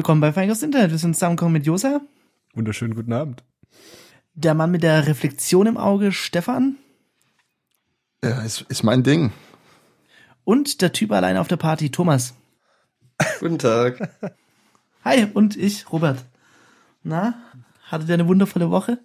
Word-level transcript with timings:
Willkommen 0.00 0.22
bei 0.22 0.32
Feingers 0.32 0.62
Internet. 0.62 0.92
Wir 0.92 0.96
sind 0.96 1.12
zusammengekommen 1.12 1.52
mit 1.52 1.66
Josa. 1.66 2.00
Wunderschönen 2.54 2.94
guten 2.94 3.12
Abend. 3.12 3.44
Der 4.32 4.54
Mann 4.54 4.70
mit 4.70 4.82
der 4.82 5.06
Reflexion 5.06 5.66
im 5.66 5.76
Auge, 5.76 6.10
Stefan. 6.10 6.76
Ja, 8.24 8.40
ist, 8.40 8.62
ist 8.70 8.82
mein 8.82 9.02
Ding. 9.02 9.30
Und 10.44 10.80
der 10.80 10.94
Typ 10.94 11.12
alleine 11.12 11.38
auf 11.38 11.48
der 11.48 11.58
Party, 11.58 11.90
Thomas. 11.90 12.32
Guten 13.40 13.58
Tag. 13.58 14.08
Hi, 15.04 15.26
und 15.34 15.58
ich, 15.58 15.92
Robert. 15.92 16.24
Na, 17.02 17.34
hattet 17.90 18.08
ihr 18.08 18.14
eine 18.14 18.26
wundervolle 18.26 18.70
Woche? 18.70 19.00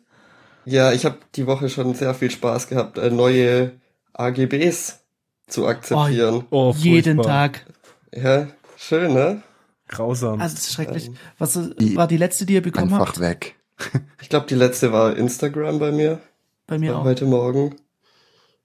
Ja, 0.64 0.94
ich 0.94 1.04
habe 1.04 1.18
die 1.36 1.46
Woche 1.46 1.68
schon 1.68 1.94
sehr 1.94 2.14
viel 2.14 2.32
Spaß 2.32 2.70
gehabt, 2.70 2.98
äh, 2.98 3.10
neue 3.10 3.74
AGBs 4.14 5.02
zu 5.48 5.68
akzeptieren. 5.68 6.46
Oh, 6.52 6.74
Jeden 6.77 7.18
furchtbar. 7.18 7.52
Tag. 7.52 7.66
Ja, 8.14 8.48
schön, 8.77 9.14
ne? 9.14 9.44
Grausam. 9.88 10.42
Also, 10.42 10.56
das 10.56 10.66
ist 10.68 10.74
schrecklich. 10.74 11.12
Was 11.38 11.54
Die- 11.80 11.96
war 11.96 12.08
die 12.08 12.18
letzte, 12.18 12.46
die 12.46 12.54
ihr 12.54 12.62
bekommen 12.62 12.94
Einfach 12.94 13.08
habt? 13.10 13.20
weg. 13.20 13.56
Ich 14.22 14.30
glaube, 14.30 14.48
die 14.48 14.56
letzte 14.56 14.92
war 14.92 15.16
Instagram 15.16 15.78
bei 15.80 15.92
mir 15.92 16.20
Bei 16.66 16.80
mir 16.80 16.98
auch. 16.98 17.04
heute 17.04 17.26
Morgen. 17.26 17.76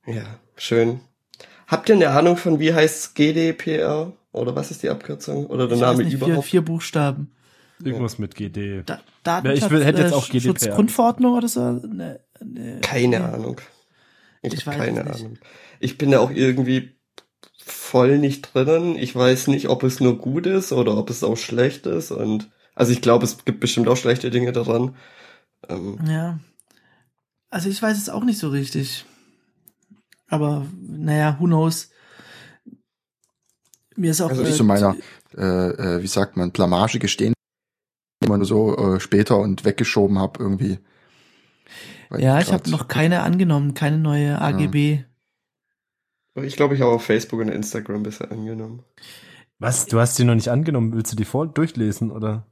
Ja, 0.06 0.24
schön. 0.56 1.00
Habt 1.66 1.88
ihr 1.88 1.94
eine 1.96 2.08
Ahnung 2.10 2.36
von 2.36 2.58
wie 2.60 2.72
heißt 2.72 3.14
GDPR? 3.14 4.12
Oder 4.32 4.54
was 4.56 4.70
ist 4.70 4.82
die 4.82 4.88
Abkürzung? 4.88 5.46
Oder 5.46 5.66
der 5.68 5.76
Ich 5.76 5.82
weiß 5.82 5.88
Name 5.90 6.04
nicht, 6.04 6.16
vier, 6.16 6.26
überhaupt? 6.26 6.46
vier 6.46 6.62
Buchstaben. 6.64 7.32
Irgendwas 7.82 8.18
mit 8.18 8.34
GD. 8.34 8.84
Da 8.86 9.00
Ja, 9.42 9.52
ich 9.52 9.68
will- 9.70 9.84
hätte 9.84 10.02
jetzt 10.02 10.12
auch 10.12 10.24
Datenschutz- 10.26 10.30
GDPR. 10.32 10.48
Schutzgrundverordnung 10.66 11.34
oder 11.36 11.48
so? 11.48 11.60
Ne, 11.72 12.20
ne, 12.44 12.78
Keine 12.82 13.24
Ahnung. 13.24 13.60
Ich, 14.42 14.54
Ich 14.54 14.60
hab 14.66 14.74
weiß 14.74 14.86
keine 14.86 15.04
nicht. 15.04 15.14
Ahnung. 15.16 15.38
Ich 15.80 15.98
bin 15.98 16.10
da 16.12 16.20
auch 16.20 16.30
irgendwie 16.30 16.94
voll 17.72 18.18
nicht 18.18 18.54
drinnen. 18.54 18.96
Ich 18.96 19.14
weiß 19.14 19.48
nicht, 19.48 19.68
ob 19.68 19.82
es 19.82 20.00
nur 20.00 20.18
gut 20.18 20.46
ist 20.46 20.72
oder 20.72 20.96
ob 20.96 21.10
es 21.10 21.22
auch 21.24 21.36
schlecht 21.36 21.86
ist. 21.86 22.10
Und 22.10 22.50
also 22.74 22.92
ich 22.92 23.02
glaube, 23.02 23.24
es 23.24 23.44
gibt 23.44 23.60
bestimmt 23.60 23.88
auch 23.88 23.96
schlechte 23.96 24.30
Dinge 24.30 24.52
daran. 24.52 24.94
Ähm, 25.68 25.98
Ja. 26.06 26.38
Also 27.50 27.68
ich 27.68 27.82
weiß 27.82 27.98
es 27.98 28.08
auch 28.08 28.22
nicht 28.22 28.38
so 28.38 28.48
richtig. 28.48 29.04
Aber 30.28 30.66
naja, 30.80 31.36
who 31.40 31.46
knows. 31.46 31.90
Mir 33.96 34.12
ist 34.12 34.20
auch. 34.20 34.30
Also 34.30 34.42
Ich 34.42 34.50
äh, 34.50 34.52
zu 34.52 34.64
meiner, 34.64 34.96
äh, 35.36 35.42
äh, 35.42 36.02
wie 36.02 36.06
sagt 36.06 36.36
man, 36.36 36.52
Blamage 36.52 37.00
gestehen, 37.00 37.34
immer 38.24 38.36
nur 38.36 38.46
so 38.46 38.94
äh, 38.94 39.00
später 39.00 39.38
und 39.38 39.64
weggeschoben 39.64 40.18
habe 40.18 40.40
irgendwie. 40.40 40.78
Weil 42.08 42.22
Ja, 42.22 42.40
ich 42.40 42.52
habe 42.52 42.70
noch 42.70 42.86
keine 42.86 43.22
angenommen, 43.22 43.74
keine 43.74 43.98
neue 43.98 44.40
AGB. 44.40 45.04
Ich 46.36 46.56
glaube, 46.56 46.74
ich 46.74 46.80
habe 46.80 46.92
auf 46.92 47.04
Facebook 47.04 47.40
und 47.40 47.48
Instagram 47.48 48.02
bisher 48.02 48.30
angenommen. 48.30 48.82
Was? 49.58 49.86
Du 49.86 49.98
hast 50.00 50.18
die 50.18 50.24
noch 50.24 50.34
nicht 50.34 50.48
angenommen? 50.48 50.92
Willst 50.94 51.12
du 51.12 51.16
die 51.16 51.24
voll 51.24 51.48
durchlesen 51.48 52.10
oder? 52.10 52.46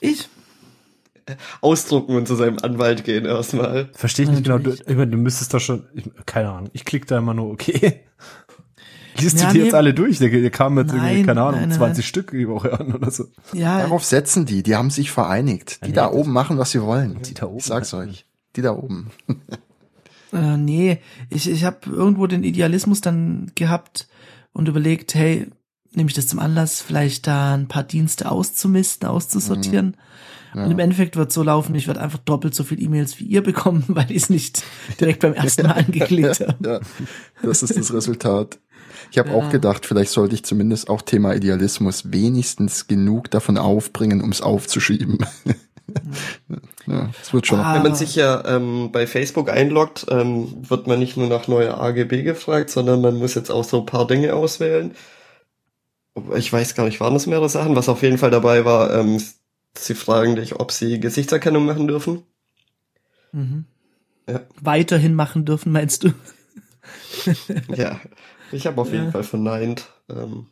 Ich? 0.00 0.28
Ausdrucken 1.60 2.16
und 2.16 2.26
zu 2.26 2.34
seinem 2.34 2.58
Anwalt 2.58 3.04
gehen 3.04 3.24
erstmal. 3.24 3.88
Verstehe 3.94 4.24
ich 4.24 4.30
nicht 4.30 4.44
genau. 4.44 4.58
Du, 4.58 4.72
ich 4.72 4.86
meine, 4.96 5.08
du 5.08 5.16
müsstest 5.16 5.54
doch 5.54 5.60
schon. 5.60 5.86
Ich, 5.94 6.10
keine 6.26 6.50
Ahnung. 6.50 6.70
Ich 6.72 6.84
klicke 6.84 7.06
da 7.06 7.18
immer 7.18 7.34
nur 7.34 7.50
okay. 7.50 8.00
Liest 9.18 9.40
Ja, 9.40 9.48
du 9.48 9.52
die 9.52 9.58
nee. 9.58 9.64
jetzt 9.66 9.74
alle 9.74 9.94
durch? 9.94 10.18
Da 10.18 10.28
da 10.28 10.50
kamen 10.50 10.78
jetzt 10.78 10.92
irgendwie, 10.92 11.14
Nein, 11.16 11.26
keine 11.26 11.42
Ahnung, 11.42 11.60
nein, 11.60 11.68
nein, 11.68 11.78
20 11.78 11.96
nein. 12.04 12.08
Stück 12.08 12.30
die 12.30 12.48
Woche 12.48 12.78
an 12.78 12.94
oder 12.94 13.10
so. 13.10 13.24
Ja, 13.52 13.80
Darauf 13.80 14.04
setzen 14.04 14.46
die, 14.46 14.62
die 14.62 14.76
haben 14.76 14.90
sich 14.90 15.10
vereinigt. 15.10 15.84
Die 15.84 15.88
nee, 15.88 15.94
da 15.94 16.10
oben 16.10 16.32
machen, 16.32 16.58
was 16.58 16.70
sie 16.70 16.82
wollen. 16.82 17.20
Die 17.22 17.34
da 17.34 17.46
oben 17.46 17.58
Ich 17.58 17.64
sag's 17.64 17.92
euch. 17.94 18.26
Die 18.56 18.62
da 18.62 18.72
oben. 18.72 19.10
äh, 20.32 20.56
nee, 20.56 20.98
ich, 21.28 21.48
ich 21.50 21.64
habe 21.64 21.78
irgendwo 21.90 22.26
den 22.26 22.44
Idealismus 22.44 23.00
dann 23.00 23.50
gehabt 23.54 24.08
und 24.52 24.68
überlegt, 24.68 25.14
hey, 25.14 25.46
nehme 25.92 26.08
ich 26.08 26.14
das 26.14 26.28
zum 26.28 26.38
Anlass, 26.38 26.80
vielleicht 26.82 27.26
da 27.26 27.54
ein 27.54 27.68
paar 27.68 27.82
Dienste 27.82 28.30
auszumisten, 28.30 29.08
auszusortieren. 29.08 29.86
Mhm. 29.86 29.94
Ja. 30.58 30.64
Und 30.64 30.70
im 30.72 30.78
Endeffekt 30.80 31.14
wird 31.16 31.30
so 31.32 31.44
laufen, 31.44 31.74
ich 31.76 31.86
werde 31.86 32.00
einfach 32.00 32.18
doppelt 32.18 32.54
so 32.56 32.64
viel 32.64 32.82
E-Mails 32.82 33.20
wie 33.20 33.24
ihr 33.24 33.42
bekommen, 33.42 33.84
weil 33.88 34.10
ich 34.10 34.24
es 34.24 34.30
nicht 34.30 34.62
direkt 35.00 35.20
beim 35.20 35.34
ersten 35.34 35.66
Mal 35.66 35.72
angeklickt 35.86 36.40
habe. 36.40 36.56
ja, 36.64 36.80
das 37.42 37.62
ist 37.62 37.76
das 37.76 37.92
Resultat. 37.92 38.58
Ich 39.12 39.18
habe 39.18 39.30
Ja. 39.30 39.34
auch 39.36 39.50
gedacht, 39.50 39.86
vielleicht 39.86 40.10
sollte 40.10 40.34
ich 40.34 40.44
zumindest 40.44 40.88
auch 40.90 41.02
Thema 41.02 41.34
Idealismus 41.34 42.12
wenigstens 42.12 42.86
genug 42.88 43.30
davon 43.30 43.58
aufbringen, 43.58 44.20
um 44.20 44.30
es 44.30 44.42
aufzuschieben. 44.42 45.18
Ja, 46.86 47.10
es 47.20 47.32
wird 47.32 47.46
schon. 47.46 47.60
Ah. 47.60 47.74
Wenn 47.74 47.82
man 47.82 47.94
sich 47.94 48.14
ja 48.16 48.44
ähm, 48.46 48.90
bei 48.92 49.06
Facebook 49.06 49.50
einloggt, 49.50 50.06
ähm, 50.10 50.68
wird 50.68 50.86
man 50.86 50.98
nicht 50.98 51.16
nur 51.16 51.28
nach 51.28 51.48
neuer 51.48 51.80
AGB 51.80 52.22
gefragt, 52.22 52.70
sondern 52.70 53.00
man 53.00 53.16
muss 53.16 53.34
jetzt 53.34 53.50
auch 53.50 53.64
so 53.64 53.80
ein 53.80 53.86
paar 53.86 54.06
Dinge 54.06 54.34
auswählen. 54.34 54.94
Ich 56.36 56.52
weiß 56.52 56.74
gar 56.74 56.84
nicht, 56.84 57.00
waren 57.00 57.14
das 57.14 57.26
mehrere 57.26 57.48
Sachen? 57.48 57.76
Was 57.76 57.88
auf 57.88 58.02
jeden 58.02 58.18
Fall 58.18 58.30
dabei 58.30 58.64
war, 58.64 58.92
ähm, 58.92 59.22
sie 59.76 59.94
fragen 59.94 60.36
dich, 60.36 60.58
ob 60.58 60.72
sie 60.72 61.00
Gesichtserkennung 61.00 61.64
machen 61.64 61.86
dürfen. 61.86 62.24
Mhm. 63.32 63.64
Ja. 64.28 64.40
Weiterhin 64.60 65.14
machen 65.14 65.44
dürfen, 65.44 65.72
meinst 65.72 66.04
du? 66.04 66.12
Ja, 67.76 68.00
ich 68.52 68.66
habe 68.66 68.80
auf 68.80 68.90
jeden 68.90 69.06
Ja. 69.06 69.10
Fall 69.10 69.22
verneint. 69.22 69.88
Ähm, 70.08 70.46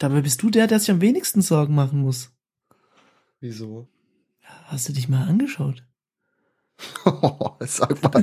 Dabei 0.00 0.22
bist 0.22 0.42
du 0.42 0.48
der, 0.48 0.66
der 0.66 0.80
sich 0.80 0.90
am 0.90 1.02
wenigsten 1.02 1.42
Sorgen 1.42 1.74
machen 1.74 2.00
muss. 2.00 2.30
Wieso? 3.40 3.88
Hast 4.66 4.88
du 4.88 4.92
dich 4.92 5.08
mal 5.08 5.26
angeschaut? 5.28 5.82
Sag 7.60 8.02
mal. 8.02 8.22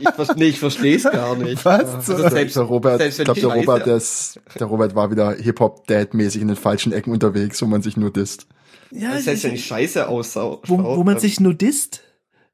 Ich, 0.00 0.36
nee, 0.36 0.46
ich 0.46 0.58
verstehe 0.58 0.96
es 0.96 1.04
gar 1.04 1.36
nicht. 1.36 1.64
Was? 1.64 1.94
Also 1.94 2.16
der, 2.16 2.30
selbst, 2.30 2.56
der 2.56 2.64
Robert, 2.64 2.98
selbst 2.98 3.18
ich 3.20 3.24
glaube, 3.24 3.40
der 3.40 3.50
Robert, 3.54 3.86
der, 3.86 3.96
ist, 3.96 4.40
der 4.58 4.66
Robert 4.66 4.94
war 4.96 5.10
wieder 5.10 5.34
Hip-Hop-Dad-mäßig 5.34 6.42
in 6.42 6.48
den 6.48 6.56
falschen 6.56 6.92
Ecken 6.92 7.12
unterwegs, 7.12 7.62
wo 7.62 7.66
man 7.66 7.80
sich 7.82 7.96
nur 7.96 8.12
disst. 8.12 8.48
Ja, 8.90 9.12
Das 9.14 9.26
heißt, 9.26 9.44
wenn 9.44 9.54
ich 9.54 9.66
scheiße 9.66 10.08
aussau, 10.08 10.60
wo, 10.66 10.82
wo 10.82 11.04
man 11.04 11.18
sich 11.20 11.38
nudist 11.40 12.02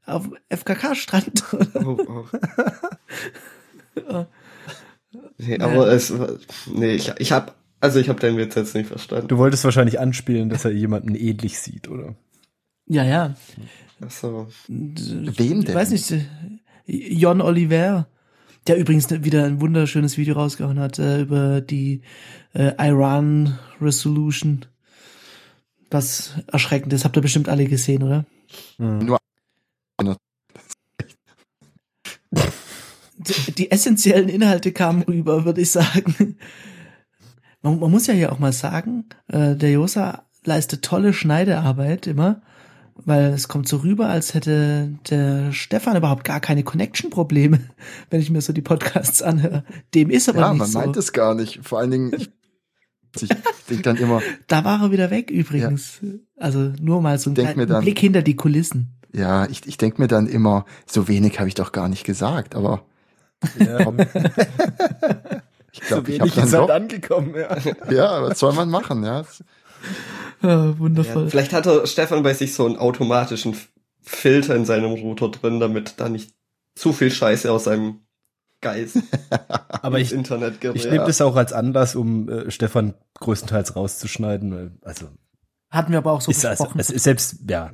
auf 0.07 0.29
FKK-Strand. 0.49 1.45
Oh, 1.83 2.25
oh. 4.09 4.25
nee, 5.39 5.59
aber 5.59 5.89
es, 5.89 6.17
war- 6.17 6.35
nee, 6.67 6.93
ich, 6.95 7.13
ich 7.19 7.33
hab, 7.33 7.57
also 7.81 7.99
ich 7.99 8.09
habe 8.09 8.21
den 8.21 8.37
Witz 8.37 8.55
jetzt 8.55 8.75
nicht 8.75 8.89
verstanden. 8.89 9.29
Du 9.29 9.39
wolltest 9.39 9.65
wahrscheinlich 9.65 9.99
anspielen, 10.01 10.49
dass 10.49 10.65
er 10.65 10.73
jemanden 10.73 11.15
ähnlich 11.15 11.59
sieht, 11.59 11.89
oder? 11.89 12.15
ja, 12.87 13.05
ja. 13.05 13.35
Ach 14.05 14.11
so. 14.11 14.49
Wem 14.69 15.61
Ich 15.61 15.65
denn? 15.67 15.75
weiß 15.75 15.91
nicht. 15.91 16.15
Jon 16.87 17.41
Oliver, 17.41 18.09
der 18.67 18.79
übrigens 18.79 19.11
wieder 19.11 19.45
ein 19.45 19.61
wunderschönes 19.61 20.19
Video 20.19 20.35
rausgehauen 20.35 20.81
hat 20.81 20.99
äh, 20.99 21.21
über 21.21 21.61
die 21.61 22.03
äh, 22.53 22.73
Iran 22.79 23.59
Resolution. 23.81 24.67
Was 25.91 26.35
erschreckend 26.47 26.93
ist. 26.93 27.05
Habt 27.05 27.17
ihr 27.17 27.23
bestimmt 27.23 27.49
alle 27.49 27.67
gesehen, 27.67 28.03
oder? 28.03 28.25
Hm. 28.79 29.17
Die, 33.19 33.53
die 33.53 33.71
essentiellen 33.71 34.29
Inhalte 34.29 34.73
kamen 34.73 35.03
rüber, 35.03 35.45
würde 35.45 35.61
ich 35.61 35.71
sagen. 35.71 36.37
Man, 37.63 37.79
man 37.79 37.91
muss 37.91 38.07
ja 38.07 38.15
hier 38.15 38.33
auch 38.33 38.39
mal 38.39 38.53
sagen, 38.53 39.05
äh, 39.29 39.55
der 39.57 39.71
Josa 39.73 40.23
leistet 40.45 40.83
tolle 40.83 41.13
Schneidearbeit 41.13 42.07
immer, 42.07 42.41
weil 42.95 43.27
es 43.33 43.49
kommt 43.49 43.69
so 43.69 43.79
rüber, 43.79 44.09
als 44.09 44.35
hätte 44.35 44.93
der 45.11 45.53
Stefan 45.53 45.97
überhaupt 45.97 46.25
gar 46.25 46.41
keine 46.41 46.63
Connection-Probleme, 46.63 47.61
wenn 48.11 48.21
ich 48.21 48.31
mir 48.31 48.41
so 48.41 48.53
die 48.53 48.63
Podcasts 48.63 49.23
anhöre. 49.23 49.65
Dem 49.95 50.11
ist 50.11 50.29
aber 50.29 50.41
Ja, 50.41 50.51
nicht 50.53 50.59
man 50.61 50.69
so. 50.69 50.79
meint 50.79 50.97
es 50.97 51.13
gar 51.13 51.35
nicht. 51.35 51.61
Vor 51.63 51.79
allen 51.79 51.91
Dingen, 51.91 52.13
ich, 52.17 52.31
ich 53.21 53.29
denke 53.69 53.83
dann 53.83 53.97
immer, 53.97 54.23
Da 54.47 54.65
war 54.65 54.83
er 54.83 54.91
wieder 54.93 55.11
weg 55.11 55.31
übrigens. 55.31 56.01
Also 56.39 56.73
nur 56.81 57.03
mal 57.03 57.19
so 57.19 57.31
ein 57.31 57.57
mir 57.57 57.67
dann- 57.67 57.83
Blick 57.83 57.99
hinter 57.99 58.23
die 58.23 58.37
Kulissen. 58.37 58.95
ja, 59.13 59.47
ich, 59.47 59.67
ich 59.67 59.77
denke 59.77 60.01
mir 60.01 60.09
dann 60.09 60.27
immer, 60.27 60.65
so 60.87 61.09
wenig 61.09 61.39
habe 61.39 61.49
ich 61.49 61.55
doch 61.55 61.73
gar 61.73 61.89
nicht 61.89 62.05
gesagt, 62.05 62.55
aber 62.55 62.85
Ja. 63.59 63.79
ich 65.73 65.81
glaube, 65.81 66.11
ich 66.11 66.21
wenig 66.21 66.37
habe 66.37 66.51
dann 66.51 66.61
halt 66.61 66.71
angekommen, 66.71 67.35
ja. 67.37 67.57
ja, 67.91 68.23
was 68.23 68.39
soll 68.39 68.53
man 68.55 68.71
machen, 68.71 69.05
ja? 69.05 69.25
Ja, 70.43 70.79
wundervoll. 70.79 71.25
Ja, 71.25 71.31
vielleicht 71.31 71.53
hat 71.53 71.67
er 71.67 71.87
Stefan 71.87 72.23
bei 72.23 72.35
sich 72.35 72.55
so 72.55 72.67
einen 72.67 72.77
automatischen 72.77 73.57
Filter 74.03 74.55
in 74.57 74.65
seinem 74.65 74.93
Router 74.93 75.29
drin, 75.31 75.61
damit 75.61 75.95
da 75.99 76.09
nicht 76.09 76.35
zu 76.75 76.93
viel 76.93 77.11
Scheiße 77.11 77.51
aus 77.51 77.65
seinem 77.65 78.01
Geist 78.63 78.99
Aber 79.71 79.99
ins 79.99 80.09
ich, 80.13 80.17
Internet 80.19 80.61
gerät. 80.61 80.77
ich 80.77 80.85
nehme 80.91 81.07
das 81.07 81.21
auch 81.21 81.37
als 81.37 81.53
Anlass, 81.53 81.95
um 81.97 82.29
äh, 82.29 82.51
Stefan 82.51 82.95
größtenteils 83.21 83.75
rauszuschneiden. 83.77 84.55
weil- 84.55 84.73
Also, 84.83 85.09
Hatten 85.71 85.93
wir 85.93 85.99
aber 85.99 86.13
auch 86.13 86.21
so 86.21 86.31
ist, 86.31 86.45
also 86.45 86.65
besprochen. 86.65 86.81
es 86.81 86.91
ist 86.91 87.05
selbst, 87.05 87.37
ja. 87.49 87.71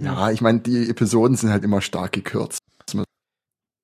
Ja, 0.00 0.30
ich 0.30 0.40
meine, 0.40 0.60
die 0.60 0.88
Episoden 0.90 1.36
sind 1.36 1.50
halt 1.50 1.64
immer 1.64 1.80
stark 1.80 2.12
gekürzt. 2.12 2.60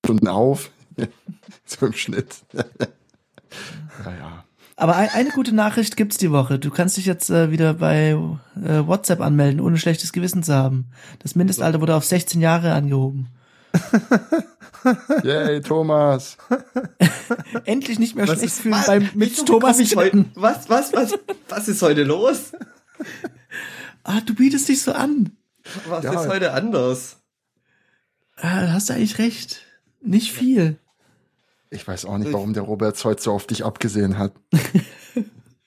Stunden 0.05 0.29
auf, 0.29 0.71
so 1.67 1.87
im 1.87 1.93
Schnitt. 1.93 2.37
naja. 4.05 4.45
Aber 4.77 4.97
ein, 4.97 5.09
eine 5.11 5.31
gute 5.31 5.55
Nachricht 5.55 5.97
gibt's 5.97 6.17
die 6.19 6.33
Woche. 6.33 6.59
Du 6.59 6.71
kannst 6.71 6.97
dich 6.97 7.07
jetzt 7.07 7.31
äh, 7.31 7.51
wieder 7.53 7.75
bei 7.75 8.09
äh, 8.11 8.87
WhatsApp 8.87 9.21
anmelden, 9.21 9.61
ohne 9.61 9.79
schlechtes 9.79 10.13
Gewissen 10.13 10.43
zu 10.43 10.53
haben. 10.55 10.87
Das 11.21 11.37
Mindestalter 11.37 11.81
wurde 11.81 11.95
auf 11.95 12.05
16 12.05 12.41
Jahre 12.41 12.73
angehoben. 12.73 13.29
Yay, 15.23 15.61
Thomas. 15.61 16.37
Endlich 17.65 17.99
nicht 17.99 18.17
mehr 18.17 18.27
Was 18.27 18.39
schlecht 18.39 18.53
ist- 18.55 18.61
fühlen 18.63 18.75
Was? 18.75 18.87
beim 18.87 19.09
mit 19.15 19.47
Thomas 19.47 19.79
heute, 19.95 20.25
was, 20.35 20.69
was, 20.69 20.93
was, 20.93 21.15
was 21.49 21.69
ist 21.69 21.81
heute 21.83 22.03
los? 22.03 22.53
Ah, 24.03 24.21
du 24.21 24.35
bietest 24.35 24.69
dich 24.69 24.83
so 24.83 24.93
an. 24.93 25.31
Was 25.89 26.05
Ja. 26.05 26.21
ist 26.21 26.29
heute 26.29 26.53
anders? 26.53 27.17
Ah, 28.37 28.73
hast 28.73 28.91
du 28.91 28.95
eigentlich 28.95 29.19
recht. 29.19 29.63
Nicht 30.03 30.33
viel. 30.33 30.79
Ich 31.75 31.87
weiß 31.87 32.05
auch 32.07 32.17
nicht, 32.19 32.33
warum 32.33 32.55
der 32.55 32.63
Robert 32.63 33.03
heute 33.05 33.21
so 33.23 33.33
auf 33.33 33.47
dich 33.47 33.65
abgesehen 33.65 34.19
hat. 34.19 34.33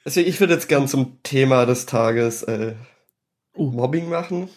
Also 0.06 0.22
ich 0.22 0.40
würde 0.40 0.54
jetzt 0.54 0.70
gern 0.70 0.88
zum 0.88 1.22
Thema 1.22 1.66
des 1.66 1.86
Tages 1.86 2.42
äh, 2.44 2.76
Oh. 3.58 3.72
Mobbing 3.72 4.08
machen. 4.08 4.48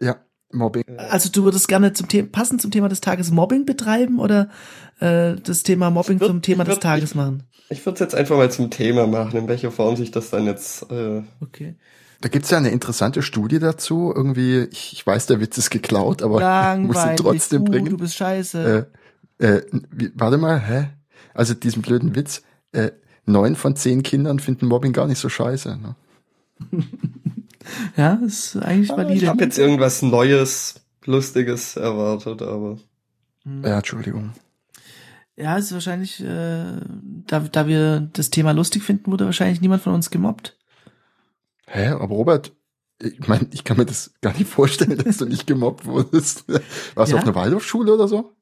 Ja, 0.00 0.16
Mobbing. 0.50 0.82
Also 0.98 1.30
du 1.30 1.44
würdest 1.44 1.68
gerne 1.68 1.92
zum 1.92 2.08
Thema, 2.08 2.28
passend 2.32 2.60
zum 2.60 2.72
Thema 2.72 2.88
des 2.88 3.00
Tages 3.00 3.30
Mobbing 3.30 3.64
betreiben 3.64 4.18
oder 4.18 4.48
äh, 4.98 5.36
das 5.36 5.62
Thema 5.62 5.90
Mobbing 5.90 6.18
würd- 6.18 6.26
zum 6.26 6.42
Thema 6.42 6.64
ich 6.64 6.68
des 6.70 6.78
würd- 6.78 6.82
Tages 6.82 7.10
ich- 7.10 7.14
machen? 7.14 7.44
Ich 7.68 7.86
würde 7.86 7.94
es 7.94 8.00
jetzt 8.00 8.14
einfach 8.16 8.36
mal 8.36 8.50
zum 8.50 8.70
Thema 8.70 9.06
machen, 9.06 9.36
in 9.38 9.46
welcher 9.46 9.70
Form 9.70 9.94
sich 9.94 10.10
das 10.10 10.30
dann 10.30 10.46
jetzt. 10.46 10.90
Äh, 10.90 11.22
Okay. 11.40 11.76
Da 12.20 12.28
gibt's 12.28 12.50
ja 12.50 12.58
eine 12.58 12.70
interessante 12.70 13.22
Studie 13.22 13.60
dazu. 13.60 14.12
Irgendwie, 14.14 14.66
ich, 14.72 14.92
ich 14.94 15.06
weiß, 15.06 15.26
der 15.26 15.38
Witz 15.40 15.58
ist 15.58 15.70
geklaut, 15.70 16.22
aber 16.22 16.38
ich 16.38 16.80
muss 16.80 16.96
ihn 16.96 16.98
Langweilig. 16.98 17.20
trotzdem 17.20 17.62
uh, 17.62 17.64
bringen. 17.66 17.90
Du 17.90 17.96
bist 17.98 18.16
scheiße. 18.16 18.88
Äh, 18.90 18.96
äh, 19.42 19.62
warte 20.14 20.38
mal, 20.38 20.60
hä? 20.60 20.88
Also 21.34 21.54
diesen 21.54 21.82
blöden 21.82 22.14
Witz. 22.14 22.42
Äh, 22.72 22.92
neun 23.26 23.54
von 23.56 23.76
zehn 23.76 24.02
Kindern 24.02 24.38
finden 24.38 24.66
Mobbing 24.66 24.92
gar 24.92 25.06
nicht 25.06 25.18
so 25.18 25.28
scheiße. 25.28 25.76
Ne? 25.78 25.94
ja, 27.96 28.14
ist 28.14 28.56
eigentlich 28.56 28.90
ich 28.90 28.96
valide. 28.96 29.26
habe 29.28 29.44
jetzt 29.44 29.58
irgendwas 29.58 30.02
Neues, 30.02 30.74
Lustiges 31.04 31.76
erwartet, 31.76 32.42
aber. 32.42 32.78
Ja, 33.44 33.78
Entschuldigung. 33.78 34.32
Ja, 35.36 35.56
ist 35.56 35.72
wahrscheinlich, 35.72 36.20
äh, 36.22 36.64
da, 37.26 37.40
da 37.40 37.66
wir 37.66 38.00
das 38.12 38.30
Thema 38.30 38.52
lustig 38.52 38.82
finden, 38.82 39.10
wurde 39.10 39.24
wahrscheinlich 39.24 39.60
niemand 39.60 39.82
von 39.82 39.94
uns 39.94 40.10
gemobbt. 40.10 40.56
Hä, 41.66 41.86
aber 41.88 42.04
Robert, 42.14 42.52
ich 43.00 43.26
meine, 43.26 43.46
ich 43.50 43.64
kann 43.64 43.78
mir 43.78 43.86
das 43.86 44.12
gar 44.20 44.34
nicht 44.34 44.46
vorstellen, 44.48 44.98
dass 44.98 45.16
du 45.16 45.24
nicht 45.24 45.46
gemobbt 45.46 45.86
wurdest. 45.86 46.44
Warst 46.94 47.10
du 47.12 47.16
Ja. 47.16 47.22
auf 47.22 47.26
einer 47.26 47.34
Waldorfschule 47.34 47.94
oder 47.94 48.06
so? 48.08 48.32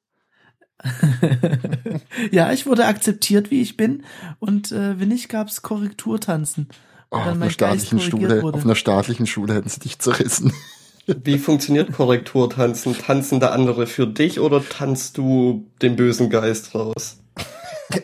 ja, 2.30 2.52
ich 2.52 2.66
wurde 2.66 2.86
akzeptiert, 2.86 3.50
wie 3.50 3.62
ich 3.62 3.76
bin. 3.76 4.04
Und 4.38 4.72
äh, 4.72 4.98
wenn 4.98 5.08
nicht, 5.08 5.28
gab's 5.28 5.62
Korrekturtanzen. 5.62 6.68
Oh, 7.10 7.16
auf 7.16 7.26
einer 7.26 7.50
staatlichen 7.50 8.00
Schule, 8.00 8.42
wurde. 8.42 8.58
auf 8.58 8.64
einer 8.64 8.76
staatlichen 8.76 9.26
Schule 9.26 9.54
hätten 9.54 9.68
sie 9.68 9.80
dich 9.80 9.98
zerrissen. 9.98 10.52
Wie 11.06 11.38
funktioniert 11.38 11.92
Korrekturtanzen? 11.92 12.96
Tanzen 12.96 13.40
da 13.40 13.48
andere 13.48 13.86
für 13.88 14.06
dich 14.06 14.38
oder 14.38 14.62
tanzt 14.66 15.18
du 15.18 15.66
den 15.82 15.96
bösen 15.96 16.30
Geist 16.30 16.74
raus? 16.74 17.18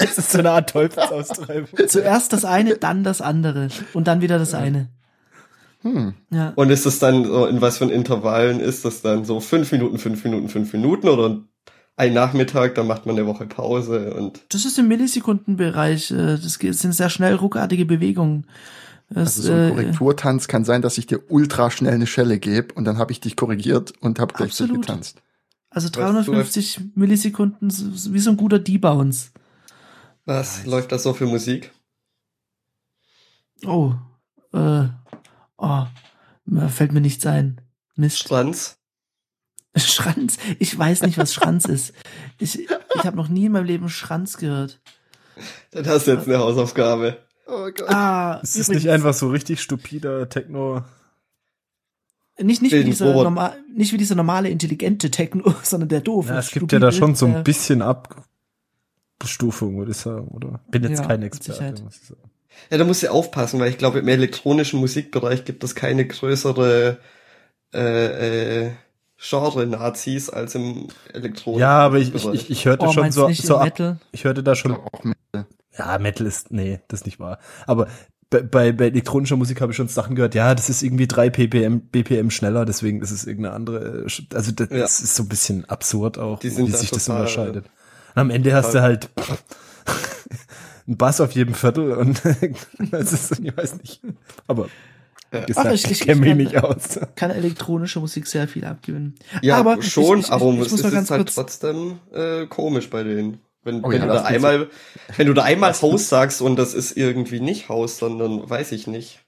Das 0.01 0.19
ist 0.19 0.33
so 0.33 0.41
eine 0.41 0.51
Art 0.51 0.71
Teufelsaustreibung. 0.71 1.69
Zuerst 1.87 2.33
das 2.33 2.45
eine, 2.45 2.77
dann 2.77 3.05
das 3.05 3.21
andere. 3.21 3.69
Und 3.93 4.09
dann 4.09 4.21
wieder 4.21 4.37
das 4.37 4.53
eine. 4.53 4.89
Hm. 5.83 6.15
Ja. 6.31 6.53
Und 6.57 6.71
ist 6.71 6.87
das 6.87 6.99
dann 6.99 7.25
so, 7.25 7.47
in 7.47 7.61
was 7.61 7.79
für 7.79 7.85
Intervallen 7.85 8.59
ist 8.59 8.85
das 8.85 9.03
dann 9.03 9.25
so 9.25 9.39
fünf 9.39 9.71
Minuten, 9.71 9.99
fünf 9.99 10.25
Minuten, 10.25 10.49
fünf 10.49 10.73
Minuten 10.73 11.09
oder 11.09 11.39
ein 11.97 12.13
Nachmittag, 12.13 12.75
dann 12.75 12.87
macht 12.87 13.07
man 13.07 13.17
eine 13.17 13.27
Woche 13.27 13.47
Pause 13.47 14.15
und 14.15 14.45
Das 14.51 14.65
ist 14.65 14.79
im 14.79 14.89
Millisekundenbereich. 14.89 16.11
äh, 16.11 16.37
Das 16.39 16.55
sind 16.55 16.93
sehr 16.93 17.09
schnell 17.11 17.35
ruckartige 17.35 17.87
Bewegungen. 17.87 18.47
Das, 19.09 19.37
Also 19.39 19.43
so 19.43 19.53
ein 19.53 19.59
äh, 19.67 19.71
Korrekturtanz 19.71 20.49
kann 20.49 20.65
sein, 20.65 20.83
dass 20.83 20.99
ich 20.99 21.07
dir 21.07 21.21
ultra 21.31 21.71
schnell 21.71 21.95
eine 21.95 22.07
Schelle 22.07 22.39
gebe 22.39 22.75
und 22.75 22.85
dann 22.85 22.99
habe 22.99 23.13
ich 23.13 23.21
dich 23.21 23.37
korrigiert 23.37 23.93
und 24.01 24.19
habe 24.19 24.35
gleichzeitig 24.35 24.73
Absolut. 24.77 24.87
getanzt. 24.87 25.23
also 25.71 25.87
Weißt 25.87 25.97
du, 25.97 26.01
350 26.01 26.81
Millisekunden, 26.97 27.69
s- 27.69 27.81
s- 27.83 28.13
wie 28.13 28.19
so 28.19 28.31
ein 28.31 28.37
guter 28.37 28.59
D-Bounce. 28.59 29.31
was 30.25 30.67
läuft 30.67 30.91
da 30.93 30.99
so 30.99 31.15
für 31.15 31.27
Musik? 31.27 31.71
Oh, 33.65 33.95
äh, 34.53 34.89
oh, 35.57 35.85
fällt 36.69 36.93
mir 36.93 37.01
nichts 37.01 37.25
ein. 37.27 37.61
Mist. 37.95 38.19
Schranz? 38.19 38.76
Schranz. 39.79 40.39
Ich 40.59 40.77
weiß 40.77 41.03
nicht, 41.03 41.19
was 41.19 41.35
Schranz 41.35 41.65
ist. 41.67 41.93
Ich, 42.39 42.59
ich 42.61 43.05
habe 43.05 43.17
noch 43.17 43.29
nie 43.29 43.47
in 43.47 43.53
meinem 43.53 43.67
Leben 43.67 43.89
Schranz 43.89 44.37
gehört. 44.37 44.81
Dann 45.71 45.87
hast 45.87 46.07
du 46.07 46.13
jetzt 46.13 46.27
eine 46.27 46.39
Hausaufgabe. 46.39 47.19
Oh 47.47 47.67
Gott. 47.67 47.89
Ah, 47.89 48.41
Ist 48.43 48.69
nicht 48.69 48.89
einfach 48.89 49.15
so 49.15 49.29
richtig 49.29 49.61
stupider 49.61 50.29
Techno? 50.29 50.83
nicht, 52.39 52.61
nicht, 52.61 52.73
wie 52.73 52.85
dieser 52.85 53.13
normal, 53.13 53.57
nicht 53.75 53.93
wie 53.93 53.97
dieser 53.97 54.15
normale, 54.15 54.51
intelligente 54.51 55.11
Techno, 55.11 55.55
sondern 55.63 55.89
der 55.89 56.01
doof. 56.01 56.29
Ja, 56.29 56.39
es 56.39 56.51
gibt 56.51 56.73
ja 56.73 56.79
da 56.79 56.93
schon 56.93 57.15
so 57.15 57.27
ein 57.27 57.45
bisschen 57.45 57.83
Abstufung, 59.19 59.79
würde 59.79 59.93
ich 59.93 59.97
sagen, 59.97 60.29
oder? 60.29 60.61
Bin 60.71 60.83
jetzt 60.83 61.01
Ja, 61.01 61.07
kein 61.07 61.23
Experte, 61.23 61.83
muss 61.83 61.97
ich 61.97 62.09
sagen. 62.09 62.31
Ja, 62.71 62.79
da 62.79 62.85
musst 62.85 63.03
du 63.03 63.11
aufpassen, 63.11 63.61
weil 63.61 63.71
ich 63.71 63.79
glaube, 63.79 63.99
im 63.99 64.09
elektronischen 64.09 64.81
Musikbereich 64.81 65.45
gibt 65.45 65.63
es 65.63 65.75
keine 65.75 66.07
größere 66.07 66.99
äh, 67.75 68.67
äh, 68.67 68.73
Genre-Nazis 69.29 70.31
als 70.31 70.55
im 70.55 70.89
elektronischen 71.13 71.61
Ja, 71.61 71.79
aber 71.79 71.99
ich, 71.99 72.15
ich, 72.15 72.27
ich, 72.27 72.51
ich 72.51 72.65
hörte 72.65 72.87
Oh, 72.87 72.93
schon 72.93 73.11
so, 73.13 73.29
so 73.33 73.59
Metal? 73.59 73.99
ich 74.13 74.25
hörte 74.25 74.43
da 74.43 74.55
schon, 74.55 74.73
Auch 74.73 75.05
Metal. 75.05 75.47
ja, 75.79 75.99
Metal 75.99 76.27
ist, 76.27 76.51
nee, 76.53 76.81
das 76.89 77.01
ist 77.01 77.07
nicht 77.07 77.19
wahr. 77.21 77.39
Aber 77.67 77.89
bei, 78.31 78.43
bei, 78.43 78.73
bei 78.73 78.87
elektronischer 78.87 79.37
Musik 79.37 79.61
habe 79.61 79.73
ich 79.73 79.77
schon 79.77 79.89
Sachen 79.89 80.17
gehört, 80.17 80.35
ja, 80.35 80.55
das 80.55 80.69
ist 80.69 80.83
irgendwie 80.83 81.07
drei 81.07 81.31
BPM, 81.31 81.81
BPM 81.91 82.31
schneller, 82.31 82.65
deswegen 82.65 83.01
ist 83.01 83.11
es 83.13 83.25
irgendeine 83.25 83.55
andere, 83.55 84.05
äh, 84.07 84.35
also 84.35 84.53
das, 84.53 84.69
Ja. 84.71 84.85
ist 84.85 85.15
so 85.17 85.23
ein 85.25 85.29
bisschen 85.29 85.65
absurd 85.67 86.19
auch, 86.19 86.39
Die 86.41 86.51
sind 86.51 86.67
wie 86.69 86.73
da 86.73 86.79
sich 86.79 86.91
das 86.91 87.09
unterscheidet. 87.09 87.67
Und 88.15 88.21
am 88.21 88.31
Ende 88.31 88.53
hast 88.55 88.75
du 88.75 88.81
halt 88.83 89.11
einen 90.87 90.97
Bass 90.97 91.21
auf 91.21 91.33
jedem 91.33 91.55
Viertel 91.55 91.93
und 91.93 92.23
das 92.91 93.13
ist, 93.13 93.39
ich 93.41 93.57
weiß 93.57 93.77
nicht, 93.79 94.01
aber 94.47 94.69
gesagt, 95.45 95.67
Ach, 95.69 95.73
ich, 95.73 95.91
ich- 95.91 96.01
kenne 96.01 96.21
mich 96.21 96.29
kann- 96.29 96.39
nicht 96.39 96.57
aus. 96.63 97.01
Kann 97.17 97.31
elektronische 97.31 98.01
Musik 98.01 98.27
sehr 98.27 98.49
viel 98.49 98.65
abgewinnen. 98.65 99.15
Ja, 99.43 99.57
aber 99.59 99.83
schon, 99.83 100.21
ich, 100.21 100.27
ich, 100.27 100.33
aber 100.33 100.53
ich, 100.53 100.61
ich 100.61 100.67
es 100.67 100.73
ist 100.73 100.91
ganz 100.93 101.11
halt 101.11 101.21
kurz, 101.21 101.35
trotzdem 101.35 101.99
äh, 102.13 102.47
komisch 102.47 102.89
bei 102.91 103.03
denen. 103.03 103.41
Wenn, 103.63 103.85
Oh 103.85 103.91
wenn 103.91 104.01
ja, 104.01 104.07
du 104.07 104.13
da 104.13 104.23
einmal, 104.23 104.71
wenn 105.17 105.27
du 105.27 105.35
da 105.35 105.43
einmal 105.43 105.73
Haus 105.83 106.09
sagst 106.09 106.41
und 106.41 106.57
das 106.57 106.73
ist 106.73 106.97
irgendwie 106.97 107.41
nicht 107.41 107.69
Haus, 107.69 107.99
sondern 107.99 108.49
weiß 108.49 108.71
ich 108.73 108.87
nicht. 108.87 109.21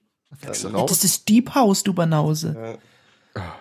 Raus? 0.47 0.91
das 0.91 1.05
ist 1.05 1.29
Deep 1.29 1.55
House, 1.55 1.83
du 1.83 1.93
Banause. 1.95 2.79
Ja. 3.35 3.57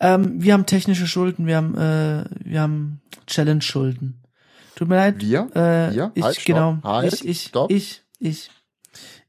Ähm, 0.00 0.42
wir 0.42 0.52
haben 0.52 0.66
technische 0.66 1.06
Schulden, 1.06 1.46
wir 1.46 1.56
haben, 1.56 1.76
äh, 1.76 2.24
wir 2.44 2.60
haben 2.60 3.00
Challenge-Schulden. 3.26 4.22
Tut 4.76 4.88
mir 4.88 4.96
leid. 4.96 5.20
Wir? 5.20 5.48
Äh, 5.54 5.94
Wir? 5.94 6.10
Ich, 6.14 6.22
Halt, 6.22 6.44
genau. 6.44 6.78
Halt, 6.84 7.12
ich, 7.14 7.24
ich, 7.26 7.42
stopp. 7.44 7.70
ich, 7.70 8.02
ich. 8.18 8.50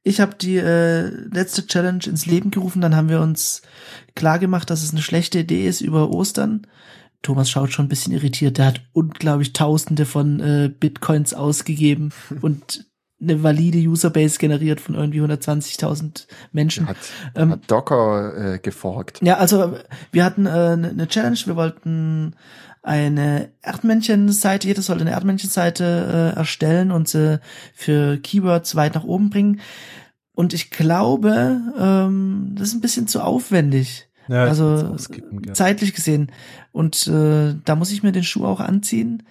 Ich 0.07 0.21
habe 0.21 0.35
die 0.35 0.55
äh, 0.55 1.09
letzte 1.33 1.67
Challenge 1.67 2.03
ins 2.05 2.25
Leben 2.25 2.49
gerufen, 2.49 2.81
dann 2.81 2.95
haben 2.95 3.09
wir 3.09 3.19
uns 3.19 3.61
klar 4.15 4.39
gemacht, 4.39 4.69
dass 4.69 4.81
es 4.81 4.91
eine 4.91 5.01
schlechte 5.01 5.39
Idee 5.39 5.67
ist 5.67 5.81
über 5.81 6.09
Ostern. 6.09 6.65
Thomas 7.23 7.49
schaut 7.49 7.73
schon 7.73 7.85
ein 7.85 7.89
bisschen 7.89 8.13
irritiert. 8.13 8.57
Der 8.57 8.67
hat 8.67 8.81
unglaublich 8.93 9.51
Tausende 9.51 10.05
von 10.05 10.39
äh, 10.39 10.69
Bitcoins 10.69 11.33
ausgegeben 11.33 12.13
und 12.41 12.85
eine 13.19 13.43
valide 13.43 13.79
Userbase 13.79 14.37
generiert 14.37 14.79
von 14.79 14.95
irgendwie 14.95 15.21
120.000 15.21 16.27
Menschen. 16.53 16.87
Hat, 16.87 16.97
Ähm, 17.35 17.51
hat 17.51 17.69
Docker 17.69 18.53
äh, 18.53 18.59
geforkt. 18.59 19.19
Ja, 19.21 19.37
also 19.37 19.75
wir 20.11 20.23
hatten 20.23 20.45
äh, 20.45 20.49
eine 20.49 20.89
eine 20.89 21.07
Challenge, 21.07 21.39
wir 21.45 21.55
wollten 21.57 22.35
eine 22.81 23.49
Erdmännchen-Seite, 23.61 24.67
jeder 24.67 24.81
sollte 24.81 25.01
eine 25.01 25.11
Erdmännchen-Seite 25.11 26.33
äh, 26.35 26.37
erstellen 26.37 26.91
und 26.91 27.07
sie 27.07 27.39
für 27.73 28.17
Keywords 28.17 28.75
weit 28.75 28.95
nach 28.95 29.03
oben 29.03 29.29
bringen. 29.29 29.61
Und 30.33 30.53
ich 30.53 30.69
glaube, 30.69 31.61
ähm, 31.79 32.53
das 32.55 32.69
ist 32.69 32.75
ein 32.75 32.81
bisschen 32.81 33.07
zu 33.07 33.21
aufwendig, 33.21 34.07
Ja, 34.27 34.43
also 34.43 34.95
zeitlich 35.53 35.93
gesehen. 35.93 36.31
Und 36.71 37.07
äh, 37.07 37.55
da 37.65 37.75
muss 37.75 37.91
ich 37.91 38.03
mir 38.03 38.11
den 38.11 38.23
Schuh 38.23 38.45
auch 38.45 38.59
anziehen. 38.59 39.23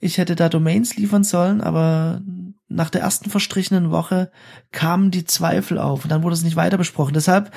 Ich 0.00 0.18
hätte 0.18 0.36
da 0.36 0.48
Domains 0.48 0.96
liefern 0.96 1.24
sollen, 1.24 1.60
aber 1.60 2.22
nach 2.68 2.88
der 2.88 3.02
ersten 3.02 3.30
verstrichenen 3.30 3.90
Woche 3.90 4.30
kamen 4.70 5.10
die 5.10 5.24
Zweifel 5.24 5.78
auf 5.78 6.04
und 6.04 6.10
dann 6.10 6.22
wurde 6.22 6.34
es 6.34 6.44
nicht 6.44 6.56
weiter 6.56 6.78
besprochen. 6.78 7.14
Deshalb 7.14 7.52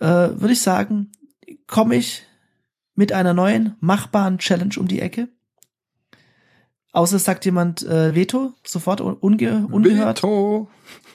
äh, 0.00 0.06
würde 0.06 0.52
ich 0.52 0.60
sagen, 0.60 1.12
komme 1.66 1.94
ich 1.94 2.25
mit 2.96 3.12
einer 3.12 3.34
neuen 3.34 3.76
machbaren 3.80 4.38
Challenge 4.38 4.74
um 4.78 4.88
die 4.88 5.00
Ecke. 5.00 5.28
Außer 6.92 7.16
es 7.16 7.24
sagt 7.24 7.44
jemand 7.44 7.82
äh, 7.86 8.14
Veto, 8.14 8.54
sofort 8.66 9.00
un- 9.00 9.14
unge 9.14 9.68
ungehört. 9.70 10.22
Veto. 10.22 10.68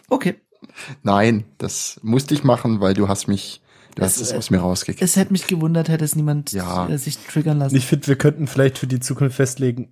Okay. 0.09 0.35
Nein, 1.01 1.43
das 1.57 1.99
musste 2.03 2.35
ich 2.35 2.43
machen, 2.43 2.79
weil 2.81 2.93
du 2.93 3.07
hast 3.07 3.27
mich, 3.27 3.61
du 3.95 4.03
Es, 4.03 4.13
hast 4.17 4.21
es 4.21 4.31
äh, 4.31 4.37
aus 4.37 4.51
mir 4.51 4.59
rausgekriegt. 4.59 5.01
Es 5.01 5.15
hätte 5.15 5.31
mich 5.31 5.47
gewundert, 5.47 5.89
hätte 5.89 6.05
es 6.05 6.15
niemand 6.15 6.51
Ja. 6.51 6.87
äh, 6.87 6.97
sich 6.99 7.17
triggern 7.17 7.57
lassen. 7.57 7.75
Ich 7.75 7.87
finde, 7.87 8.05
wir 8.07 8.15
könnten 8.15 8.45
vielleicht 8.45 8.77
für 8.77 8.85
die 8.87 8.99
Zukunft 8.99 9.35
festlegen, 9.35 9.91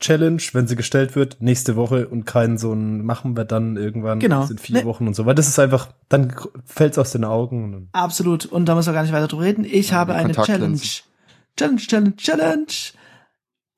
Challenge, 0.00 0.40
wenn 0.52 0.68
sie 0.68 0.76
gestellt 0.76 1.16
wird, 1.16 1.38
nächste 1.40 1.74
Woche 1.74 2.06
und 2.08 2.24
keinen 2.24 2.56
so 2.56 2.72
ein 2.72 3.04
machen 3.04 3.36
wir 3.36 3.44
dann 3.44 3.76
irgendwann 3.76 4.20
Genau. 4.20 4.46
in 4.46 4.56
vier 4.56 4.76
Ne. 4.78 4.84
Wochen 4.84 5.08
und 5.08 5.14
so, 5.14 5.26
weil 5.26 5.34
das 5.34 5.48
ist 5.48 5.58
einfach, 5.58 5.88
dann 6.08 6.34
fällt's 6.64 6.98
aus 6.98 7.10
den 7.10 7.24
Augen. 7.24 7.88
Absolut. 7.92 8.46
Und 8.46 8.66
da 8.66 8.76
müssen 8.76 8.88
wir 8.90 8.92
gar 8.94 9.02
nicht 9.02 9.12
weiter 9.12 9.26
drüber 9.26 9.42
reden. 9.42 9.64
Ich 9.64 9.90
Ja, 9.90 9.96
habe 9.96 10.14
eine 10.14 10.32
Challenge. 10.34 10.78
Challenge, 11.58 11.80
Challenge, 11.80 12.16
Challenge. 12.16 12.66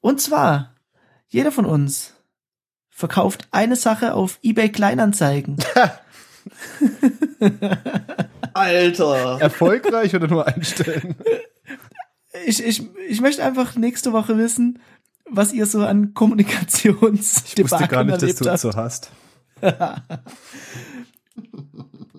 Und 0.00 0.20
zwar, 0.20 0.74
jeder 1.28 1.50
von 1.50 1.64
uns 1.64 2.14
verkauft 2.90 3.48
eine 3.50 3.76
Sache 3.76 4.14
auf 4.14 4.38
eBay 4.42 4.68
Kleinanzeigen. 4.70 5.56
Alter. 8.52 9.40
Erfolgreich 9.40 10.14
oder 10.14 10.28
nur 10.28 10.46
einstellen? 10.46 11.14
Ich, 12.46 12.62
ich, 12.62 12.82
ich 13.08 13.20
möchte 13.20 13.42
einfach 13.42 13.76
nächste 13.76 14.12
Woche 14.12 14.36
wissen, 14.36 14.78
was 15.24 15.52
ihr 15.52 15.66
so 15.66 15.80
an 15.84 16.12
Ich 16.14 17.62
wusste 17.62 17.88
gar 17.88 18.04
nicht, 18.04 18.22
dass 18.22 18.34
du 18.36 18.48
es 18.50 18.60
so 18.60 18.74
hast. 18.74 19.10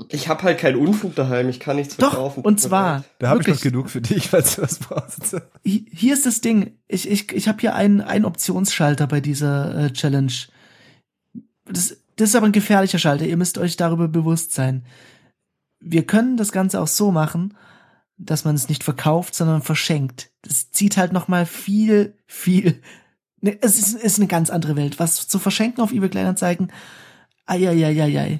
Ich 0.09 0.27
habe 0.29 0.43
halt 0.43 0.57
keinen 0.59 0.77
Unfug 0.77 1.15
daheim, 1.15 1.49
ich 1.49 1.59
kann 1.59 1.75
nichts 1.75 1.97
Doch, 1.97 2.11
verkaufen. 2.11 2.43
und 2.43 2.59
zwar. 2.61 3.03
Da 3.19 3.29
habe 3.29 3.41
ich 3.41 3.47
noch 3.47 3.55
wirklich, 3.55 3.71
genug 3.71 3.89
für 3.89 4.01
dich, 4.01 4.29
falls 4.29 4.55
du 4.55 4.61
was 4.61 4.79
brauchst. 4.79 5.33
hi- 5.65 5.85
hier 5.91 6.13
ist 6.13 6.25
das 6.25 6.39
Ding. 6.41 6.77
Ich, 6.87 7.09
ich, 7.09 7.31
ich 7.33 7.47
habe 7.47 7.59
hier 7.59 7.75
einen, 7.75 7.99
einen 8.01 8.25
Optionsschalter 8.25 9.07
bei 9.07 9.19
dieser 9.19 9.75
äh, 9.85 9.91
Challenge. 9.93 10.31
Das, 11.65 11.97
das 12.15 12.29
ist 12.29 12.35
aber 12.35 12.45
ein 12.45 12.51
gefährlicher 12.51 12.99
Schalter. 12.99 13.25
Ihr 13.25 13.37
müsst 13.37 13.57
euch 13.57 13.75
darüber 13.77 14.07
bewusst 14.07 14.53
sein. 14.53 14.85
Wir 15.79 16.05
können 16.05 16.37
das 16.37 16.51
Ganze 16.51 16.79
auch 16.79 16.87
so 16.87 17.11
machen, 17.11 17.55
dass 18.17 18.45
man 18.45 18.55
es 18.55 18.69
nicht 18.69 18.83
verkauft, 18.83 19.33
sondern 19.35 19.61
verschenkt. 19.61 20.29
Das 20.43 20.71
zieht 20.71 20.95
halt 20.97 21.11
noch 21.11 21.27
mal 21.27 21.45
viel, 21.45 22.15
viel. 22.27 22.81
Ne, 23.41 23.57
es 23.61 23.79
ist, 23.79 23.95
ist 23.95 24.19
eine 24.19 24.27
ganz 24.27 24.49
andere 24.51 24.75
Welt. 24.75 24.99
Was 24.99 25.27
zu 25.27 25.39
verschenken 25.39 25.81
auf 25.83 25.91
eBay 25.91 26.09
Kleinanzeigen, 26.09 26.71
eieieiei. 27.47 28.39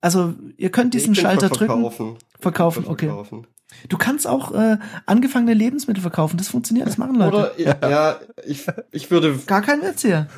Also 0.00 0.34
ihr 0.56 0.70
könnt 0.70 0.94
diesen 0.94 1.12
Ich 1.12 1.18
bin 1.18 1.22
Schalter 1.22 1.48
für 1.48 1.54
drücken. 1.54 1.82
Verkaufen. 1.82 2.16
Verkaufen, 2.38 2.84
okay. 2.86 3.06
verkaufen. 3.06 3.46
Du 3.88 3.98
kannst 3.98 4.26
auch 4.26 4.52
äh, 4.52 4.78
angefangene 5.06 5.54
Lebensmittel 5.54 6.00
verkaufen. 6.00 6.36
Das 6.36 6.48
funktioniert, 6.48 6.86
das 6.86 6.98
machen 6.98 7.16
Leute. 7.16 7.52
Oder, 7.58 7.90
ja, 7.90 8.20
ich, 8.46 8.66
ich 8.92 9.10
würde, 9.10 9.38
Gar 9.46 9.62
kein 9.62 9.82
Witz 9.82 10.02
hier. 10.02 10.28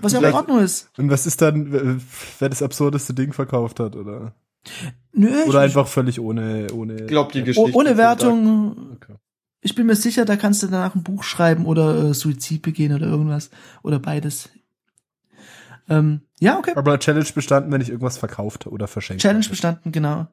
Was 0.00 0.12
ja 0.12 0.18
auch 0.18 0.24
in 0.24 0.32
Ordnung 0.34 0.58
ist. 0.58 0.90
Und 0.98 1.10
was 1.10 1.26
ist 1.26 1.40
dann, 1.40 2.02
wer 2.38 2.48
das 2.48 2.62
absurdeste 2.62 3.14
Ding 3.14 3.32
verkauft 3.32 3.80
hat, 3.80 3.96
oder? 3.96 4.34
Nö, 5.12 5.28
ich, 5.28 5.48
Oder 5.48 5.60
einfach 5.60 5.88
völlig 5.88 6.20
ohne, 6.20 6.66
ohne. 6.72 7.06
glaub, 7.06 7.32
die 7.32 7.42
Geschichte. 7.42 7.72
ohne 7.72 7.96
Wertung. 7.96 8.92
Okay. 8.94 9.14
Ich 9.62 9.74
bin 9.74 9.86
mir 9.86 9.96
sicher, 9.96 10.24
da 10.24 10.36
kannst 10.36 10.62
du 10.62 10.66
danach 10.66 10.94
ein 10.94 11.02
Buch 11.02 11.22
schreiben 11.22 11.66
oder 11.66 12.10
äh, 12.10 12.14
Suizid 12.14 12.62
begehen 12.62 12.94
oder 12.94 13.06
irgendwas. 13.06 13.50
Oder 13.82 13.98
beides. 13.98 14.50
Ähm, 15.88 16.22
ja, 16.40 16.58
okay. 16.58 16.72
Aber 16.74 16.98
Challenge 16.98 17.26
bestanden, 17.34 17.70
wenn 17.70 17.80
ich 17.80 17.88
irgendwas 17.90 18.18
verkauft 18.18 18.66
oder 18.66 18.88
verschenkt. 18.88 19.22
Challenge 19.22 19.44
habe. 19.44 19.50
bestanden, 19.50 19.92
genau. 19.92 20.26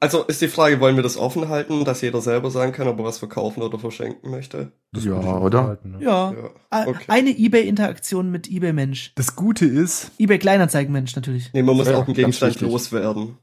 Also 0.00 0.22
ist 0.24 0.40
die 0.40 0.48
Frage, 0.48 0.80
wollen 0.80 0.96
wir 0.96 1.02
das 1.02 1.16
offen 1.16 1.48
halten, 1.48 1.84
dass 1.84 2.00
jeder 2.00 2.20
selber 2.20 2.50
sagen 2.50 2.72
kann, 2.72 2.88
ob 2.88 2.98
er 2.98 3.04
was 3.04 3.18
verkaufen 3.18 3.62
oder 3.62 3.78
verschenken 3.78 4.30
möchte? 4.30 4.72
Das 4.92 5.04
Ja, 5.04 5.14
oder? 5.14 5.64
halten, 5.64 5.90
ne? 5.92 5.98
Ja. 6.02 6.32
Ja, 6.72 6.86
okay. 6.86 7.04
Eine 7.08 7.30
Ebay-Interaktion 7.30 8.30
mit 8.30 8.48
Ebay-Mensch. 8.48 9.12
Das 9.16 9.36
Gute 9.36 9.66
ist, 9.66 10.12
Ebay-Kleinanzeigen-Mensch 10.18 11.16
natürlich. 11.16 11.50
Nee, 11.52 11.62
man 11.62 11.76
muss 11.76 11.88
Ja, 11.88 11.98
auch 11.98 12.06
einen 12.06 12.14
Gegenstand 12.14 12.60
loswerden. 12.60 13.38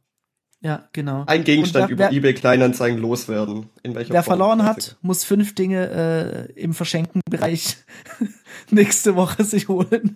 Ja, 0.64 0.88
genau. 0.94 1.24
Ein 1.26 1.44
Gegenstand 1.44 1.88
wer- 1.90 1.94
über 1.94 2.04
wer- 2.06 2.12
eBay 2.12 2.34
Kleinanzeigen 2.36 3.00
loswerden. 3.00 3.70
In 3.82 3.96
welcher 3.96 4.14
Wer 4.14 4.22
Form? 4.22 4.38
verloren 4.38 4.64
hat, 4.64 4.96
muss 5.02 5.24
fünf 5.24 5.56
Dinge 5.56 6.50
äh, 6.56 6.60
im 6.60 6.74
Verschenken-Bereich 6.76 7.78
nächste 8.70 9.16
Woche 9.16 9.44
sich 9.44 9.68
holen. 9.70 10.16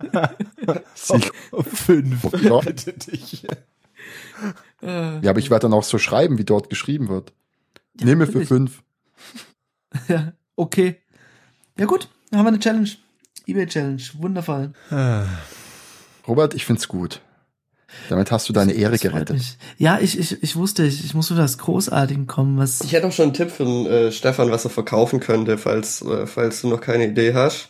Sich, 0.93 1.31
fünf. 1.63 2.27
Ja. 2.43 2.59
Bitte 2.59 2.93
dich. 2.93 3.45
Äh, 4.83 5.19
ja, 5.21 5.29
aber 5.31 5.39
ich 5.39 5.49
werde 5.49 5.63
dann 5.63 5.73
auch 5.73 5.83
so 5.83 5.97
schreiben, 5.97 6.37
wie 6.37 6.43
dort 6.45 6.69
geschrieben 6.69 7.09
wird. 7.09 7.33
Nehme 7.99 8.27
für 8.27 8.45
fünf. 8.45 8.83
Ja, 10.09 10.33
okay. 10.57 10.97
Ja 11.79 11.85
gut, 11.85 12.09
dann 12.29 12.39
haben 12.39 12.45
wir 12.45 12.49
eine 12.49 12.59
Challenge. 12.59 12.89
Ebay-Challenge, 13.47 14.01
wundervoll. 14.17 14.73
Robert, 16.27 16.53
ich 16.53 16.65
find's 16.65 16.87
gut. 16.89 17.21
Damit 18.09 18.31
hast 18.31 18.47
du 18.49 18.53
deine 18.53 18.73
Ehre 18.73 18.93
Das 18.93 19.01
gerettet. 19.01 19.37
mich. 19.37 19.57
Ja, 19.77 19.99
ich, 19.99 20.19
ich, 20.19 20.41
ich 20.43 20.55
wusste, 20.55 20.85
ich, 20.85 21.03
ich 21.03 21.13
muss 21.13 21.27
zu 21.27 21.35
das 21.35 21.57
Großartigen 21.57 22.27
kommen, 22.27 22.57
was. 22.57 22.81
Ich 22.81 22.93
hätte 22.93 23.07
auch 23.07 23.11
schon 23.11 23.23
einen 23.23 23.33
Tipp 23.33 23.51
für 23.51 23.65
den, 23.65 23.85
äh, 23.85 24.11
Stefan, 24.11 24.51
was 24.51 24.63
er 24.65 24.69
verkaufen 24.71 25.19
könnte, 25.19 25.57
falls, 25.57 26.01
äh, 26.01 26.27
falls 26.27 26.61
du 26.61 26.67
noch 26.69 26.81
keine 26.81 27.07
Idee 27.07 27.33
hast. 27.33 27.69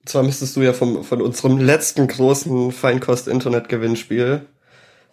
Und 0.00 0.08
zwar 0.08 0.22
müsstest 0.22 0.56
du 0.56 0.62
ja 0.62 0.72
vom, 0.72 1.04
von 1.04 1.20
unserem 1.20 1.58
letzten 1.58 2.06
großen 2.06 2.72
Feinkost-Internet-Gewinnspiel 2.72 4.46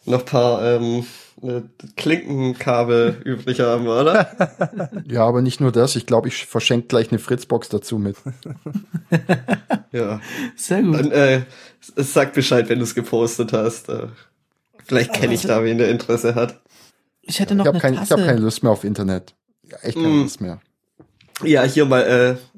noch 0.06 0.26
paar 0.26 0.64
ähm, 0.64 1.06
äh, 1.42 1.62
Klinkenkabel 1.96 3.22
übrig 3.26 3.60
haben, 3.60 3.88
oder? 3.88 4.92
Ja, 5.08 5.26
aber 5.26 5.42
nicht 5.42 5.60
nur 5.62 5.72
das. 5.72 5.96
Ich 5.96 6.06
glaube, 6.06 6.28
ich 6.28 6.46
verschenke 6.46 6.88
gleich 6.88 7.10
eine 7.12 7.20
Fritzbox 7.20 7.70
dazu 7.70 7.98
mit. 7.98 8.16
Ja. 9.92 10.20
Sehr 10.56 10.84
gut. 10.84 10.96
Dann 11.00 11.12
äh, 11.12 11.42
sag 11.96 12.34
Bescheid, 12.34 12.70
wenn 12.70 12.80
du 12.80 12.84
es 12.84 12.96
gepostet 12.96 13.54
hast. 13.54 13.90
Äh, 13.90 14.08
vielleicht 14.84 15.14
kenne 15.14 15.34
ich 15.34 15.44
da, 15.44 15.64
wen 15.64 15.78
der 15.78 15.90
Interesse 15.90 16.36
hat. 16.36 16.62
Ich 17.22 17.40
hätte 17.40 17.56
noch 17.56 17.66
Ich 17.66 17.68
habe 17.70 17.78
eine 17.78 17.82
kein, 17.82 17.94
ich 17.94 18.00
Tasse. 18.10 18.14
hab 18.18 18.26
keine 18.26 18.40
Lust 18.40 18.64
mehr 18.64 18.72
auf 18.72 18.84
Internet. 18.84 19.34
Ja, 19.64 19.78
echt 19.82 19.96
keine 19.96 20.08
Mm. 20.10 20.22
Lust 20.24 20.42
mehr. 20.42 20.60
Ja, 21.44 21.64
hier 21.64 21.86
mal, 21.86 22.02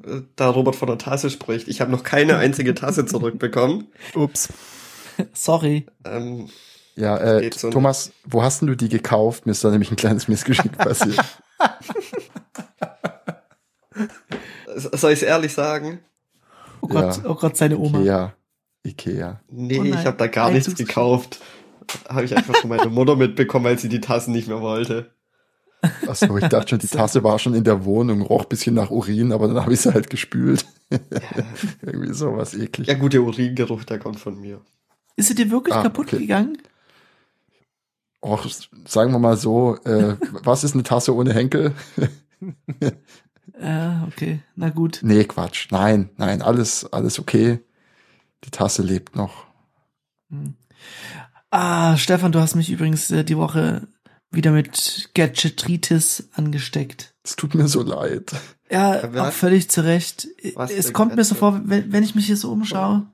äh, 0.05 0.19
da 0.35 0.49
Robert 0.49 0.75
von 0.75 0.87
der 0.87 0.97
Tasse 0.97 1.29
spricht. 1.29 1.67
Ich 1.67 1.81
habe 1.81 1.89
noch 1.91 2.03
keine 2.03 2.37
einzige 2.37 2.75
Tasse 2.75 3.05
zurückbekommen. 3.05 3.87
Ups. 4.13 4.49
Sorry. 5.33 5.87
Ähm, 6.05 6.49
Ja, 6.97 7.17
äh, 7.17 7.49
Thomas, 7.51 8.11
wo 8.25 8.41
hast 8.43 8.61
denn 8.61 8.67
du 8.67 8.75
die 8.75 8.89
gekauft? 8.89 9.45
Mir 9.45 9.51
ist 9.53 9.63
da 9.63 9.69
nämlich 9.69 9.91
ein 9.91 9.95
kleines 9.97 10.27
Missgeschick 10.27 10.75
passiert. 10.77 11.23
soll 14.75 15.11
ich 15.11 15.21
es 15.21 15.23
ehrlich 15.23 15.53
sagen? 15.53 15.99
Oh 16.81 16.87
Gott, 16.87 17.17
Ja. 17.23 17.29
oh 17.29 17.35
Gott, 17.35 17.57
seine 17.57 17.77
Oma. 17.77 17.99
Ikea. 17.99 18.33
Ikea. 18.83 19.41
Nee, 19.49 19.79
Oh 19.79 19.83
ich 19.83 20.05
habe 20.05 20.17
da 20.17 20.27
gar 20.27 20.51
nichts 20.51 20.73
gekauft. 20.75 21.39
Habe 22.09 22.25
ich 22.25 22.35
einfach 22.35 22.55
von 22.57 22.69
meiner 22.69 22.89
Mutter 22.89 23.15
mitbekommen, 23.15 23.65
weil 23.65 23.79
sie 23.79 23.89
die 23.89 24.01
Tassen 24.01 24.31
nicht 24.33 24.47
mehr 24.47 24.61
wollte. 24.61 25.11
Achso, 26.07 26.35
ich 26.37 26.47
dachte 26.47 26.69
schon, 26.69 26.79
die 26.79 26.87
Tasse 26.97 27.23
war 27.23 27.39
schon 27.39 27.53
in 27.53 27.63
der 27.63 27.85
Wohnung, 27.85 28.21
roch 28.21 28.45
bisschen 28.45 28.75
nach 28.75 28.89
Urin, 28.89 29.31
aber 29.31 29.47
dann 29.47 29.61
habe 29.61 29.73
ich 29.73 29.81
sie 29.81 29.93
halt 29.93 30.09
gespült. 30.09 30.65
Irgendwie 31.81 32.13
sowas 32.13 32.53
eklig. 32.55 32.87
Ja 32.87 32.95
gut, 32.95 33.13
der 33.13 33.21
Uringeruch, 33.21 33.83
der 33.83 33.99
kommt 33.99 34.19
von 34.19 34.39
mir. 34.39 34.61
Ist 35.15 35.27
sie 35.29 35.35
dir 35.35 35.49
wirklich 35.51 35.75
Ah, 35.75 35.83
kaputt 35.83 36.07
okay. 36.07 36.19
gegangen? 36.19 36.57
Och, 38.19 38.45
sagen 38.87 39.11
wir 39.11 39.19
mal 39.19 39.37
so, 39.37 39.77
äh, 39.85 40.15
was 40.43 40.63
ist 40.63 40.73
eine 40.73 40.83
Tasse 40.83 41.13
ohne 41.15 41.33
Henkel? 41.33 41.73
Ja, 43.61 44.05
okay. 44.07 44.39
Na 44.55 44.69
gut. 44.69 44.99
Nee, 45.03 45.23
Quatsch. 45.23 45.67
Nein, 45.71 46.09
nein, 46.17 46.41
alles, 46.41 46.85
alles 46.91 47.19
okay. 47.19 47.59
Die 48.43 48.51
Tasse 48.51 48.81
lebt 48.81 49.15
noch. 49.15 49.45
Ah, 51.51 51.95
Stefan, 51.97 52.31
du 52.31 52.39
hast 52.39 52.55
mich 52.55 52.69
übrigens 52.71 53.09
äh, 53.11 53.23
die 53.23 53.37
Woche 53.37 53.87
wieder 54.31 54.51
mit 54.51 55.09
Gadgetritis 55.15 56.29
angesteckt. 56.33 57.15
Es 57.23 57.35
tut 57.35 57.55
mir 57.55 57.67
so 57.67 57.81
leid. 57.81 58.31
Ja, 58.69 58.99
auch 59.03 59.13
hat- 59.27 59.33
völlig 59.33 59.69
zu 59.69 59.81
Recht. 59.85 60.27
Es 60.69 60.91
kommt 60.91 61.15
mir 61.15 61.23
so 61.23 61.35
vor, 61.35 61.61
wenn, 61.65 61.91
wenn 61.91 62.03
ich 62.03 62.15
mich 62.15 62.25
hier 62.25 62.35
so 62.37 62.51
umschaue, 62.51 63.07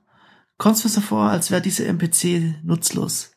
kommt 0.58 0.76
es 0.76 0.84
mir 0.84 0.90
so 0.90 1.00
vor, 1.00 1.30
als 1.30 1.50
wäre 1.50 1.62
diese 1.62 1.84
MPC 1.86 2.56
nutzlos. 2.64 3.30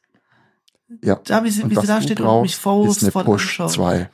Ja. 1.03 1.20
Da, 1.25 1.44
wie 1.44 1.50
sie, 1.50 1.70
wie 1.70 1.75
was 1.75 1.84
sie 1.84 1.88
da 1.88 2.01
steht 2.01 2.22
und 2.22 2.41
mich 2.41 2.53
ist 2.53 2.58
eine 2.60 2.62
vorwurfsvoll 2.62 3.24
Push 3.24 3.60
anschaut. 3.60 3.72
2. 3.72 4.10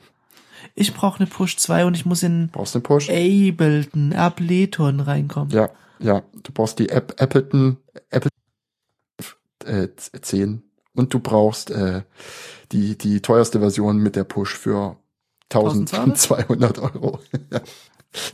Ich 0.74 0.92
brauche 0.94 1.20
eine 1.20 1.28
Push 1.28 1.56
2 1.56 1.84
und 1.84 1.94
ich 1.94 2.04
muss 2.04 2.22
in 2.22 2.48
Brauchst 2.50 2.74
du 2.74 2.78
eine 2.78 2.82
Push? 2.82 3.08
Ableton, 3.08 4.12
Ableton 4.12 5.00
reinkommen. 5.00 5.50
Ja, 5.50 5.70
ja. 6.00 6.22
Du 6.42 6.52
brauchst 6.52 6.78
die 6.78 6.88
App, 6.88 7.20
Appleton, 7.20 7.76
Apple 8.10 8.30
äh, 9.64 9.88
10 9.96 10.62
und 10.94 11.14
du 11.14 11.20
brauchst 11.20 11.70
äh, 11.70 12.02
die, 12.72 12.98
die 12.98 13.20
teuerste 13.20 13.60
Version 13.60 13.98
mit 13.98 14.16
der 14.16 14.24
Push 14.24 14.56
für 14.56 14.96
1200 15.52 16.78
Euro. 16.78 17.20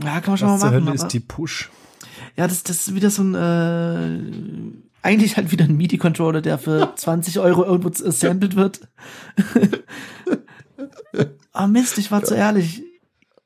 Ja, 0.05 0.21
kann 0.21 0.33
man 0.33 0.37
schon 0.37 0.49
Was 0.49 0.61
mal 0.61 0.73
machen. 0.73 0.89
Aber, 0.89 0.95
ist 0.95 1.09
die 1.09 1.21
Push? 1.21 1.71
ja, 2.37 2.47
das, 2.47 2.63
das 2.63 2.89
ist 2.89 2.95
wieder 2.95 3.11
so 3.11 3.23
ein, 3.23 3.35
äh, 3.35 4.90
eigentlich 5.03 5.37
halt 5.37 5.51
wieder 5.53 5.65
ein 5.65 5.77
MIDI-Controller, 5.77 6.41
der 6.43 6.59
für 6.59 6.93
20 6.97 7.39
Euro 7.41 7.65
irgendwo 7.65 7.89
assembled 8.07 8.57
wird. 8.57 8.81
Ah 11.53 11.67
Mist, 11.67 11.99
ich 11.99 12.11
war 12.11 12.23
zu 12.23 12.35
ehrlich. 12.35 12.83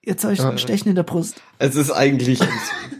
Jetzt 0.03 0.25
habe 0.25 0.35
ich 0.35 0.41
ein 0.43 0.59
Stechen 0.59 0.91
in 0.91 0.95
der 0.95 1.03
Brust. 1.03 1.41
Es 1.59 1.75
ist 1.77 1.91
eigentlich 1.91 2.39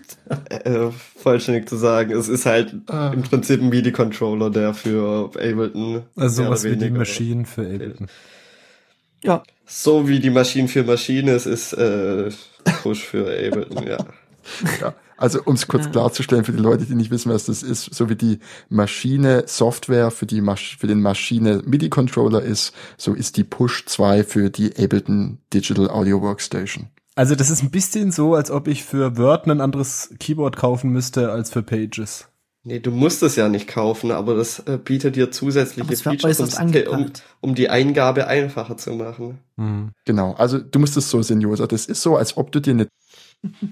äh, 0.49 0.89
vollständig 1.17 1.69
zu 1.69 1.77
sagen, 1.77 2.13
es 2.13 2.29
ist 2.29 2.47
halt 2.47 2.75
Ah. 2.87 3.11
im 3.13 3.23
Prinzip 3.23 3.61
ein 3.61 3.69
MIDI-Controller, 3.69 4.49
der 4.51 4.73
für 4.73 5.27
Ableton 5.27 6.03
Also 6.17 6.45
sowas 6.45 6.65
wie 6.65 6.77
die 6.77 6.91
Maschinen 6.91 7.45
für 7.45 7.63
Ableton. 7.63 8.09
Ja, 9.23 9.43
So 9.67 10.09
wie 10.09 10.19
die 10.21 10.31
Maschine 10.31 10.69
für 10.69 10.83
Maschine, 10.85 11.33
es 11.33 11.45
ist 11.47 11.75
äh, 11.75 12.31
Push 12.83 13.05
für 13.05 13.25
Ableton, 13.27 13.87
ja. 13.87 13.99
Ja, 14.81 14.95
also 15.17 15.41
um 15.45 15.55
es 15.55 15.67
kurz 15.69 15.85
Ja. 15.87 15.91
klarzustellen 15.91 16.45
für 16.45 16.53
die 16.53 16.59
Leute, 16.63 16.85
die 16.85 16.95
nicht 16.95 17.11
wissen, 17.11 17.31
was 17.33 17.47
das 17.47 17.63
ist, 17.63 17.95
so 17.95 18.09
wie 18.09 18.17
die 18.17 18.39
Maschine 18.69 19.45
Software 19.47 20.11
für 20.11 20.27
die 20.27 20.41
Masch 20.41 20.77
für 20.79 20.87
den 20.87 21.01
Maschine 21.01 21.63
MIDI 21.65 21.89
Controller 21.89 22.43
ist, 22.43 22.73
so 22.97 23.15
ist 23.15 23.37
die 23.37 23.45
Push 23.45 23.87
2 23.87 24.25
für 24.25 24.51
die 24.51 24.75
Ableton 24.77 25.39
Digital 25.53 25.89
Audio 25.91 26.21
Workstation. 26.23 26.89
Also 27.17 27.37
das 27.37 27.49
ist 27.49 27.63
ein 27.63 27.71
bisschen 27.71 28.11
so, 28.11 28.35
als 28.35 28.51
ob 28.51 28.67
ich 28.67 28.83
für 28.85 29.17
Word 29.17 29.47
ein 29.47 29.61
anderes 29.61 30.13
Keyboard 30.19 30.57
kaufen 30.57 30.91
müsste 30.91 31.31
als 31.31 31.51
für 31.51 31.63
Pages. 31.63 32.27
Nee, 32.67 32.81
du 32.81 32.91
musst 32.91 33.23
es 33.23 33.37
ja 33.37 33.49
nicht 33.51 33.69
kaufen, 33.69 34.11
aber 34.11 34.35
das 34.35 34.59
äh, 34.61 34.79
bietet 34.83 35.17
dir 35.17 35.31
zusätzliche 35.31 35.97
Features, 35.99 36.41
um, 36.41 36.49
angebracht. 36.59 37.23
um 37.43 37.55
die 37.55 37.69
Eingabe 37.69 38.27
einfacher 38.27 38.79
zu 38.79 38.95
machen. 38.95 39.39
Hm. 39.59 39.91
Genau, 40.07 40.33
also 40.33 40.59
du 40.59 40.79
musst 40.79 40.97
es 40.97 41.11
so 41.11 41.21
sehen, 41.23 41.43
Josa. 41.43 41.67
Das 41.67 41.85
ist 41.85 42.01
so, 42.01 42.17
als 42.17 42.39
ob 42.39 42.53
du 42.53 42.61
dir 42.61 42.71
eine, 42.71 42.89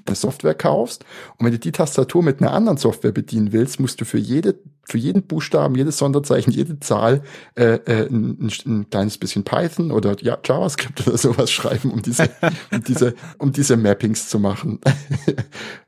eine 0.06 0.16
Software 0.16 0.54
kaufst 0.54 1.04
und 1.38 1.46
wenn 1.46 1.52
du 1.52 1.58
die 1.58 1.72
Tastatur 1.72 2.22
mit 2.22 2.40
einer 2.40 2.52
anderen 2.52 2.76
Software 2.78 3.12
bedienen 3.12 3.52
willst, 3.52 3.80
musst 3.80 4.00
du 4.00 4.04
für 4.04 4.18
jede, 4.18 4.58
für 4.84 4.98
jeden 4.98 5.22
Buchstaben, 5.22 5.74
jedes 5.74 5.98
Sonderzeichen, 5.98 6.52
jede 6.52 6.78
Zahl 6.80 7.22
äh, 7.54 7.74
äh, 7.86 8.08
ein, 8.08 8.38
ein, 8.40 8.52
ein 8.66 8.90
kleines 8.90 9.18
bisschen 9.18 9.44
Python 9.44 9.90
oder 9.92 10.16
ja, 10.20 10.38
JavaScript 10.44 11.06
oder 11.06 11.16
sowas 11.18 11.50
schreiben, 11.52 11.90
um 11.90 12.02
diese, 12.02 12.28
um 12.70 12.82
diese, 12.84 13.14
um 13.38 13.52
diese 13.52 13.76
Mappings 13.76 14.28
zu 14.28 14.38
machen. 14.38 14.80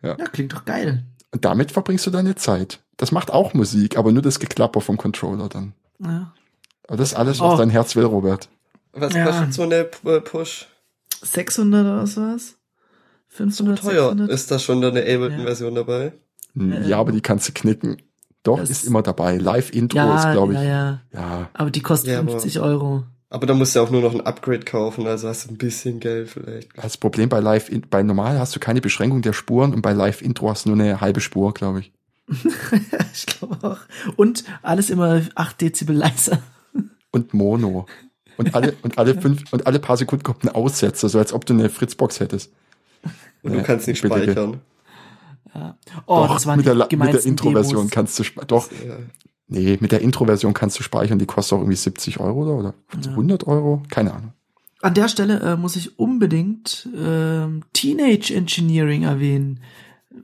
Ja, 0.02 0.14
klingt 0.16 0.52
doch 0.52 0.64
geil. 0.64 1.04
Und 1.32 1.44
damit 1.44 1.72
verbringst 1.72 2.06
du 2.06 2.10
deine 2.10 2.34
Zeit. 2.34 2.80
Das 2.96 3.10
macht 3.10 3.30
auch 3.32 3.54
Musik, 3.54 3.96
aber 3.98 4.12
nur 4.12 4.22
das 4.22 4.38
Geklapper 4.38 4.80
vom 4.80 4.96
Controller 4.96 5.48
dann. 5.48 5.72
Ja. 5.98 6.32
Aber 6.86 6.96
das 6.98 7.12
ist 7.12 7.14
alles, 7.18 7.40
was 7.40 7.54
Oh. 7.54 7.56
dein 7.56 7.70
Herz 7.70 7.96
will, 7.96 8.04
Robert. 8.04 8.48
Was 8.92 9.14
Ja. 9.14 9.24
kostet 9.24 9.54
so 9.54 9.62
eine 9.62 9.84
Push? 9.84 10.68
600 11.22 11.80
oder 11.86 12.06
sowas? 12.06 12.56
500, 13.36 13.80
Teuer 13.80 14.08
600? 14.10 14.30
ist 14.30 14.50
da 14.50 14.58
schon 14.58 14.84
eine 14.84 15.06
Ja. 15.08 15.14
Ableton-Version 15.16 15.74
dabei. 15.74 16.12
Hm, 16.54 16.84
Ja, 16.88 16.98
aber 16.98 17.12
die 17.12 17.20
kannst 17.20 17.48
du 17.48 17.52
knicken. 17.52 17.96
Doch, 18.44 18.58
das- 18.60 18.70
ist 18.70 18.84
immer 18.84 19.02
dabei. 19.02 19.36
Live-Intro 19.38 19.96
ja, 19.98 20.16
ist, 20.16 20.32
glaube 20.32 20.52
ich. 20.52 20.58
ja, 20.60 20.64
ja. 20.64 21.00
ja. 21.12 21.50
Aber 21.54 21.70
die 21.70 21.80
kostet 21.80 22.10
Ja, 22.12 22.20
aber- 22.20 22.30
50 22.32 22.60
Euro. 22.60 23.04
Aber 23.30 23.46
da 23.46 23.54
musst 23.54 23.74
du 23.74 23.80
auch 23.80 23.90
nur 23.90 24.00
noch 24.02 24.14
ein 24.14 24.20
Upgrade 24.20 24.60
kaufen, 24.60 25.06
also 25.08 25.26
hast 25.26 25.46
du 25.46 25.50
ein 25.54 25.58
bisschen 25.58 25.98
Geld 25.98 26.28
vielleicht. 26.28 26.68
Das 26.80 26.96
Problem 26.96 27.28
bei 27.28 27.40
Live, 27.40 27.68
bei 27.90 28.02
normal 28.04 28.38
hast 28.38 28.54
du 28.54 28.60
keine 28.60 28.80
Beschränkung 28.80 29.22
der 29.22 29.32
Spuren 29.32 29.74
und 29.74 29.82
bei 29.82 29.92
Live-Intro 29.92 30.50
hast 30.50 30.66
du 30.66 30.70
nur 30.70 30.78
eine 30.84 31.00
halbe 31.00 31.20
Spur, 31.20 31.52
glaube 31.52 31.80
ich. 31.80 31.92
ich 33.12 33.26
glaube 33.26 33.58
auch. 33.68 33.78
Und 34.16 34.44
alles 34.62 34.88
immer 34.90 35.22
8 35.34 35.60
Dezibel 35.60 35.96
leiser. 35.96 36.38
Und 37.10 37.34
Mono. 37.34 37.86
Und 38.36 38.54
alle, 38.54 38.74
und 38.82 38.98
alle 38.98 39.20
fünf, 39.20 39.52
und 39.52 39.66
alle 39.66 39.78
paar 39.78 39.96
Sekunden 39.96 40.22
kommt 40.24 40.44
ein 40.44 40.48
Aussetzer, 40.48 41.08
so 41.08 41.18
als 41.18 41.32
ob 41.32 41.46
du 41.46 41.54
eine 41.54 41.70
Fritzbox 41.70 42.20
hättest. 42.20 42.52
Und 43.44 43.52
Ja, 43.52 43.58
du 43.58 43.64
kannst 43.64 43.86
nicht 43.86 44.02
bitte, 44.02 44.14
bitte. 44.16 44.32
speichern. 44.32 44.60
Ja. 45.54 45.76
Oh, 46.06 46.16
Doch, 46.26 46.34
das 46.34 46.46
waren 46.46 46.56
mit 46.56 46.66
der, 46.66 46.74
mit 46.74 46.90
der 46.90 47.24
Intro-Version 47.24 47.76
Demos. 47.82 47.90
kannst 47.92 48.18
du, 48.18 48.24
spe- 48.24 48.44
doch, 48.46 48.68
Ja. 48.72 48.96
nee, 49.46 49.78
mit 49.80 49.92
der 49.92 50.00
Intro-Version 50.00 50.52
kannst 50.52 50.78
du 50.78 50.82
speichern, 50.82 51.18
die 51.20 51.26
kostet 51.26 51.52
auch 51.56 51.60
irgendwie 51.60 51.76
70 51.76 52.18
Euro 52.18 52.42
oder, 52.42 52.54
oder 52.58 52.74
Ja. 53.04 53.10
100 53.12 53.46
Euro? 53.46 53.82
Keine 53.88 54.12
Ahnung. 54.14 54.32
An 54.82 54.94
der 54.94 55.08
Stelle 55.08 55.40
äh, 55.40 55.56
muss 55.56 55.76
ich 55.76 55.98
unbedingt 55.98 56.88
ähm, 56.98 57.62
Teenage 57.72 58.34
Engineering 58.34 59.04
erwähnen. 59.04 59.60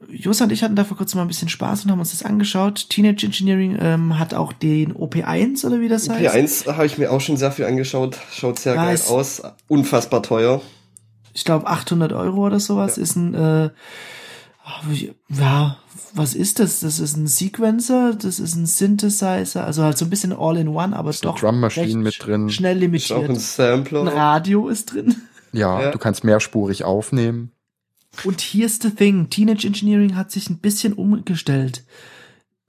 Josa 0.09 0.45
und 0.45 0.53
ich 0.53 0.63
hatten 0.63 0.77
da 0.77 0.85
vor 0.85 0.97
kurzem 0.97 1.19
mal 1.19 1.25
ein 1.25 1.29
bisschen 1.29 1.49
Spaß 1.49 1.85
und 1.85 1.91
haben 1.93 1.99
uns 2.01 2.11
das 2.11 2.23
angeschaut. 2.25 2.89
Teenage 2.91 3.25
Engineering 3.27 3.77
ähm, 3.81 4.19
hat 4.19 4.35
auch 4.35 4.53
den 4.53 4.93
OP1 4.95 5.65
oder 5.67 5.81
wie 5.81 5.89
das 5.89 6.09
heißt. 6.09 6.67
P1 6.67 6.73
habe 6.77 6.87
ich 6.87 6.99
mir 6.99 7.11
auch 7.13 7.21
schon 7.21 7.37
sehr 7.37 7.53
viel 7.53 7.65
angeschaut, 7.65 8.19
schaut 8.33 8.59
sehr 8.59 8.77
Weiß. 8.77 9.07
geil 9.09 9.17
aus, 9.17 9.43
unfassbar 9.69 10.23
teuer. 10.23 10.61
Ich 11.33 11.45
glaube 11.45 11.67
800 11.67 12.13
Euro 12.13 12.47
oder 12.47 12.61
sowas 12.61 12.99
ist 12.99 13.17
ein 13.17 13.35
äh, 13.35 13.71
ja 15.29 15.77
was 16.15 16.35
ist 16.35 16.59
das? 16.59 16.81
Das 16.81 16.99
ist 16.99 17.17
ein 17.17 17.27
Sequencer, 17.29 18.15
das 18.15 18.41
ist 18.41 18.57
ein 18.57 18.67
Synthesizer, 18.67 19.65
also 19.65 19.85
halt 19.85 19.97
so 19.97 20.05
ein 20.07 20.11
bisschen 20.11 20.33
All-in-One, 20.33 20.97
aber 20.97 21.11
Ist 21.11 21.25
doch 21.25 21.39
Drum-Maschine 21.39 21.87
recht 21.87 21.97
mit 21.97 22.27
drin. 22.27 22.51
schnell 22.51 22.83
Ist 22.95 23.13
auch 23.13 23.19
ein 23.19 23.27
limitiert. 23.27 23.41
Sampler. 23.41 24.01
Ein 24.03 24.09
Radio 24.09 24.69
ist 24.69 24.93
drin. 24.93 25.23
Ja, 25.53 25.81
Ja. 25.83 25.91
du 25.93 25.99
kannst 25.99 26.25
mehrspurig 26.25 26.83
aufnehmen. 26.85 27.53
Und 28.25 28.41
here's 28.41 28.81
the 28.83 28.91
thing. 28.91 29.31
Teenage 29.31 29.67
Engineering 29.67 30.17
hat 30.17 30.33
sich 30.33 30.51
ein 30.51 30.59
bisschen 30.59 30.95
umgestellt. 30.95 31.85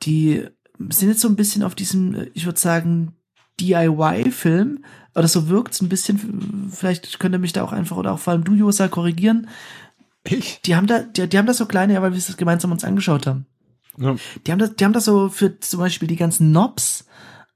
Die 0.03 0.43
sind 0.89 1.09
jetzt 1.09 1.21
so 1.21 1.27
ein 1.27 1.35
bisschen 1.35 1.63
auf 1.63 1.73
diesem, 1.73 2.13
äh, 2.15 2.29
ich 2.35 2.45
würde 2.45 2.59
sagen, 2.59 3.13
DIY-Film. 3.61 4.83
Oder 5.15 5.27
so 5.27 5.49
wirkt's 5.49 5.81
ein 5.81 5.89
bisschen. 5.89 6.69
Vielleicht 6.71 7.19
könnt 7.19 7.35
ihr 7.35 7.39
mich 7.39 7.53
da 7.53 7.63
auch 7.63 7.71
einfach 7.71 7.97
oder 7.97 8.13
auch 8.13 8.19
vor 8.19 8.33
allem 8.33 8.43
du, 8.43 8.53
Josa, 8.53 8.87
korrigieren. 8.87 9.47
Ich? 10.23 10.61
Die 10.61 10.75
haben 10.75 10.87
da, 10.87 10.99
die, 10.99 11.27
die 11.27 11.37
haben 11.37 11.47
da 11.47 11.53
so 11.53 11.65
kleine, 11.65 11.93
ja, 11.93 12.01
weil 12.01 12.11
wir 12.11 12.17
es 12.17 12.37
gemeinsam 12.37 12.71
uns 12.71 12.83
angeschaut 12.83 13.27
haben. 13.27 13.45
Ja. 13.97 14.15
Die 14.45 14.51
haben 14.51 14.59
das, 14.59 14.75
die 14.75 14.85
haben 14.85 14.93
das 14.93 15.05
so 15.05 15.29
für 15.29 15.59
zum 15.59 15.79
Beispiel 15.79 16.07
die 16.07 16.15
ganzen 16.15 16.51
Knobs 16.51 17.05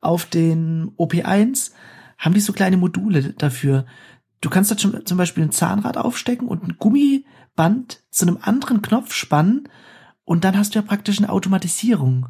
auf 0.01 0.25
den 0.25 0.91
OP1, 0.97 1.71
haben 2.17 2.33
die 2.33 2.41
so 2.41 2.53
kleine 2.53 2.77
Module 2.77 3.33
dafür. 3.33 3.85
Du 4.41 4.49
kannst 4.49 4.69
da 4.69 4.77
zum 4.77 5.17
Beispiel 5.17 5.43
ein 5.43 5.51
Zahnrad 5.51 5.97
aufstecken 5.97 6.47
und 6.47 6.63
ein 6.63 6.75
Gummiband 6.77 8.03
zu 8.11 8.27
einem 8.27 8.37
anderen 8.41 8.81
Knopf 8.81 9.13
spannen 9.13 9.69
und 10.23 10.43
dann 10.43 10.57
hast 10.57 10.75
du 10.75 10.79
ja 10.79 10.85
praktisch 10.85 11.17
eine 11.17 11.29
Automatisierung. 11.29 12.27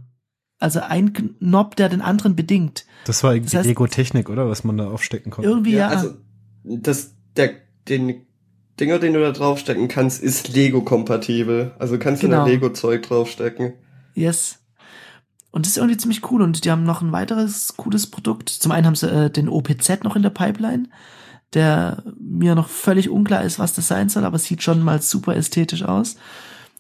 Also 0.59 0.79
ein 0.79 1.13
Knob, 1.13 1.75
der 1.75 1.89
den 1.89 2.01
anderen 2.01 2.35
bedingt. 2.35 2.85
Das 3.05 3.23
war 3.23 3.33
irgendwie 3.35 3.55
Das 3.55 3.65
heißt- 3.65 3.69
Ego-Technik, 3.69 4.29
oder? 4.29 4.49
Was 4.49 4.63
man 4.63 4.77
da 4.77 4.87
aufstecken 4.89 5.31
konnte. 5.31 5.49
Irgendwie 5.49 5.73
ja. 5.73 5.89
Also, 5.89 6.15
das, 6.63 7.13
der, 7.35 7.51
den 7.89 8.25
Dinger, 8.79 8.99
den 8.99 9.13
du 9.13 9.19
da 9.21 9.31
draufstecken 9.31 9.87
kannst, 9.87 10.21
ist 10.23 10.49
Lego-kompatibel. 10.53 11.73
Also 11.79 11.97
kannst 11.99 12.23
du 12.23 12.27
Genau. 12.27 12.45
da 12.45 12.49
Lego-Zeug 12.49 13.03
draufstecken. 13.03 13.73
Yes. 14.13 14.59
Und 15.51 15.65
das 15.65 15.71
ist 15.73 15.77
irgendwie 15.77 15.97
ziemlich 15.97 16.29
cool. 16.31 16.41
Und 16.41 16.65
die 16.65 16.71
haben 16.71 16.83
noch 16.83 17.01
ein 17.01 17.11
weiteres 17.11 17.75
cooles 17.77 18.07
Produkt. 18.07 18.49
Zum 18.49 18.71
einen 18.71 18.85
haben 18.85 18.95
sie 18.95 19.09
äh, 19.09 19.29
den 19.29 19.49
OPZ 19.49 20.03
noch 20.03 20.15
in 20.15 20.23
der 20.23 20.29
Pipeline, 20.29 20.89
der 21.53 22.03
mir 22.19 22.55
noch 22.55 22.67
völlig 22.69 23.09
unklar 23.09 23.43
ist, 23.43 23.59
was 23.59 23.73
das 23.73 23.87
sein 23.87 24.09
soll, 24.09 24.25
aber 24.25 24.35
es 24.35 24.45
sieht 24.45 24.63
schon 24.63 24.81
mal 24.83 25.01
super 25.01 25.35
ästhetisch 25.35 25.83
aus. 25.83 26.15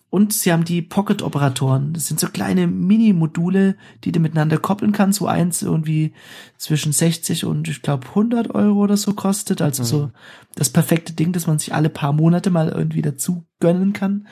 Und 0.09 0.31
sie 0.31 0.53
haben 0.53 0.63
die 0.63 0.81
Pocket-Operatoren. 0.81 1.91
Das 1.93 2.07
sind 2.07 2.19
so 2.19 2.27
kleine 2.27 2.67
Mini-Module, 2.67 3.75
die 4.03 4.11
du 4.11 4.19
miteinander 4.19 4.57
koppeln 4.57 4.93
kannst, 4.93 5.19
wo 5.19 5.25
eins 5.25 5.61
irgendwie 5.61 6.13
zwischen 6.57 6.93
60 6.93 7.43
und 7.43 7.67
ich 7.67 7.81
glaube 7.81 8.07
100 8.09 8.53
Euro 8.55 8.79
oder 8.79 8.97
so 8.97 9.13
kostet. 9.13 9.61
Also 9.61 9.83
so 9.83 10.11
das 10.55 10.69
perfekte 10.69 11.13
Ding, 11.13 11.33
das 11.33 11.47
man 11.47 11.59
sich 11.59 11.73
alle 11.73 11.89
paar 11.89 12.13
Monate 12.13 12.49
mal 12.49 12.69
irgendwie 12.69 13.01
dazu 13.01 13.45
gönnen 13.59 13.91
kann. 13.91 14.27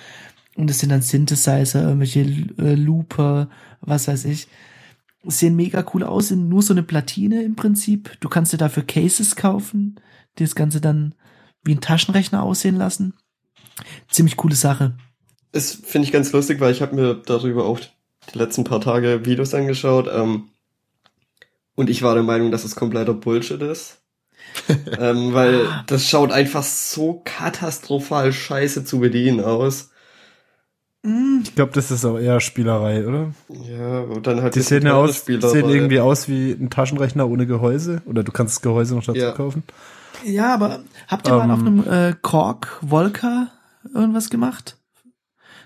Und 0.55 0.69
es 0.69 0.79
sind 0.79 0.89
dann 0.89 1.01
Synthesizer, 1.01 1.83
irgendwelche 1.83 2.21
äh, 2.21 2.75
Looper, 2.75 3.49
was 3.81 4.07
weiß 4.07 4.25
ich. 4.25 4.47
Sehen 5.25 5.55
mega 5.55 5.83
cool 5.93 6.03
aus, 6.03 6.29
sind 6.29 6.47
nur 6.47 6.61
so 6.61 6.73
eine 6.73 6.83
Platine 6.83 7.43
im 7.43 7.55
Prinzip. 7.55 8.17
Du 8.19 8.29
kannst 8.29 8.53
dir 8.53 8.57
dafür 8.57 8.83
Cases 8.83 9.35
kaufen, 9.35 9.99
die 10.37 10.43
das 10.43 10.55
Ganze 10.55 10.79
dann 10.79 11.15
wie 11.63 11.73
ein 11.73 11.81
Taschenrechner 11.81 12.43
aussehen 12.43 12.75
lassen. 12.75 13.13
Ziemlich 14.09 14.37
coole 14.37 14.55
Sache. 14.55 14.95
Das 15.53 15.71
finde 15.71 16.05
ich 16.07 16.11
ganz 16.11 16.31
lustig, 16.33 16.59
weil 16.59 16.71
ich 16.73 16.81
habe 16.81 16.95
mir 16.95 17.13
darüber 17.13 17.65
auch 17.65 17.79
die 18.33 18.37
letzten 18.37 18.63
paar 18.65 18.81
Tage 18.81 19.25
Videos 19.25 19.53
angeschaut. 19.53 20.09
Ähm, 20.13 20.49
und 21.75 21.89
ich 21.89 22.01
war 22.03 22.13
der 22.15 22.23
Meinung, 22.23 22.51
dass 22.51 22.65
es 22.65 22.75
kompletter 22.75 23.13
Bullshit 23.13 23.61
ist. 23.61 23.99
ähm, 24.99 25.33
weil 25.33 25.67
das 25.87 26.07
schaut 26.07 26.31
einfach 26.31 26.63
so 26.63 27.21
katastrophal 27.23 28.33
scheiße 28.33 28.83
zu 28.83 28.99
bedienen 28.99 29.39
aus. 29.41 29.89
Mm, 31.03 31.39
Ich 31.43 31.55
glaube, 31.55 31.71
das 31.73 31.91
ist 31.91 32.05
auch 32.05 32.17
eher 32.17 32.39
Spielerei, 32.39 33.07
oder? 33.07 33.33
Ja, 33.49 33.99
und 34.01 34.27
dann 34.27 34.41
halt 34.41 34.55
Die 34.55 34.61
sehen, 34.61 34.85
ja 34.85 34.95
aus, 34.95 35.25
sehen 35.25 35.69
irgendwie 35.69 35.99
aus 35.99 36.27
wie 36.27 36.51
ein 36.51 36.69
Taschenrechner 36.69 37.27
ohne 37.29 37.45
Gehäuse. 37.47 38.01
Oder 38.05 38.23
du 38.23 38.31
kannst 38.31 38.55
das 38.57 38.61
Gehäuse 38.61 38.95
noch 38.95 39.03
dazu 39.03 39.19
Ja. 39.19 39.31
kaufen. 39.31 39.63
Ja, 40.25 40.53
aber 40.53 40.83
habt 41.07 41.27
ihr 41.27 41.33
mal 41.33 41.43
Ähm. 41.45 41.51
auf 41.51 41.59
einem 41.59 42.09
äh, 42.11 42.15
Korg 42.21 42.77
Volca 42.81 43.47
irgendwas 43.93 44.29
gemacht? 44.29 44.77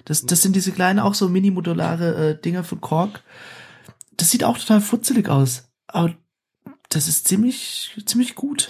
Das, 0.08 0.26
das 0.26 0.42
sind 0.42 0.56
diese 0.56 0.72
kleinen, 0.72 1.00
auch 1.00 1.14
so 1.14 1.28
mini-modulare 1.28 2.30
äh, 2.30 2.42
Dinger 2.42 2.64
von 2.64 2.80
Korg. 2.80 3.22
Das 4.16 4.32
sieht 4.32 4.46
auch 4.46 4.58
total 4.58 4.80
futzelig 4.80 5.28
aus. 5.28 5.66
Aber 5.88 6.14
das 6.88 7.10
ist 7.10 7.28
ziemlich, 7.28 7.92
ziemlich 8.06 8.36
gut. 8.36 8.70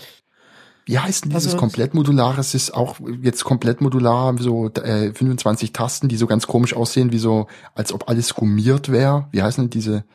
Wie 0.85 0.97
heißt 0.97 1.25
denn 1.25 1.29
dieses 1.29 1.49
Also- 1.53 1.57
komplett 1.57 1.93
modular? 1.93 2.39
Es 2.39 2.55
ist 2.55 2.73
auch 2.73 2.95
jetzt 3.21 3.43
komplett 3.43 3.81
modular, 3.81 4.35
so 4.39 4.69
äh, 4.69 5.13
25 5.13 5.73
Tasten, 5.73 6.07
die 6.07 6.17
so 6.17 6.25
ganz 6.25 6.47
komisch 6.47 6.73
aussehen, 6.73 7.11
wie 7.11 7.19
so, 7.19 7.45
als 7.75 7.93
ob 7.93 8.09
alles 8.09 8.33
gummiert 8.33 8.91
wäre. 8.91 9.27
Wie 9.31 9.43
heißen 9.43 9.65
denn 9.65 9.69
diese? 9.69 10.05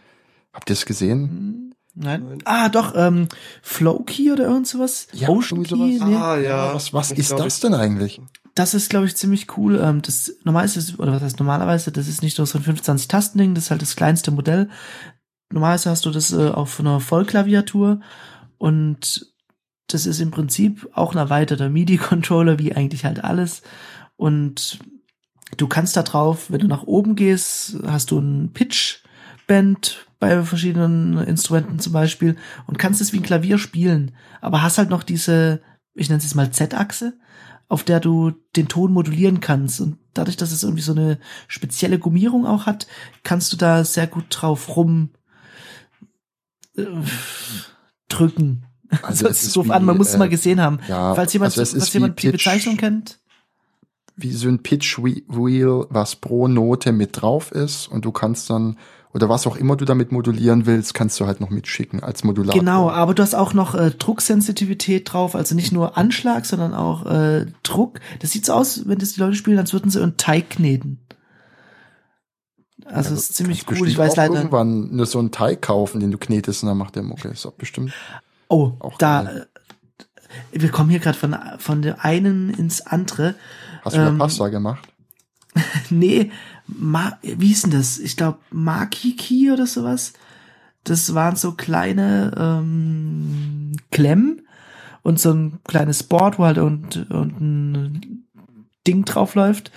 Habt 0.52 0.70
ihr 0.70 0.74
es 0.74 0.86
gesehen? 0.86 1.71
Nein. 1.94 2.24
Nein. 2.26 2.38
Ah, 2.44 2.68
doch, 2.68 2.94
ähm, 2.96 3.28
Flow 3.62 4.00
Key 4.00 4.32
oder 4.32 4.44
irgend 4.44 4.66
sowas? 4.66 5.08
Ja, 5.12 5.28
Ocean 5.28 5.62
irgendwie 5.64 5.92
Key? 5.92 5.98
sowas. 5.98 6.08
Nee. 6.10 6.16
Ah, 6.16 6.38
ja. 6.38 6.74
Was, 6.74 6.92
was 6.92 7.10
Ich 7.12 7.18
ist 7.18 7.28
glaub, 7.28 7.42
das 7.44 7.60
denn 7.60 7.74
eigentlich? 7.74 8.20
Das 8.54 8.74
ist, 8.74 8.90
glaube 8.90 9.06
ich, 9.06 9.16
ziemlich 9.16 9.56
cool. 9.56 9.80
Ähm, 9.82 10.02
das 10.02 10.32
normalerweise 10.44 10.78
ist, 10.78 10.98
oder 10.98 11.12
was 11.12 11.22
heißt 11.22 11.38
normalerweise, 11.38 11.92
das 11.92 12.08
ist 12.08 12.22
nicht 12.22 12.38
nur 12.38 12.46
so 12.46 12.58
ein 12.58 12.64
25-Tasten-Ding, 12.64 13.54
das 13.54 13.64
ist 13.64 13.70
halt 13.70 13.82
das 13.82 13.96
kleinste 13.96 14.30
Modell. 14.30 14.68
Normalerweise 15.50 15.90
hast 15.90 16.06
du 16.06 16.10
das 16.10 16.32
äh, 16.32 16.48
auf 16.48 16.80
einer 16.80 17.00
Vollklaviatur 17.00 18.00
und 18.58 19.26
das 19.86 20.06
ist 20.06 20.20
im 20.20 20.30
Prinzip 20.30 20.88
auch 20.94 21.12
ein 21.12 21.18
erweiterter 21.18 21.68
MIDI-Controller, 21.68 22.58
wie 22.58 22.74
eigentlich 22.74 23.04
halt 23.04 23.22
alles. 23.22 23.62
Und 24.16 24.78
du 25.58 25.66
kannst 25.66 25.96
da 25.96 26.02
drauf, 26.02 26.50
wenn 26.50 26.60
du 26.60 26.68
nach 26.68 26.84
oben 26.84 27.16
gehst, 27.16 27.76
hast 27.86 28.10
du 28.10 28.18
ein 28.18 28.52
Pitch-Band 28.54 30.06
bei 30.22 30.40
verschiedenen 30.44 31.18
Instrumenten 31.18 31.80
zum 31.80 31.92
Beispiel 31.92 32.36
und 32.68 32.78
kannst 32.78 33.00
es 33.00 33.12
wie 33.12 33.16
ein 33.16 33.24
Klavier 33.24 33.58
spielen, 33.58 34.12
aber 34.40 34.62
hast 34.62 34.78
halt 34.78 34.88
noch 34.88 35.02
diese, 35.02 35.60
ich 35.94 36.08
nenne 36.08 36.18
es 36.18 36.24
jetzt 36.24 36.36
mal 36.36 36.52
Z-Achse, 36.52 37.14
auf 37.68 37.82
der 37.82 37.98
du 37.98 38.30
den 38.54 38.68
Ton 38.68 38.92
modulieren 38.92 39.40
kannst. 39.40 39.80
Und 39.80 39.98
dadurch, 40.14 40.36
dass 40.36 40.52
es 40.52 40.62
irgendwie 40.62 40.84
so 40.84 40.92
eine 40.92 41.18
spezielle 41.48 41.98
Gummierung 41.98 42.46
auch 42.46 42.66
hat, 42.66 42.86
kannst 43.24 43.52
du 43.52 43.56
da 43.56 43.84
sehr 43.84 44.06
gut 44.06 44.26
drauf 44.30 44.76
rum 44.76 45.10
äh, 46.76 46.84
drücken. 48.08 48.66
Also 49.02 49.26
das 49.26 49.42
ist 49.42 49.56
wie, 49.56 49.72
an, 49.72 49.84
man 49.84 49.96
muss 49.96 50.10
äh, 50.10 50.12
es 50.12 50.18
mal 50.18 50.28
gesehen 50.28 50.60
haben. 50.60 50.78
Ja, 50.86 51.16
falls 51.16 51.32
jemand, 51.32 51.58
also 51.58 51.76
falls 51.76 51.92
jemand 51.92 52.22
die 52.22 52.30
Bezeichnung 52.30 52.76
kennt. 52.76 53.18
Wie 54.14 54.30
so 54.30 54.46
ein 54.46 54.62
Pitch 54.62 54.98
Wheel, 54.98 55.86
was 55.90 56.14
pro 56.14 56.46
Note 56.46 56.92
mit 56.92 57.20
drauf 57.20 57.50
ist 57.50 57.88
und 57.88 58.04
du 58.04 58.12
kannst 58.12 58.50
dann 58.50 58.76
oder 59.14 59.28
was 59.28 59.46
auch 59.46 59.56
immer 59.56 59.76
du 59.76 59.84
damit 59.84 60.10
modulieren 60.10 60.66
willst, 60.66 60.94
kannst 60.94 61.20
du 61.20 61.26
halt 61.26 61.40
noch 61.40 61.50
mitschicken 61.50 62.02
als 62.02 62.24
Modulator. 62.24 62.58
Genau, 62.58 62.90
aber 62.90 63.14
du 63.14 63.22
hast 63.22 63.34
auch 63.34 63.52
noch 63.52 63.74
äh, 63.74 63.90
Drucksensitivität 63.90 65.12
drauf, 65.12 65.34
also 65.34 65.54
nicht 65.54 65.72
nur 65.72 65.98
Anschlag, 65.98 66.46
sondern 66.46 66.72
auch 66.72 67.04
äh, 67.06 67.46
Druck. 67.62 68.00
Das 68.20 68.30
sieht 68.30 68.46
so 68.46 68.54
aus, 68.54 68.88
wenn 68.88 68.98
das 68.98 69.12
die 69.12 69.20
Leute 69.20 69.36
spielen, 69.36 69.58
als 69.58 69.72
würden 69.72 69.90
sie 69.90 70.02
einen 70.02 70.16
Teig 70.16 70.50
kneten. 70.50 70.98
Also 72.86 73.10
ja, 73.10 73.16
ist 73.16 73.34
ziemlich 73.34 73.66
cool. 73.70 73.86
Ich 73.86 73.98
weiß 73.98 74.16
leider. 74.16 74.34
irgendwann 74.34 74.94
nur 74.94 75.06
so 75.06 75.18
einen 75.18 75.30
Teig 75.30 75.62
kaufen, 75.62 76.00
den 76.00 76.10
du 76.10 76.18
knetest 76.18 76.62
und 76.62 76.68
dann 76.68 76.78
macht 76.78 76.96
der 76.96 77.02
Mucke. 77.02 77.28
Ist 77.28 77.46
auch 77.46 77.52
bestimmt. 77.52 77.92
Oh, 78.48 78.72
auch 78.80 78.98
da. 78.98 79.22
Geil. 79.22 79.46
Äh, 80.52 80.62
wir 80.62 80.70
kommen 80.70 80.88
hier 80.88 80.98
gerade 80.98 81.18
von 81.18 81.36
von 81.58 81.82
der 81.82 82.04
einen 82.04 82.50
ins 82.50 82.80
andere. 82.80 83.34
Hast 83.82 83.96
du 83.96 84.00
ähm, 84.00 84.18
Pasta 84.18 84.48
gemacht? 84.48 84.88
nee, 85.90 86.30
Ma 86.78 87.18
wie 87.22 87.48
hieß 87.48 87.62
denn 87.62 87.70
das? 87.72 87.98
Ich 87.98 88.16
glaube 88.16 88.38
Makiki 88.50 89.50
oder 89.50 89.66
sowas. 89.66 90.12
Das 90.84 91.14
waren 91.14 91.36
so 91.36 91.52
kleine 91.52 92.32
ähm, 92.36 93.72
Klemmen 93.90 94.42
und 95.02 95.20
so 95.20 95.32
ein 95.32 95.60
kleines 95.64 96.02
Board, 96.02 96.38
wo 96.38 96.44
halt 96.44 96.58
und, 96.58 97.10
und 97.10 97.40
ein 97.40 98.24
Ding 98.86 99.04
drauf 99.04 99.34
läuft. 99.34 99.70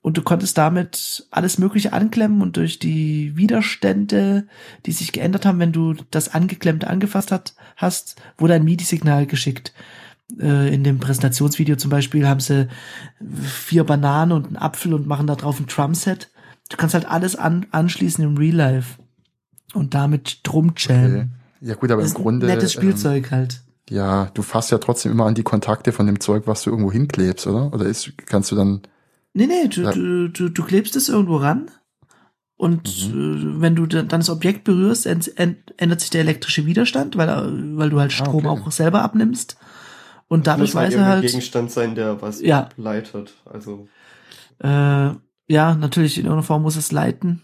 Und 0.00 0.16
du 0.16 0.22
konntest 0.22 0.56
damit 0.56 1.26
alles 1.30 1.58
Mögliche 1.58 1.92
anklemmen 1.92 2.40
und 2.40 2.56
durch 2.56 2.78
die 2.78 3.36
Widerstände, 3.36 4.46
die 4.86 4.92
sich 4.92 5.12
geändert 5.12 5.44
haben, 5.44 5.58
wenn 5.58 5.72
du 5.72 5.94
das 6.10 6.32
angeklemmte 6.32 6.88
angefasst 6.88 7.30
hat, 7.30 7.54
hast, 7.76 8.16
wurde 8.38 8.54
ein 8.54 8.64
MIDI-Signal 8.64 9.26
geschickt. 9.26 9.74
Äh, 10.40 10.72
in 10.72 10.84
dem 10.84 10.98
Präsentationsvideo 10.98 11.76
zum 11.76 11.90
Beispiel 11.90 12.26
haben 12.26 12.40
sie 12.40 12.68
vier 13.42 13.84
Bananen 13.84 14.32
und 14.32 14.46
einen 14.46 14.56
Apfel 14.56 14.94
und 14.94 15.06
machen 15.06 15.26
da 15.26 15.34
drauf 15.34 15.58
ein 15.58 15.66
Drumset. 15.66 16.30
Du 16.68 16.76
kannst 16.76 16.94
halt 16.94 17.06
alles 17.06 17.36
an, 17.36 17.66
anschließen 17.70 18.22
im 18.24 18.36
Real 18.36 18.54
Life 18.54 18.98
und 19.74 19.94
damit 19.94 20.40
drum. 20.42 20.70
Okay. 20.70 21.26
Ja 21.60 21.74
gut, 21.74 21.90
aber 21.90 22.02
im 22.02 22.14
Grunde 22.14 22.46
nettes 22.46 22.72
Spielzeug 22.72 23.24
ähm, 23.26 23.30
halt. 23.30 23.62
Ja, 23.90 24.30
du 24.34 24.42
fasst 24.42 24.70
ja 24.70 24.78
trotzdem 24.78 25.12
immer 25.12 25.26
an 25.26 25.34
die 25.34 25.42
Kontakte 25.42 25.92
von 25.92 26.06
dem 26.06 26.20
Zeug, 26.20 26.42
was 26.46 26.62
du 26.62 26.70
irgendwo 26.70 26.92
hinklebst, 26.92 27.46
oder? 27.46 27.72
Oder 27.72 27.86
ist, 27.86 28.12
kannst 28.26 28.52
du 28.52 28.56
dann? 28.56 28.82
Nee, 29.32 29.46
nee, 29.46 29.68
du, 29.68 29.82
ja. 29.82 29.92
du, 29.92 30.28
du, 30.28 30.48
du 30.50 30.64
klebst 30.64 30.94
es 30.94 31.08
irgendwo 31.08 31.36
ran 31.36 31.70
und 32.58 33.14
mhm. 33.14 33.58
äh, 33.58 33.60
wenn 33.62 33.76
du 33.76 33.86
dann 33.86 34.08
das 34.08 34.28
Objekt 34.28 34.64
berührst, 34.64 35.06
ändert 35.06 36.00
sich 36.00 36.10
der 36.10 36.20
elektrische 36.22 36.66
Widerstand, 36.66 37.16
weil, 37.16 37.28
weil 37.78 37.88
du 37.88 38.00
halt 38.00 38.10
ah, 38.12 38.14
Strom 38.14 38.46
ah, 38.46 38.52
okay. 38.52 38.62
auch 38.66 38.72
selber 38.72 39.02
abnimmst. 39.02 39.56
Und 40.26 40.46
dadurch 40.46 40.74
weiß 40.74 40.92
er 40.94 41.06
halt. 41.06 41.22
Gegenstand 41.22 41.70
sein, 41.70 41.94
der 41.94 42.20
was 42.20 42.42
ja. 42.42 42.68
leitet. 42.76 43.34
Also. 43.46 43.88
Äh, 44.58 45.10
ja, 45.48 45.74
natürlich 45.74 46.18
in 46.18 46.24
irgendeiner 46.24 46.46
Form 46.46 46.62
muss 46.62 46.76
es 46.76 46.92
leiten. 46.92 47.42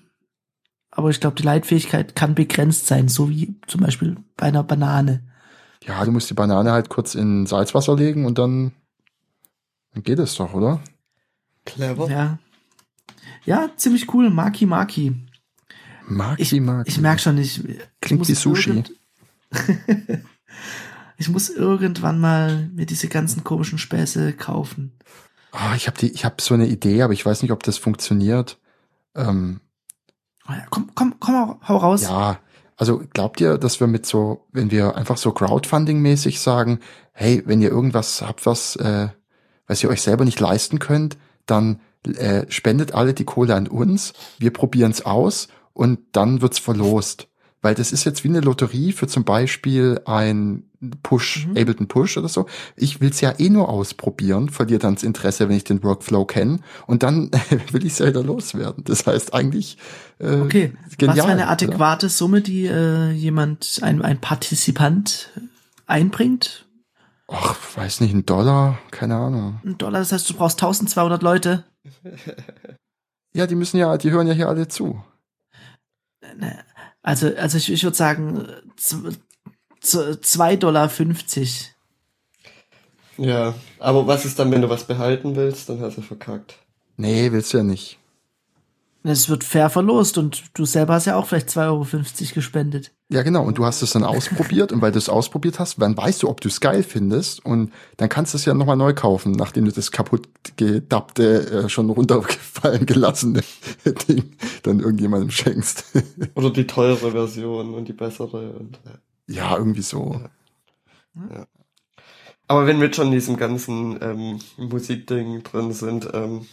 Aber 0.91 1.11
ich 1.11 1.19
glaube, 1.19 1.37
die 1.37 1.43
Leitfähigkeit 1.43 2.15
kann 2.15 2.35
begrenzt 2.37 2.87
sein, 2.87 3.09
so 3.09 3.29
wie 3.29 3.57
zum 3.67 3.81
Beispiel 3.81 4.17
bei 4.37 4.47
einer 4.47 4.63
Banane. 4.63 5.25
Ja, 5.83 6.05
du 6.05 6.13
musst 6.13 6.31
die 6.31 6.35
Banane 6.35 6.71
halt 6.71 6.89
kurz 6.89 7.15
in 7.15 7.47
Salzwasser 7.47 7.97
legen 7.97 8.27
und 8.27 8.39
dann, 8.39 8.73
dann 9.93 10.03
geht 10.03 10.19
es 10.19 10.37
doch, 10.37 10.55
oder? 10.55 10.81
Clever. 11.65 12.09
Ja. 12.09 12.39
Ja, 13.45 13.71
ziemlich 13.77 14.13
cool. 14.15 14.31
Maki 14.31 14.67
Maki. 14.67 15.15
Maki 16.07 16.43
ich, 16.43 16.53
Maki. 16.61 16.89
Ich 16.89 17.01
merk 17.01 17.21
schon, 17.21 17.39
ich 17.39 17.63
klingt 18.01 18.29
wie 18.29 18.35
Sushi. 18.35 18.85
ich 21.17 21.29
muss 21.29 21.51
irgendwann 21.51 22.21
mal 22.21 22.69
mir 22.69 22.87
diese 22.87 23.09
ganzen 23.09 23.45
komischen 23.45 23.79
Späße 23.79 24.33
kaufen. 24.35 24.93
Oh, 25.55 25.75
ich 25.77 25.87
habe 25.87 25.97
die, 25.97 26.11
ich 26.11 26.25
habe 26.25 26.37
so 26.41 26.55
eine 26.55 26.67
Idee, 26.67 27.03
aber 27.03 27.13
ich 27.13 27.25
weiß 27.25 27.43
nicht, 27.43 27.53
ob 27.53 27.63
das 27.63 27.79
funktioniert. 27.79 28.59
Ähm, 29.15 29.61
ja, 30.49 30.65
komm, 30.69 30.91
komm, 30.95 31.15
komm, 31.21 31.61
hau 31.67 31.77
raus. 31.77 32.03
Ja, 32.03 32.41
also 32.77 33.03
glaubt 33.13 33.41
ihr, 33.41 33.57
dass 33.57 33.79
wir 33.79 33.87
mit 33.87 34.05
so, 34.05 34.47
wenn 34.51 34.73
wir 34.73 34.97
einfach 34.97 35.17
so 35.17 35.31
Crowdfunding-mäßig 35.31 36.41
sagen, 36.41 36.81
hey, 37.13 37.43
wenn 37.47 37.63
ihr 37.63 37.71
irgendwas 37.71 38.21
habt, 38.21 38.47
was, 38.47 38.75
äh, 38.77 39.09
was 39.69 39.83
ihr 39.83 39.91
euch 39.91 40.03
selber 40.03 40.25
nicht 40.25 40.41
leisten 40.41 40.81
könnt, 40.81 41.17
dann 41.47 41.81
äh, 42.05 42.47
spendet 42.49 42.93
alle 42.93 43.15
die 43.15 43.25
Kohle 43.25 43.55
an 43.55 43.69
uns, 43.69 44.13
wir 44.39 44.53
probieren's 44.53 45.07
aus 45.07 45.49
und 45.73 46.01
dann 46.13 46.43
wird's 46.43 46.59
verlost. 46.59 47.29
Weil 47.65 47.75
das 47.75 47.93
ist 47.93 48.05
jetzt 48.05 48.25
wie 48.25 48.29
eine 48.29 48.41
Lotterie 48.41 48.93
für 48.93 49.07
zum 49.07 49.25
Beispiel 49.25 49.99
ein 50.05 50.65
Push, 51.03 51.47
mhm. 51.47 51.57
Ableton 51.57 51.89
Push 51.89 52.19
oder 52.19 52.29
so. 52.29 52.45
Ich 52.77 53.01
will's 53.01 53.23
ja 53.23 53.33
eh 53.39 53.49
nur 53.49 53.71
ausprobieren, 53.71 54.51
verliere 54.51 54.81
dann 54.81 54.97
das 54.97 55.03
Interesse, 55.03 55.49
wenn 55.49 55.57
ich 55.57 55.65
den 55.65 55.83
Workflow 55.83 56.27
kenne 56.27 56.59
und 56.87 57.03
dann 57.03 57.31
will 57.73 57.87
ich 57.87 57.99
ja 57.99 58.07
wieder 58.07 58.23
loswerden. 58.23 58.85
Das 58.85 59.07
heißt 59.07 59.33
eigentlich 59.33 59.79
äh, 60.19 60.41
Okay, 60.41 60.75
genial, 60.99 61.17
was 61.17 61.25
für 61.25 61.31
eine 61.33 61.49
adäquate 61.49 62.05
oder? 62.05 62.11
Summe, 62.11 62.43
die 62.43 62.67
äh, 62.67 63.13
jemand, 63.13 63.79
ein, 63.81 64.03
ein 64.03 64.21
Partizipant 64.21 65.31
einbringt? 65.87 66.67
Ach, 67.29 67.57
weiß 67.77 68.03
nicht, 68.03 68.13
ein 68.13 68.27
Dollar, 68.27 68.79
keine 68.91 69.17
Ahnung. 69.17 69.61
Ein 69.65 69.79
Dollar, 69.79 70.01
das 70.01 70.13
heißt, 70.13 70.29
du 70.29 70.35
brauchst 70.35 70.63
1200 70.63 71.23
Leute. 71.23 71.65
Ja, 73.37 73.49
die 73.49 73.57
müssen 73.57 73.79
ja, 73.79 73.99
die 73.99 74.13
hören 74.13 74.29
ja 74.29 74.33
hier 74.33 74.49
alle 74.49 74.69
zu. 74.69 75.03
Ne, 76.39 76.65
also, 77.05 77.33
also 77.37 77.57
ich, 77.59 77.71
ich 77.71 77.85
würde 77.85 77.97
sagen, 77.97 78.49
zwei 79.81 80.57
Dollar. 80.57 80.89
fünfzig. 80.89 81.71
Ja, 83.17 83.55
aber 83.79 84.09
was 84.09 84.25
ist 84.25 84.41
dann, 84.41 84.51
wenn 84.51 84.63
du 84.63 84.69
was 84.69 84.89
behalten 84.89 85.37
willst, 85.37 85.69
dann 85.69 85.81
hast 85.81 85.99
du 85.99 86.03
verkackt. 86.03 86.59
Nee, 86.97 87.31
willst 87.31 87.53
du 87.53 87.59
ja 87.59 87.63
nicht. 87.63 87.99
Es 89.07 89.29
wird 89.29 89.45
fair 89.45 89.69
verlost 89.69 90.17
und 90.17 90.45
du 90.55 90.65
selber 90.65 90.95
hast 90.95 91.05
ja 91.05 91.17
auch 91.17 91.27
vielleicht 91.27 91.51
2,50 91.51 91.61
Euro 91.67 92.35
gespendet. 92.35 92.91
Ja, 93.11 93.23
genau. 93.23 93.45
Und 93.45 93.59
du 93.59 93.67
hast 93.67 93.83
es 93.83 93.93
dann 93.93 94.03
ausprobiert 94.03 94.73
und 94.73 94.81
weil 94.81 94.93
du 94.93 94.99
es 94.99 95.11
ausprobiert 95.11 95.59
hast, 95.59 95.81
dann 95.81 95.95
weißt 95.95 96.23
du, 96.23 96.31
ob 96.31 96.41
du 96.41 96.49
es 96.49 96.59
geil 96.59 96.83
findest 96.83 97.45
und 97.45 97.71
dann 97.99 98.09
kannst 98.09 98.33
du 98.33 98.39
es 98.39 98.47
ja 98.47 98.55
nochmal 98.55 98.79
neu 98.79 98.95
kaufen, 98.95 99.33
nachdem 99.33 99.67
du 99.67 99.73
das 99.73 99.91
kaputt 99.91 100.27
gedappte, 100.57 101.51
äh, 101.51 101.69
schon 101.69 101.91
runtergefallen 101.91 102.87
gelassene 102.87 103.43
Ding 104.09 104.37
dann 104.63 104.81
irgendjemandem 104.81 105.31
schenkst. 105.31 105.85
Oder 106.35 106.49
die 106.49 106.67
teure 106.67 107.11
Version 107.11 107.75
und 107.75 107.87
die 107.87 107.93
bessere. 107.93 108.53
Und, 108.53 108.81
ja, 109.27 109.55
irgendwie 109.55 109.83
so. 109.83 110.19
Ja. 111.15 111.37
ja. 111.37 111.47
Aber 112.49 112.67
wenn 112.67 112.81
wir 112.81 112.91
schon 112.91 113.09
in 113.09 113.13
diesem 113.13 113.37
ganzen 113.37 113.99
ähm, 114.01 114.39
Musikding 114.57 115.43
drin 115.43 115.73
sind, 115.73 116.09
ähm, 116.15 116.47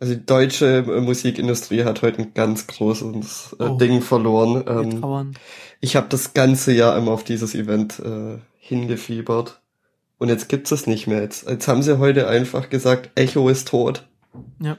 also 0.00 0.14
die 0.14 0.24
deutsche 0.24 0.82
Musikindustrie 0.82 1.84
hat 1.84 2.00
heute 2.02 2.22
ein 2.22 2.34
ganz 2.34 2.66
großes 2.66 3.56
äh, 3.58 3.64
oh. 3.64 3.76
Ding 3.76 4.00
verloren. 4.00 4.64
Ähm, 4.66 5.32
ich 5.80 5.94
habe 5.94 6.06
das 6.08 6.32
ganze 6.32 6.72
Jahr 6.72 6.96
immer 6.96 7.12
auf 7.12 7.22
dieses 7.22 7.54
Event 7.54 8.00
äh, 8.00 8.38
hingefiebert. 8.58 9.60
Und 10.18 10.28
jetzt 10.28 10.48
gibt's 10.48 10.70
es 10.70 10.86
nicht 10.86 11.06
mehr. 11.06 11.20
Jetzt, 11.22 11.48
jetzt 11.48 11.68
haben 11.68 11.82
sie 11.82 11.98
heute 11.98 12.28
einfach 12.28 12.70
gesagt, 12.70 13.10
Echo 13.14 13.48
ist 13.48 13.68
tot. 13.68 14.06
Ja. 14.58 14.78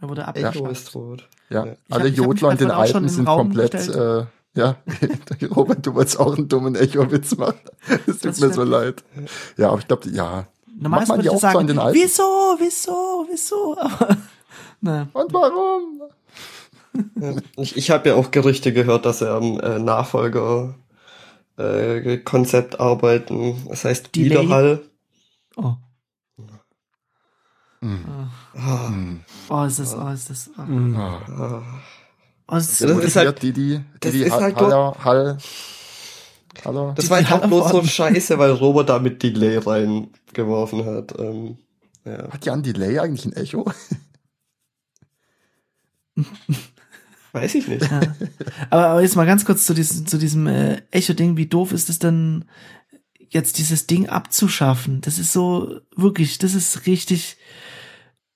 Er 0.00 0.08
wurde 0.08 0.26
Echo 0.34 0.68
ist 0.68 0.92
tot. 0.92 1.28
Ja, 1.48 1.66
ja. 1.66 1.76
alle 1.90 2.08
Jodler 2.08 2.52
in 2.52 2.58
den 2.58 2.70
Alpen 2.70 3.08
sind 3.08 3.24
komplett, 3.24 3.74
äh, 3.74 4.24
ja, 4.54 4.76
Robert, 5.54 5.86
du 5.86 5.94
wolltest 5.94 6.18
auch 6.20 6.36
einen 6.36 6.48
dummen 6.48 6.74
Echo-Witz 6.74 7.36
machen. 7.36 7.60
Es 8.06 8.18
tut 8.18 8.38
mir 8.40 8.52
so 8.52 8.64
leid. 8.64 9.02
Ja, 9.56 9.68
aber 9.68 9.78
ich 9.78 9.86
glaube, 9.86 10.10
ja. 10.10 10.46
Normalerweise 10.74 11.24
würde 11.24 11.34
ich 11.34 11.40
sagen, 11.40 11.68
wieso, 11.92 12.56
wieso, 12.58 13.26
wieso? 13.30 13.76
Nee. 14.82 15.04
Und 15.12 15.32
warum? 15.32 16.02
ich 17.56 17.76
ich 17.76 17.90
habe 17.90 18.10
ja 18.10 18.14
auch 18.16 18.30
Gerüchte 18.30 18.72
gehört, 18.72 19.06
dass 19.06 19.22
er 19.22 19.34
am 19.34 19.58
äh, 19.60 19.78
Nachfolger 19.78 20.74
äh, 21.56 22.18
Konzept 22.18 22.80
arbeiten. 22.80 23.64
Das 23.68 23.84
heißt 23.84 24.14
Delay. 24.14 24.42
Widerhall. 24.42 24.82
Oh. 25.56 25.74
Mm. 27.80 27.96
Oh. 28.54 29.54
oh, 29.54 29.64
ist 29.64 29.78
das, 29.78 29.96
oh, 29.96 30.08
ist 30.08 30.30
das. 30.30 30.50
Oh. 30.58 30.62
Mm. 30.62 30.96
Oh, 30.96 32.54
das 32.54 32.72
ist, 32.72 32.80
ja, 32.80 32.88
das 32.88 33.04
ist 33.04 33.16
halt, 33.16 33.42
die, 33.42 33.52
die, 33.52 33.80
die, 34.02 34.10
die 34.10 34.22
ist 34.22 34.32
halt 34.32 34.56
Hall, 34.56 34.94
Hall, 35.04 35.38
Hallo. 36.64 36.92
Das 36.94 37.10
war 37.10 37.16
halt 37.16 37.32
auch 37.32 37.46
bloß 37.46 37.70
so 37.70 37.82
scheiße, 37.82 38.38
weil 38.38 38.50
Robert 38.52 38.88
da 38.88 38.98
mit 38.98 39.22
Delay 39.22 39.58
reingeworfen 39.58 40.84
hat. 40.84 41.18
Ähm, 41.18 41.56
ja. 42.04 42.30
Hat 42.30 42.44
Jan 42.44 42.62
Delay 42.62 42.98
eigentlich 42.98 43.24
ein 43.24 43.32
Echo? 43.32 43.70
Weiß 47.32 47.54
ich 47.54 47.66
nicht. 47.66 47.90
Ja. 47.90 48.00
Aber, 48.68 48.86
aber 48.88 49.02
jetzt 49.02 49.16
mal 49.16 49.24
ganz 49.24 49.44
kurz 49.44 49.64
zu 49.64 49.72
diesem, 49.72 50.06
zu 50.06 50.18
diesem 50.18 50.46
äh, 50.46 50.82
Echo-Ding. 50.90 51.36
Wie 51.38 51.46
doof 51.46 51.72
ist 51.72 51.88
es 51.88 51.98
denn 51.98 52.44
jetzt 53.32 53.56
dieses 53.58 53.86
Ding 53.86 54.08
abzuschaffen, 54.08 55.00
das 55.00 55.18
ist 55.18 55.32
so, 55.32 55.80
wirklich, 55.96 56.36
das 56.38 56.54
ist 56.54 56.86
richtig, 56.86 57.38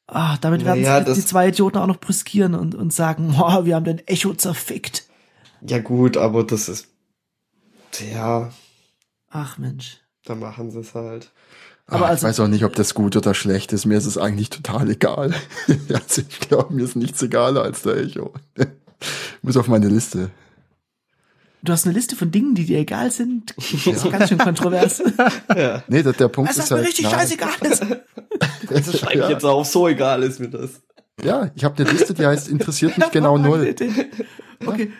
ah, 0.06 0.38
damit 0.40 0.64
werden 0.64 0.82
Naja, 0.82 1.04
sich 1.04 1.24
die 1.24 1.28
zwei 1.28 1.48
Idioten 1.48 1.76
auch 1.76 1.86
noch 1.86 2.00
brüskieren 2.00 2.54
und, 2.54 2.74
und 2.74 2.92
sagen, 2.92 3.34
boah, 3.36 3.66
wir 3.66 3.74
haben 3.74 3.84
den 3.84 4.06
Echo 4.06 4.32
zerfickt. 4.32 5.04
Ja 5.60 5.78
gut, 5.80 6.16
aber 6.16 6.44
das 6.44 6.68
ist, 6.68 6.88
ja, 8.10 8.50
Ach 9.28 9.58
Mensch. 9.58 10.00
da 10.24 10.34
machen 10.34 10.70
sie 10.70 10.80
es 10.80 10.94
halt. 10.94 11.30
Aber 11.88 12.06
Ach, 12.06 12.10
also- 12.10 12.26
ich 12.26 12.30
weiß 12.30 12.40
auch 12.40 12.48
nicht, 12.48 12.64
ob 12.64 12.74
das 12.74 12.94
gut 12.94 13.16
oder 13.16 13.32
schlecht 13.34 13.72
ist. 13.72 13.86
Mir 13.86 13.96
ist 13.98 14.06
es 14.06 14.18
eigentlich 14.18 14.50
total 14.50 14.90
egal. 14.90 15.32
also 15.92 16.22
ich 16.28 16.40
glaube, 16.40 16.74
mir 16.74 16.84
ist 16.84 16.96
nichts 16.96 17.22
egaler 17.22 17.62
als 17.62 17.82
der 17.82 17.96
Echo. 17.98 18.32
Muss 19.42 19.56
auf 19.56 19.68
meine 19.68 19.88
Liste. 19.88 20.30
Du 21.62 21.72
hast 21.72 21.84
eine 21.84 21.94
Liste 21.94 22.14
von 22.16 22.30
Dingen, 22.30 22.54
die 22.54 22.64
dir 22.64 22.78
egal 22.78 23.10
sind. 23.10 23.54
Das 23.56 23.86
ist 23.86 24.10
ganz 24.10 24.28
schön 24.28 24.38
kontrovers. 24.38 25.02
Ja. 25.56 25.82
Nee, 25.88 26.02
der, 26.02 26.12
der 26.12 26.28
Punkt 26.28 26.50
Also, 26.50 26.60
ist 26.60 26.64
was 26.64 26.70
mir 26.70 26.76
halt. 26.78 26.88
richtig 26.88 27.04
nein. 27.06 27.14
scheißegal 27.14 27.54
ist. 27.70 27.82
Das 28.68 28.98
schreibe 28.98 29.14
ich 29.14 29.20
ja, 29.20 29.30
jetzt 29.30 29.44
auf, 29.44 29.66
so 29.66 29.88
egal 29.88 30.22
ist 30.22 30.38
mir 30.38 30.48
das. 30.50 30.70
ja, 31.24 31.50
ich 31.54 31.64
habe 31.64 31.82
eine 31.82 31.90
Liste, 31.92 32.14
die 32.14 32.26
heißt 32.26 32.48
interessiert 32.48 32.96
mich 32.98 33.10
genau 33.10 33.38
null. 33.38 33.74
Okay, 34.64 34.92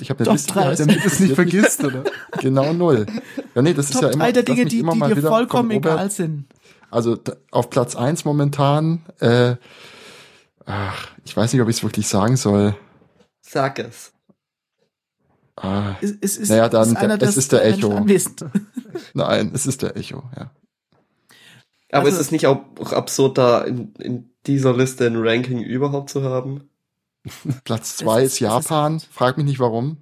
Ich 0.00 0.10
habe 0.10 0.18
eine 0.20 0.36
Top 0.38 0.56
Liste, 0.66 0.84
Damit 0.86 1.02
du 1.04 1.06
es 1.06 1.20
nicht 1.20 1.34
vergisst, 1.34 1.82
oder? 1.84 2.04
genau 2.40 2.72
null. 2.72 3.06
Ja, 3.54 3.62
nee, 3.62 3.72
das 3.74 3.86
ist 3.86 3.94
Top 3.94 4.02
ja 4.02 4.08
immer. 4.10 4.24
drei 4.24 4.32
der 4.32 4.42
Dinge, 4.42 4.64
die, 4.66 4.80
immer 4.80 5.08
die 5.08 5.14
dir 5.14 5.22
vollkommen 5.22 5.70
Robert- 5.72 5.92
egal 5.94 6.10
sind. 6.10 6.44
Also 6.90 7.18
auf 7.50 7.70
Platz 7.70 7.96
eins 7.96 8.24
momentan, 8.24 9.04
äh, 9.20 9.56
ach, 10.66 11.08
ich 11.24 11.36
weiß 11.36 11.52
nicht, 11.52 11.62
ob 11.62 11.68
ich 11.68 11.76
es 11.76 11.82
wirklich 11.82 12.06
sagen 12.06 12.36
soll. 12.36 12.76
Sag 13.40 13.78
es. 13.78 14.12
Ah, 15.56 15.94
Es, 16.02 16.12
es 16.20 16.36
ist, 16.36 16.48
Naja, 16.50 16.68
dann 16.68 16.90
ist 16.90 16.96
einer, 16.96 17.16
der- 17.18 17.28
es 17.28 17.34
das 17.36 17.44
ist 17.44 17.52
der 17.52 17.64
Echo. 17.64 18.04
nein, 19.14 19.50
es 19.54 19.66
ist 19.66 19.82
der 19.82 19.96
Echo, 19.96 20.22
ja. 20.36 20.50
Aber 21.90 22.04
Also- 22.06 22.16
ist 22.16 22.26
es 22.26 22.30
nicht 22.30 22.46
auch 22.46 22.60
auch 22.78 22.92
absurd, 22.92 23.38
da 23.38 23.62
in, 23.62 23.94
in 23.98 24.30
dieser 24.46 24.76
Liste 24.76 25.06
ein 25.06 25.16
Ranking 25.16 25.60
überhaupt 25.62 26.10
zu 26.10 26.22
haben? 26.22 26.68
Platz 27.64 27.96
zwei 27.96 28.22
ist- 28.22 28.34
ist, 28.34 28.42
das 28.42 28.64
ist- 28.64 28.70
Japan. 28.70 29.00
Frag 29.10 29.36
mich 29.36 29.46
nicht 29.46 29.58
warum. 29.60 29.98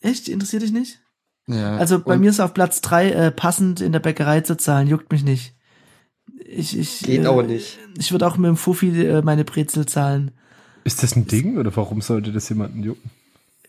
Echt? 0.00 0.28
Interessiert 0.28 0.62
dich 0.62 0.72
nicht? 0.72 0.98
Ja. 1.46 1.76
Also 1.76 2.00
bei 2.00 2.14
Und 2.14 2.20
mir 2.20 2.30
ist 2.30 2.40
auf 2.40 2.54
Platz 2.54 2.80
drei 2.80 3.10
äh, 3.10 3.30
passend 3.30 3.80
in 3.80 3.92
der 3.92 4.00
Bäckerei 4.00 4.40
zu 4.42 4.56
zahlen, 4.56 4.88
juckt 4.88 5.10
mich 5.12 5.24
nicht. 5.24 5.54
Ich, 6.44 6.76
ich, 6.78 7.00
Geht 7.00 7.24
äh, 7.24 7.26
auch 7.26 7.42
nicht. 7.42 7.78
Ich 7.98 8.12
würde 8.12 8.26
auch 8.26 8.36
mit 8.36 8.48
dem 8.48 8.56
Fuffi 8.56 8.88
äh, 9.06 9.22
meine 9.22 9.44
Brezel 9.44 9.86
zahlen. 9.86 10.32
Ist 10.84 11.02
das 11.02 11.16
ein 11.16 11.26
Ding 11.26 11.58
oder 11.58 11.74
warum 11.76 12.00
sollte 12.00 12.32
das 12.32 12.48
jemanden 12.48 12.82
jucken? 12.82 13.10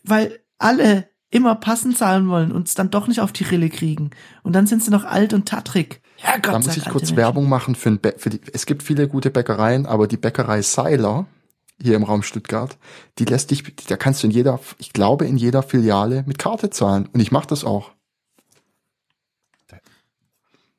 Weil 0.02 0.40
alle 0.58 1.08
immer 1.30 1.54
passend 1.56 1.96
zahlen 1.98 2.28
wollen 2.28 2.52
und 2.52 2.68
es 2.68 2.74
dann 2.74 2.90
doch 2.90 3.08
nicht 3.08 3.20
auf 3.20 3.32
die 3.32 3.44
Rille 3.44 3.68
kriegen. 3.70 4.10
Und 4.42 4.52
dann 4.54 4.66
sind 4.66 4.82
sie 4.82 4.90
noch 4.90 5.04
alt 5.04 5.32
und 5.32 5.46
tattrig. 5.48 6.00
Herrgott, 6.18 6.54
Da 6.54 6.58
muss 6.58 6.76
ich 6.76 6.84
kurz 6.84 7.02
Menschen. 7.02 7.16
Werbung 7.16 7.48
machen 7.48 7.74
für, 7.74 7.88
ein 7.90 7.98
Bä- 7.98 8.18
für 8.18 8.30
die, 8.30 8.40
es 8.52 8.66
gibt 8.66 8.82
viele 8.84 9.08
gute 9.08 9.30
Bäckereien, 9.30 9.86
aber 9.86 10.06
die 10.06 10.16
Bäckerei 10.16 10.62
Seiler 10.62 11.26
hier 11.80 11.96
im 11.96 12.04
Raum 12.04 12.22
Stuttgart, 12.22 12.76
die 13.18 13.24
lässt 13.24 13.50
dich, 13.50 13.64
da 13.86 13.96
kannst 13.96 14.22
du 14.22 14.26
in 14.26 14.30
jeder, 14.30 14.60
ich 14.78 14.92
glaube 14.92 15.26
in 15.26 15.36
jeder 15.36 15.62
Filiale 15.62 16.24
mit 16.26 16.38
Karte 16.38 16.70
zahlen 16.70 17.08
und 17.12 17.20
ich 17.20 17.32
mache 17.32 17.46
das 17.46 17.64
auch. 17.64 17.90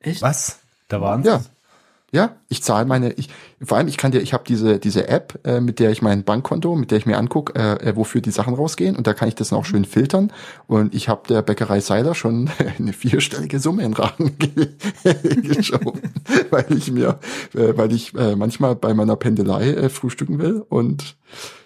Echt? 0.00 0.22
Was? 0.22 0.60
Da 0.88 1.00
waren 1.00 1.24
Ja. 1.24 1.42
Ja, 2.12 2.36
ich 2.48 2.62
zahle 2.62 2.86
meine, 2.86 3.12
ich, 3.14 3.28
vor 3.60 3.76
allem 3.76 3.88
ich 3.88 3.96
kann 3.96 4.12
dir, 4.12 4.20
ich 4.22 4.32
habe 4.32 4.44
diese 4.46 4.78
diese 4.78 5.08
App, 5.08 5.40
äh, 5.44 5.60
mit 5.60 5.80
der 5.80 5.90
ich 5.90 6.02
mein 6.02 6.22
Bankkonto, 6.22 6.76
mit 6.76 6.92
der 6.92 6.98
ich 6.98 7.04
mir 7.06 7.18
angucke, 7.18 7.54
äh, 7.58 7.88
äh, 7.90 7.96
wofür 7.96 8.20
die 8.20 8.30
Sachen 8.30 8.54
rausgehen 8.54 8.94
und 8.96 9.08
da 9.08 9.12
kann 9.12 9.26
ich 9.28 9.34
das 9.34 9.50
Mhm. 9.50 9.56
auch 9.58 9.64
schön 9.64 9.84
filtern 9.84 10.32
und 10.68 10.94
ich 10.94 11.08
habe 11.08 11.22
der 11.28 11.42
Bäckerei 11.42 11.80
Seiler 11.80 12.14
schon 12.14 12.48
eine 12.78 12.92
vierstellige 12.92 13.58
Summe 13.58 13.82
in 13.82 13.92
Rachen 13.92 14.38
ge- 14.38 14.68
geschoben, 15.42 16.00
weil 16.50 16.66
ich 16.76 16.92
mir, 16.92 17.18
äh, 17.54 17.76
weil 17.76 17.92
ich 17.92 18.14
äh, 18.14 18.36
manchmal 18.36 18.76
bei 18.76 18.94
meiner 18.94 19.16
Pendelei 19.16 19.70
äh, 19.72 19.88
frühstücken 19.88 20.38
will 20.38 20.64
und 20.68 21.16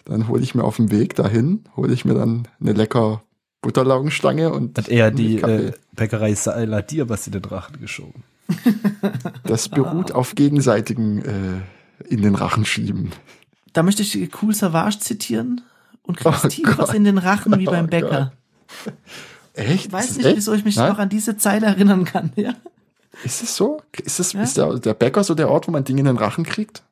dann 0.06 0.26
hole 0.26 0.42
ich 0.42 0.54
mir 0.54 0.64
auf 0.64 0.76
dem 0.76 0.90
Weg 0.90 1.14
dahin, 1.16 1.64
hole 1.76 1.92
ich 1.92 2.06
mir 2.06 2.14
dann 2.14 2.48
eine 2.60 2.72
lecker 2.72 3.22
Butterlaugenstange 3.60 4.50
und 4.52 4.78
Hat 4.78 4.88
eher 4.88 5.10
die 5.10 5.36
äh, 5.42 5.72
Bäckerei 5.94 6.34
Seiler 6.34 6.80
dir 6.80 7.10
was 7.10 7.26
in 7.26 7.34
den 7.34 7.44
Rachen 7.44 7.78
geschoben. 7.78 8.24
Das 9.44 9.68
beruht 9.68 10.12
auf 10.12 10.34
gegenseitigen 10.34 11.22
äh, 11.24 12.04
in 12.08 12.22
den 12.22 12.34
Rachen 12.34 12.64
schieben. 12.64 13.12
Da 13.72 13.82
möchte 13.82 14.02
ich 14.02 14.30
Cool 14.42 14.54
Savage 14.54 14.98
zitieren 14.98 15.60
und 16.02 16.18
Oh 16.24 16.30
kriegst 16.30 16.48
tief 16.50 16.66
was 16.78 16.88
Gott. 16.88 16.94
in 16.94 17.04
den 17.04 17.18
Rachen 17.18 17.58
wie 17.58 17.64
beim 17.66 17.86
Oh 17.86 17.88
Bäcker. 17.88 18.32
Echt? 19.54 19.86
Ich 19.86 19.92
weiß 19.92 20.16
nicht, 20.16 20.26
echt? 20.26 20.36
wieso 20.36 20.52
ich 20.54 20.64
mich 20.64 20.76
Nein? 20.76 20.90
noch 20.90 20.98
an 20.98 21.08
diese 21.08 21.36
Zeile 21.36 21.66
erinnern 21.66 22.04
kann. 22.04 22.32
Ja, 22.36 22.54
Ist 23.24 23.42
es 23.42 23.56
so? 23.56 23.82
Ist 24.02 24.20
es 24.20 24.32
Ja. 24.32 24.42
ist 24.42 24.56
der, 24.56 24.78
der 24.78 24.94
Bäcker 24.94 25.24
so 25.24 25.34
der 25.34 25.50
Ort, 25.50 25.66
wo 25.68 25.72
man 25.72 25.84
Dinge 25.84 26.00
in 26.00 26.06
den 26.06 26.16
Rachen 26.18 26.44
kriegt? 26.44 26.82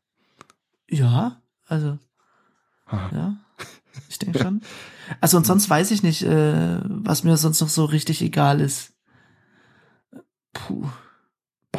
ja 0.90 1.40
also 1.66 1.98
Ah. 2.86 3.10
ja, 3.12 3.36
ich 4.08 4.18
denke 4.18 4.38
schon. 4.38 4.62
Also 5.20 5.36
und 5.36 5.46
sonst 5.46 5.68
weiß 5.68 5.90
ich 5.90 6.02
nicht, 6.02 6.22
äh, 6.22 6.78
was 6.84 7.22
mir 7.24 7.36
sonst 7.36 7.60
noch 7.60 7.68
so 7.68 7.84
richtig 7.84 8.22
egal 8.22 8.60
ist. 8.60 8.92
Puh. 10.54 10.86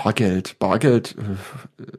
Bargeld, 0.04 0.58
Bargeld. 0.60 1.16
äh, 1.18 1.98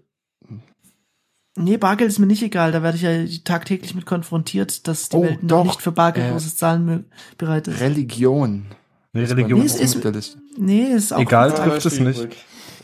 Nee, 1.57 1.77
Bargeld 1.77 2.09
ist 2.11 2.19
mir 2.19 2.27
nicht 2.27 2.43
egal. 2.43 2.73
Da 2.73 2.83
werde 2.83 2.97
ich 2.97 3.03
ja 3.03 3.41
tagtäglich 3.45 3.95
mit 3.95 4.07
konfrontiert, 4.07 4.87
dass 4.87 5.09
die 5.09 5.17
Oh, 5.17 5.23
Welt 5.25 5.43
noch 5.43 5.49
doch. 5.49 5.65
nicht 5.65 5.83
für 5.83 5.93
bargeldloses 5.93 6.55
Äh, 6.55 6.57
Zahlen 6.57 7.05
bereit 7.39 7.69
ist. 7.69 7.81
Religion. 7.81 8.67
Nee, 9.13 9.25
Ist 9.25 9.33
Religion 9.33 9.59
mir 9.59 9.67
ist- 9.67 9.81
ist- 9.81 9.97
auf 9.97 10.03
der 10.03 10.13
Liste. 10.13 10.39
Nee, 10.57 10.85
ist 10.85 11.13
auch 11.13 11.21
Egal, 11.21 11.53
trifft 11.53 11.85
es 11.85 11.99
nicht. 11.99 12.17
schwierig. 12.17 12.37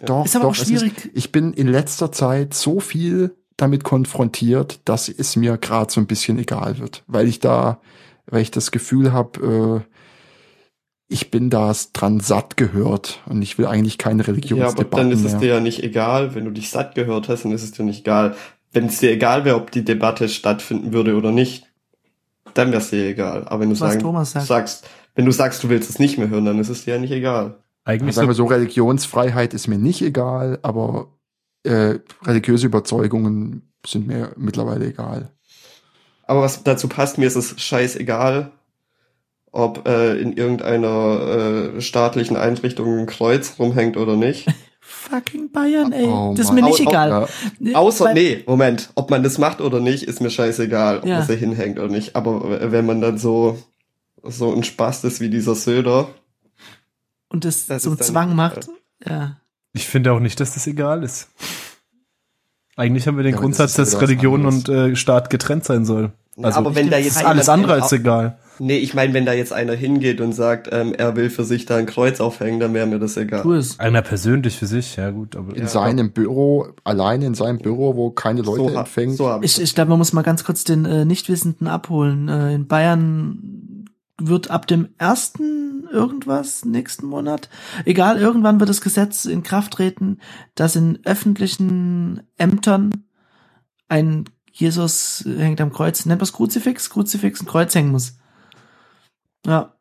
Doch, 0.04 0.24
Ist 0.26 0.34
aber 0.36 0.42
doch, 0.44 0.50
auch 0.50 0.54
schwierig. 0.54 1.10
ich 1.14 1.32
bin 1.32 1.52
in 1.54 1.68
letzter 1.68 2.12
Zeit 2.12 2.52
so 2.52 2.80
viel 2.80 3.34
damit 3.56 3.84
konfrontiert, 3.84 4.80
dass 4.84 5.08
es 5.08 5.36
mir 5.36 5.56
gerade 5.56 5.90
so 5.90 6.00
ein 6.00 6.06
bisschen 6.06 6.38
egal 6.38 6.78
wird, 6.78 7.02
weil 7.06 7.28
ich 7.28 7.40
da, 7.40 7.80
weil 8.26 8.42
ich 8.42 8.50
das 8.50 8.72
Gefühl 8.72 9.12
habe, 9.12 9.84
äh, 9.86 9.95
ich 11.08 11.30
bin 11.30 11.50
da 11.50 11.72
dran 11.92 12.20
satt 12.20 12.56
gehört 12.56 13.20
und 13.26 13.42
ich 13.42 13.58
will 13.58 13.66
eigentlich 13.66 13.98
keine 13.98 14.26
Ja, 14.26 14.68
aber 14.68 14.84
dann 14.84 15.10
ist 15.10 15.24
es 15.24 15.32
mehr. 15.32 15.40
dir 15.40 15.48
ja 15.48 15.60
nicht 15.60 15.82
egal, 15.82 16.34
wenn 16.34 16.44
du 16.44 16.50
dich 16.50 16.70
satt 16.70 16.94
gehört 16.94 17.28
hast, 17.28 17.44
dann 17.44 17.52
ist 17.52 17.62
es 17.62 17.72
dir 17.72 17.84
nicht 17.84 18.00
egal. 18.00 18.34
Wenn 18.72 18.86
es 18.86 18.98
dir 18.98 19.12
egal 19.12 19.44
wäre, 19.44 19.56
ob 19.56 19.70
die 19.70 19.84
Debatte 19.84 20.28
stattfinden 20.28 20.92
würde 20.92 21.14
oder 21.14 21.30
nicht, 21.30 21.66
dann 22.54 22.72
wäre 22.72 22.80
es 22.80 22.90
dir 22.90 23.06
egal. 23.06 23.46
Aber 23.46 23.60
wenn 23.60 23.70
du 23.70 23.76
sagen, 23.76 24.24
sagst, 24.24 24.88
wenn 25.14 25.24
du 25.24 25.32
sagst, 25.32 25.62
du 25.62 25.68
willst 25.68 25.88
es 25.88 25.98
nicht 25.98 26.18
mehr 26.18 26.28
hören, 26.28 26.44
dann 26.44 26.58
ist 26.58 26.68
es 26.68 26.84
dir 26.84 26.94
ja 26.94 27.00
nicht 27.00 27.12
egal. 27.12 27.58
Eigentlich 27.84 28.16
Sagen 28.16 28.28
wir 28.28 28.34
so, 28.34 28.44
so, 28.44 28.48
Religionsfreiheit 28.48 29.54
ist 29.54 29.68
mir 29.68 29.78
nicht 29.78 30.02
egal, 30.02 30.58
aber 30.62 31.08
äh, 31.62 32.00
religiöse 32.24 32.66
Überzeugungen 32.66 33.72
sind 33.86 34.08
mir 34.08 34.32
mittlerweile 34.36 34.86
egal. 34.86 35.30
Aber 36.24 36.42
was 36.42 36.64
dazu 36.64 36.88
passt, 36.88 37.18
mir 37.18 37.26
ist 37.26 37.36
es 37.36 37.54
scheißegal, 37.60 38.50
ob 39.56 39.88
äh, 39.88 40.18
in 40.20 40.32
irgendeiner 40.34 41.72
äh, 41.76 41.80
staatlichen 41.80 42.36
Einrichtung 42.36 42.98
ein 42.98 43.06
Kreuz 43.06 43.54
rumhängt 43.58 43.96
oder 43.96 44.16
nicht. 44.16 44.46
Fucking 44.80 45.50
Bayern, 45.52 45.92
ey. 45.92 46.06
Oh 46.06 46.34
das 46.36 46.46
ist 46.46 46.52
mir 46.52 46.62
nicht 46.62 46.80
Au- 46.80 46.84
au- 46.86 46.90
egal. 46.90 47.10
Ja. 47.10 47.28
Nee, 47.58 47.74
Außer, 47.74 48.04
weil- 48.06 48.14
nee, 48.14 48.44
Moment, 48.46 48.90
ob 48.94 49.10
man 49.10 49.22
das 49.22 49.38
macht 49.38 49.60
oder 49.60 49.80
nicht, 49.80 50.02
ist 50.04 50.20
mir 50.20 50.30
scheißegal, 50.30 50.98
ob 50.98 51.06
Ja. 51.06 51.18
man 51.18 51.26
sie 51.26 51.36
hinhängt 51.36 51.78
oder 51.78 51.88
nicht. 51.88 52.14
Aber 52.16 52.72
wenn 52.72 52.86
man 52.86 53.00
dann 53.00 53.18
so, 53.18 53.58
so 54.22 54.52
ein 54.54 54.64
Spaß 54.64 55.04
ist 55.04 55.20
wie 55.20 55.30
dieser 55.30 55.54
Söder, 55.54 56.08
Und 57.28 57.44
das, 57.44 57.66
Das 57.66 57.84
ist 57.84 58.00
dann- 58.00 58.06
Zwang 58.06 58.34
macht. 58.36 58.68
Ja. 59.06 59.36
ich 59.72 59.86
finde 59.86 60.12
auch 60.12 60.20
nicht, 60.20 60.38
dass 60.40 60.54
das 60.54 60.66
egal 60.66 61.02
ist. 61.02 61.28
Eigentlich 62.76 63.06
haben 63.06 63.16
wir 63.16 63.24
den 63.24 63.34
Ja, 63.34 63.40
Grundsatz, 63.40 63.74
das 63.74 63.88
ist 63.88 63.94
dass 63.94 64.02
Religion 64.02 64.44
anderes. 64.46 64.68
und 64.68 64.92
äh, 64.92 64.96
Staat 64.96 65.30
getrennt 65.30 65.64
sein 65.64 65.84
soll. 65.84 66.12
Also 66.42 66.58
aber 66.58 66.74
wenn 66.74 66.90
da 66.90 66.98
jetzt 66.98 67.16
ist 67.16 67.24
alles 67.24 67.48
andere 67.48 67.74
als 67.74 67.90
egal. 67.92 68.38
Nee, 68.58 68.78
ich 68.78 68.94
meine, 68.94 69.12
wenn 69.14 69.26
da 69.26 69.32
jetzt 69.32 69.52
einer 69.52 69.74
hingeht 69.74 70.20
und 70.20 70.32
sagt, 70.32 70.68
ähm, 70.72 70.94
er 70.94 71.16
will 71.16 71.30
für 71.30 71.44
sich 71.44 71.66
da 71.66 71.76
ein 71.76 71.86
Kreuz 71.86 72.20
aufhängen, 72.20 72.60
dann 72.60 72.74
wäre 72.74 72.86
mir 72.86 72.98
das 72.98 73.16
egal. 73.16 73.42
Tu 73.42 73.52
es. 73.52 73.78
Einer 73.78 74.02
persönlich 74.02 74.56
für 74.56 74.66
sich, 74.66 74.96
ja 74.96 75.10
gut, 75.10 75.36
aber 75.36 75.54
In 75.54 75.62
Ja. 75.62 75.68
seinem 75.68 76.12
Büro, 76.12 76.68
alleine 76.84 77.26
in 77.26 77.34
seinem 77.34 77.58
Büro, 77.58 77.96
wo 77.96 78.10
keine 78.10 78.42
Leute 78.42 78.72
so, 78.72 78.78
empfängt. 78.78 79.16
so 79.16 79.38
ich 79.42 79.56
Ich, 79.56 79.62
ich 79.62 79.74
glaube, 79.74 79.90
man 79.90 79.98
muss 79.98 80.12
mal 80.12 80.22
ganz 80.22 80.44
kurz 80.44 80.64
den 80.64 80.84
äh, 80.84 81.04
Nichtwissenden 81.04 81.68
abholen. 81.68 82.28
Äh, 82.28 82.54
in 82.54 82.66
Bayern 82.66 83.86
wird 84.18 84.50
ab 84.50 84.66
dem 84.66 84.88
ersten 84.98 85.86
irgendwas 85.92 86.64
nächsten 86.64 87.06
Monat, 87.06 87.48
egal, 87.84 88.18
irgendwann 88.18 88.58
wird 88.60 88.70
das 88.70 88.80
Gesetz 88.80 89.24
in 89.24 89.42
Kraft 89.42 89.74
treten, 89.74 90.18
dass 90.54 90.74
in 90.76 90.98
öffentlichen 91.04 92.22
Ämtern 92.38 92.90
ein 93.88 94.24
Jesus 94.52 95.22
hängt 95.26 95.60
am 95.60 95.70
Kreuz, 95.70 96.06
nennt 96.06 96.20
man 96.20 96.24
es 96.24 96.32
Kruzifix? 96.32 96.88
Kruzifix, 96.88 97.42
ein 97.42 97.46
Kreuz 97.46 97.74
hängen 97.74 97.90
muss. 97.90 98.16
Ja, 99.46 99.72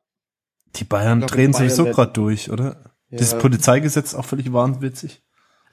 die 0.75 0.83
Bayern 0.83 1.19
glaub, 1.19 1.31
drehen 1.31 1.51
Bayern 1.51 1.69
sowieso 1.69 1.85
gerade 1.91 2.13
durch, 2.13 2.51
oder? 2.51 2.77
Ja. 3.09 3.17
Das 3.19 3.37
Polizeigesetz 3.37 4.13
ist 4.13 4.15
auch 4.15 4.25
völlig 4.25 4.51
wahnwitzig. 4.51 5.21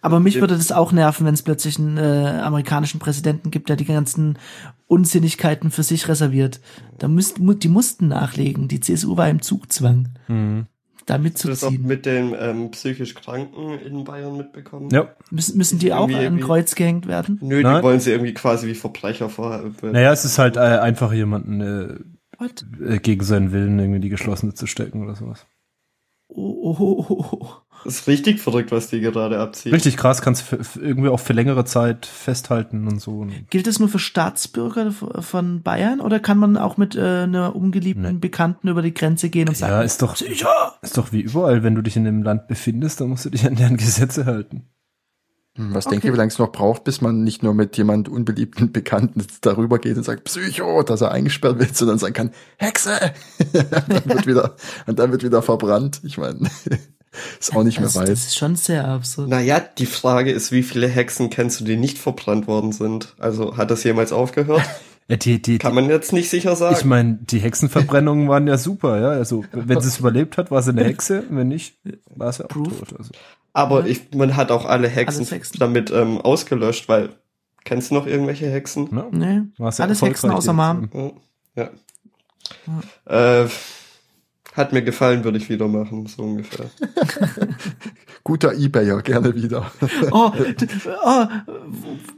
aber 0.01 0.21
mich 0.21 0.41
würde 0.41 0.57
das 0.57 0.71
auch 0.73 0.93
nerven, 0.93 1.27
wenn 1.27 1.35
es 1.35 1.43
plötzlich 1.43 1.79
einen 1.79 1.97
äh, 1.97 2.41
amerikanischen 2.43 3.01
Präsidenten 3.01 3.51
gibt, 3.51 3.69
der 3.69 3.77
die 3.77 3.85
ganzen 3.85 4.39
Unsinnigkeiten 4.87 5.71
für 5.71 5.83
sich 5.83 6.09
reserviert. 6.09 6.61
Da 6.99 7.09
müsst, 7.09 7.39
mu- 7.39 7.55
die 7.55 7.69
mussten 7.69 8.09
nachlegen. 8.09 8.69
Die 8.69 8.81
CSU 8.81 9.17
war 9.17 9.29
im 9.29 9.41
Zugzwang. 9.43 10.09
Mhm. 10.29 10.67
da 11.07 11.19
Hast 11.23 11.45
du 11.45 11.49
das 11.49 11.65
auch 11.65 11.71
mit 11.71 12.05
den 12.07 12.35
ähm, 12.39 12.71
psychisch 12.73 13.15
Kranken 13.15 13.79
in 13.79 14.05
Bayern 14.05 14.37
mitbekommen? 14.37 14.89
Ja. 14.93 15.09
Müssen, 15.31 15.57
müssen 15.57 15.79
die 15.79 15.93
auch 15.93 16.09
an 16.09 16.15
ein 16.15 16.41
Kreuz 16.41 16.75
gehängt 16.75 17.07
werden? 17.09 17.39
Nö, 17.41 17.63
Nein. 17.63 17.77
die 17.79 17.83
wollen 17.83 18.01
sie 18.01 18.11
irgendwie 18.11 18.35
quasi 18.35 18.67
wie 18.69 18.75
Verbrecher 18.75 19.29
vor. 19.31 19.63
Naja, 19.83 20.13
es 20.13 20.25
ist 20.25 20.39
halt 20.39 20.57
äh, 20.57 20.61
einfach 20.61 21.13
jemanden 21.13 21.61
äh, 21.61 21.95
What? 22.43 22.65
äh, 22.85 22.99
gegen 22.99 23.25
seinen 23.25 23.53
Willen 23.53 23.79
irgendwie 23.79 24.01
die 24.01 24.09
geschlossene 24.09 24.55
zu 24.55 24.67
stecken 24.67 25.03
oder 25.03 25.15
sowas. 25.15 25.47
Oh, 26.29 26.41
oh, 26.63 26.77
oh, 26.79 27.07
oh, 27.09 27.27
oh. 27.41 27.49
Das 27.85 27.97
ist 27.97 28.07
richtig 28.07 28.41
verrückt, 28.41 28.71
was 28.71 28.89
die 28.89 29.01
gerade 29.01 29.39
abziehen. 29.41 29.73
Richtig 29.73 29.97
krass, 29.97 30.23
kannst 30.23 30.45
irgendwie 30.77 31.09
auch 31.09 31.19
für 31.21 31.33
längere 31.33 31.65
Zeit 31.65 32.07
festhalten 32.07 32.87
und 32.87 33.01
so. 33.01 33.27
Gilt 33.51 33.67
das 33.67 33.81
nur 33.81 33.89
für 33.89 33.99
Staatsbürger 33.99 34.93
von 34.93 35.63
Bayern 35.63 36.01
oder 36.01 36.21
kann 36.21 36.39
man 36.39 36.57
auch 36.57 36.77
mit 36.77 36.95
äh, 36.95 37.25
einer 37.25 37.57
ungeliebten 37.57 38.05
Nee. 38.15 38.19
Bekannten 38.19 38.69
über 38.69 38.83
die 38.83 38.95
Grenze 38.95 39.31
gehen 39.31 39.49
und 39.49 39.57
sagen, 39.57 39.73
Ja, 39.73 39.83
ist 39.83 40.01
doch, 40.01 40.15
Psycho! 40.15 40.49
ist 40.81 40.97
doch 40.97 41.13
wie 41.13 41.21
überall, 41.21 41.65
wenn 41.65 41.75
du 41.75 41.83
dich 41.83 41.97
in 41.97 42.05
dem 42.05 42.23
Land 42.23 42.47
befindest, 42.47 43.01
dann 43.01 43.09
musst 43.09 43.25
du 43.25 43.31
dich 43.31 43.45
an 43.47 43.57
deren 43.57 43.77
Gesetze 43.77 44.25
halten. 44.25 44.69
Hm, 45.57 45.75
Was 45.75 45.87
Okay. 45.87 45.95
denkt 45.95 46.05
ihr, 46.07 46.13
wie 46.15 46.17
lange 46.17 46.31
es 46.31 46.39
noch 46.39 46.51
braucht, 46.53 46.85
bis 46.85 47.01
man 47.03 47.23
nicht 47.25 47.43
nur 47.43 47.53
mit 47.55 47.77
jemand 47.77 48.09
unbeliebten 48.09 48.73
Bekannten 48.73 49.25
darüber 49.43 49.79
geht 49.79 49.97
und 49.97 50.05
sagt, 50.05 50.25
Psycho, 50.25 50.83
dass 50.83 51.01
er 51.03 51.11
eingesperrt 51.13 51.59
wird, 51.59 51.77
sondern 51.77 51.99
sagen 51.99 52.15
kann, 52.15 52.31
Hexe! 52.57 52.99
dann 53.53 54.03
wird 54.07 54.27
wieder, 54.27 54.57
und 54.87 54.99
dann 54.99 55.13
wird 55.13 55.23
wieder 55.23 55.43
verbrannt. 55.43 56.01
Ich 56.05 56.17
meine, 56.19 56.39
ist 57.41 57.55
auch 57.55 57.65
nicht 57.65 57.79
mehr 57.79 57.85
das, 57.87 57.95
das 57.95 58.03
weit. 58.03 58.09
ist 58.11 58.37
schon 58.39 58.57
sehr 58.57 58.89
absurd. 58.89 59.29
Naja, 59.29 59.61
die 59.61 59.87
Frage 59.87 60.33
ist, 60.33 60.53
wie 60.53 60.63
viele 60.63 60.89
Hexen 60.89 61.29
kennst 61.29 61.61
du, 61.61 61.65
die 61.65 61.77
nicht 61.77 61.99
verbrannt 61.99 62.47
worden 62.47 62.73
sind? 62.73 63.15
Also 63.19 63.57
hat 63.59 63.71
das 63.71 63.85
jemals 63.85 64.13
aufgehört? 64.13 64.63
Die, 65.11 65.43
die, 65.43 65.59
Kann 65.59 65.75
man 65.75 65.91
jetzt 65.91 66.13
nicht 66.15 66.31
sicher 66.31 66.57
sagen. 66.57 66.77
ich 66.79 66.87
meine, 66.87 67.19
die 67.21 67.41
Hexenverbrennungen 67.41 68.29
waren 68.29 68.47
ja 68.47 68.57
super, 68.57 68.99
ja. 68.99 69.09
Also, 69.11 69.45
wenn 69.53 69.79
sie 69.83 69.89
es 69.89 69.99
überlebt 69.99 70.39
hat, 70.39 70.51
war 70.51 70.63
sie 70.63 70.71
eine 70.71 70.85
Hexe, 70.85 71.25
wenn 71.29 71.49
nicht, 71.49 71.75
war 72.15 72.33
sie 72.33 72.45
auch 72.45 72.49
Proof. 72.49 72.79
tot. 72.79 72.95
Also. 72.99 73.11
Aber 73.53 73.87
ich, 73.87 74.13
man 74.15 74.37
hat 74.37 74.51
auch 74.51 74.65
alle 74.65 74.89
Hexen, 74.89 75.27
Hexen. 75.27 75.59
damit 75.59 75.91
ähm, 75.91 76.19
ausgelöscht, 76.21 76.89
weil 76.89 77.11
kennst 77.65 77.91
du 77.91 77.95
noch 77.95 78.07
irgendwelche 78.07 78.51
Hexen? 78.51 78.89
Ne? 78.91 79.07
Nee, 79.11 79.71
sehr 79.71 79.85
alles 79.85 80.01
Hexen 80.01 80.31
außer 80.31 80.53
Mom. 80.53 80.89
Ja. 81.55 81.71
ja. 83.07 83.43
Äh, 83.45 83.49
hat 84.55 84.73
mir 84.73 84.83
gefallen, 84.83 85.25
würde 85.25 85.39
ich 85.39 85.49
wieder 85.49 85.69
machen, 85.69 86.07
so 86.07 86.23
ungefähr. 86.23 86.67
Guter 88.25 88.53
Ebayer, 88.55 89.01
gerne 89.03 89.35
wieder. 89.35 89.71
Oh, 90.11 90.33
oh, 91.05 91.27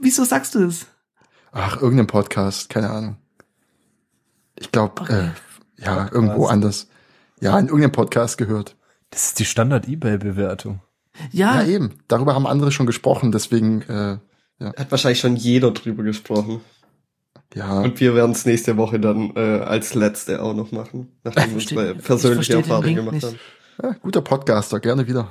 wieso 0.01 0.25
sagst 0.25 0.55
du 0.55 0.65
es? 0.67 0.87
Ach, 1.53 1.81
irgendein 1.81 2.09
Podcast, 2.09 2.69
keine 2.69 2.91
Ahnung. 2.91 3.17
Ich 4.59 4.73
glaube, 4.73 5.03
Okay. 5.03 5.29
äh, 5.79 5.85
ja, 5.85 6.09
irgendwo 6.11 6.47
anders. 6.47 6.89
Ja, 7.41 7.59
in 7.59 7.67
irgendeinem 7.67 7.93
Podcast 7.93 8.39
gehört. 8.39 8.77
Das 9.11 9.27
ist 9.27 9.39
die 9.39 9.45
Standard-Ebay-Bewertung. 9.45 10.81
Ja, 11.33 11.63
Ja, 11.63 11.67
eben. 11.67 11.93
Darüber 12.09 12.35
haben 12.35 12.47
andere 12.47 12.73
schon 12.73 12.87
gesprochen, 12.87 13.33
deswegen, 13.33 13.83
äh, 13.83 14.19
Hat 14.77 14.91
wahrscheinlich 14.91 15.21
schon 15.21 15.37
jeder 15.37 15.71
drüber 15.73 16.03
gesprochen. 16.03 16.61
ja. 17.55 17.81
Und 17.81 18.01
wir 18.01 18.15
werden 18.15 18.33
es 18.33 18.45
nächste 18.47 18.77
Woche 18.77 18.99
dann 19.01 19.33
äh, 19.37 19.61
als 19.61 19.95
letzte 19.95 20.43
auch 20.43 20.55
noch 20.55 20.73
machen, 20.73 21.13
nachdem 21.25 21.51
wir 21.51 21.55
unsere 21.57 21.93
ich 21.93 22.03
persönliche 22.03 22.55
Erfahrung 22.55 22.95
gemacht 22.95 23.15
nicht. 23.15 23.27
haben. 23.27 23.39
ja, 23.83 23.93
guter 24.03 24.23
Podcaster, 24.23 24.81
gerne 24.81 25.07
wieder. 25.07 25.29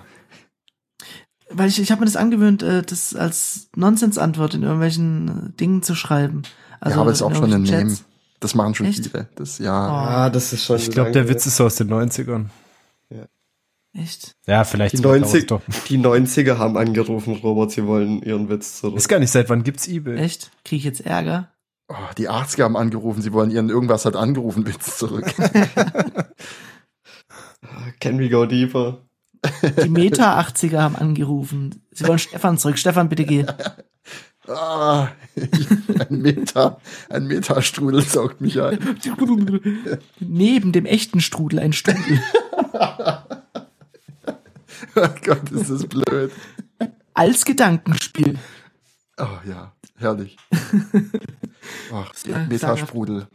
weil 1.49 1.69
ich, 1.69 1.79
ich 1.79 1.91
habe 1.91 2.01
mir 2.01 2.05
das 2.05 2.15
angewöhnt, 2.15 2.63
äh, 2.63 2.81
das 2.81 3.15
als 3.15 3.69
Nonsensantwort 3.75 4.53
in 4.53 4.63
irgendwelchen 4.63 5.27
äh, 5.53 5.59
Dingen 5.59 5.83
zu 5.83 5.95
schreiben. 5.95 6.43
Also 6.79 6.95
ja, 6.97 7.01
aber 7.01 7.11
das 7.11 7.19
ist 7.19 7.23
auch 7.23 7.35
schon 7.35 7.53
ein 7.53 7.61
Meme. 7.63 7.97
Das 8.39 8.55
machen 8.55 8.75
schon 8.75 8.87
Echt? 8.87 9.07
viele. 9.07 9.27
Das, 9.35 9.57
ja. 9.59 9.73
Ah, 9.73 10.29
das 10.29 10.51
ist 10.51 10.65
schon 10.65 10.75
Ich 10.75 10.91
glaube, 10.91 11.11
der 11.11 11.29
Witz 11.29 11.45
ist 11.45 11.55
so 11.55 11.65
aus 11.65 11.75
den 11.75 11.89
90ern. 11.89 12.47
Echt? 13.95 14.35
Ja, 14.47 14.63
vielleicht 14.63 14.93
Die 14.93 15.01
2000 15.01 15.21
90, 15.23 15.47
doch. 15.47 15.61
die 15.87 15.99
90er 15.99 16.57
haben 16.57 16.77
angerufen, 16.77 17.35
Robert, 17.35 17.71
sie 17.71 17.85
wollen 17.85 18.23
ihren 18.23 18.49
Witz 18.49 18.79
zurück. 18.79 18.97
Ist 18.97 19.07
gar 19.07 19.19
nicht, 19.19 19.29
seit 19.31 19.49
wann 19.49 19.63
gibt's 19.63 19.87
Ebay? 19.87 20.17
Echt? 20.17 20.49
Kriege 20.65 20.79
ich 20.79 20.83
jetzt 20.85 21.01
Ärger? 21.05 21.49
Oh, 21.89 21.95
die 22.17 22.27
80er 22.29 22.63
haben 22.63 22.75
angerufen, 22.77 23.21
sie 23.21 23.33
wollen 23.33 23.51
ihren 23.51 23.69
irgendwas 23.69 24.05
hat 24.05 24.15
angerufen, 24.15 24.65
Witz 24.65 24.97
zurück. 24.97 25.31
Can 27.99 28.17
we 28.19 28.29
go 28.29 28.45
deeper? 28.45 28.97
Die 29.83 29.89
Meta 29.89 30.39
80er 30.39 30.79
haben 30.79 30.95
angerufen. 30.95 31.83
Sie 31.91 32.07
wollen 32.07 32.17
Stefan 32.19 32.57
zurück. 32.57 32.77
Stefan, 32.79 33.09
bitte 33.09 33.25
geh. 33.25 33.45
ah, 34.47 35.09
ein 36.09 36.21
Meta, 36.21 36.77
ein 37.09 37.27
Metastrudel 37.27 38.01
saugt 38.01 38.41
mich 38.41 38.59
ein. 38.61 38.79
Neben 40.19 40.71
dem 40.71 40.85
echten 40.85 41.19
Strudel 41.19 41.59
ein 41.59 41.73
Strudel. 41.73 42.21
Oh 44.95 45.07
Gott, 45.23 45.51
ist 45.51 45.69
das 45.69 45.85
blöd. 45.85 46.31
Als 47.13 47.45
Gedankenspiel. 47.45 48.37
Oh 49.17 49.27
ja, 49.47 49.73
herrlich. 49.97 50.37
Ach, 51.93 52.11
Ja, 52.25 52.45
Metasprudel. 52.49 53.27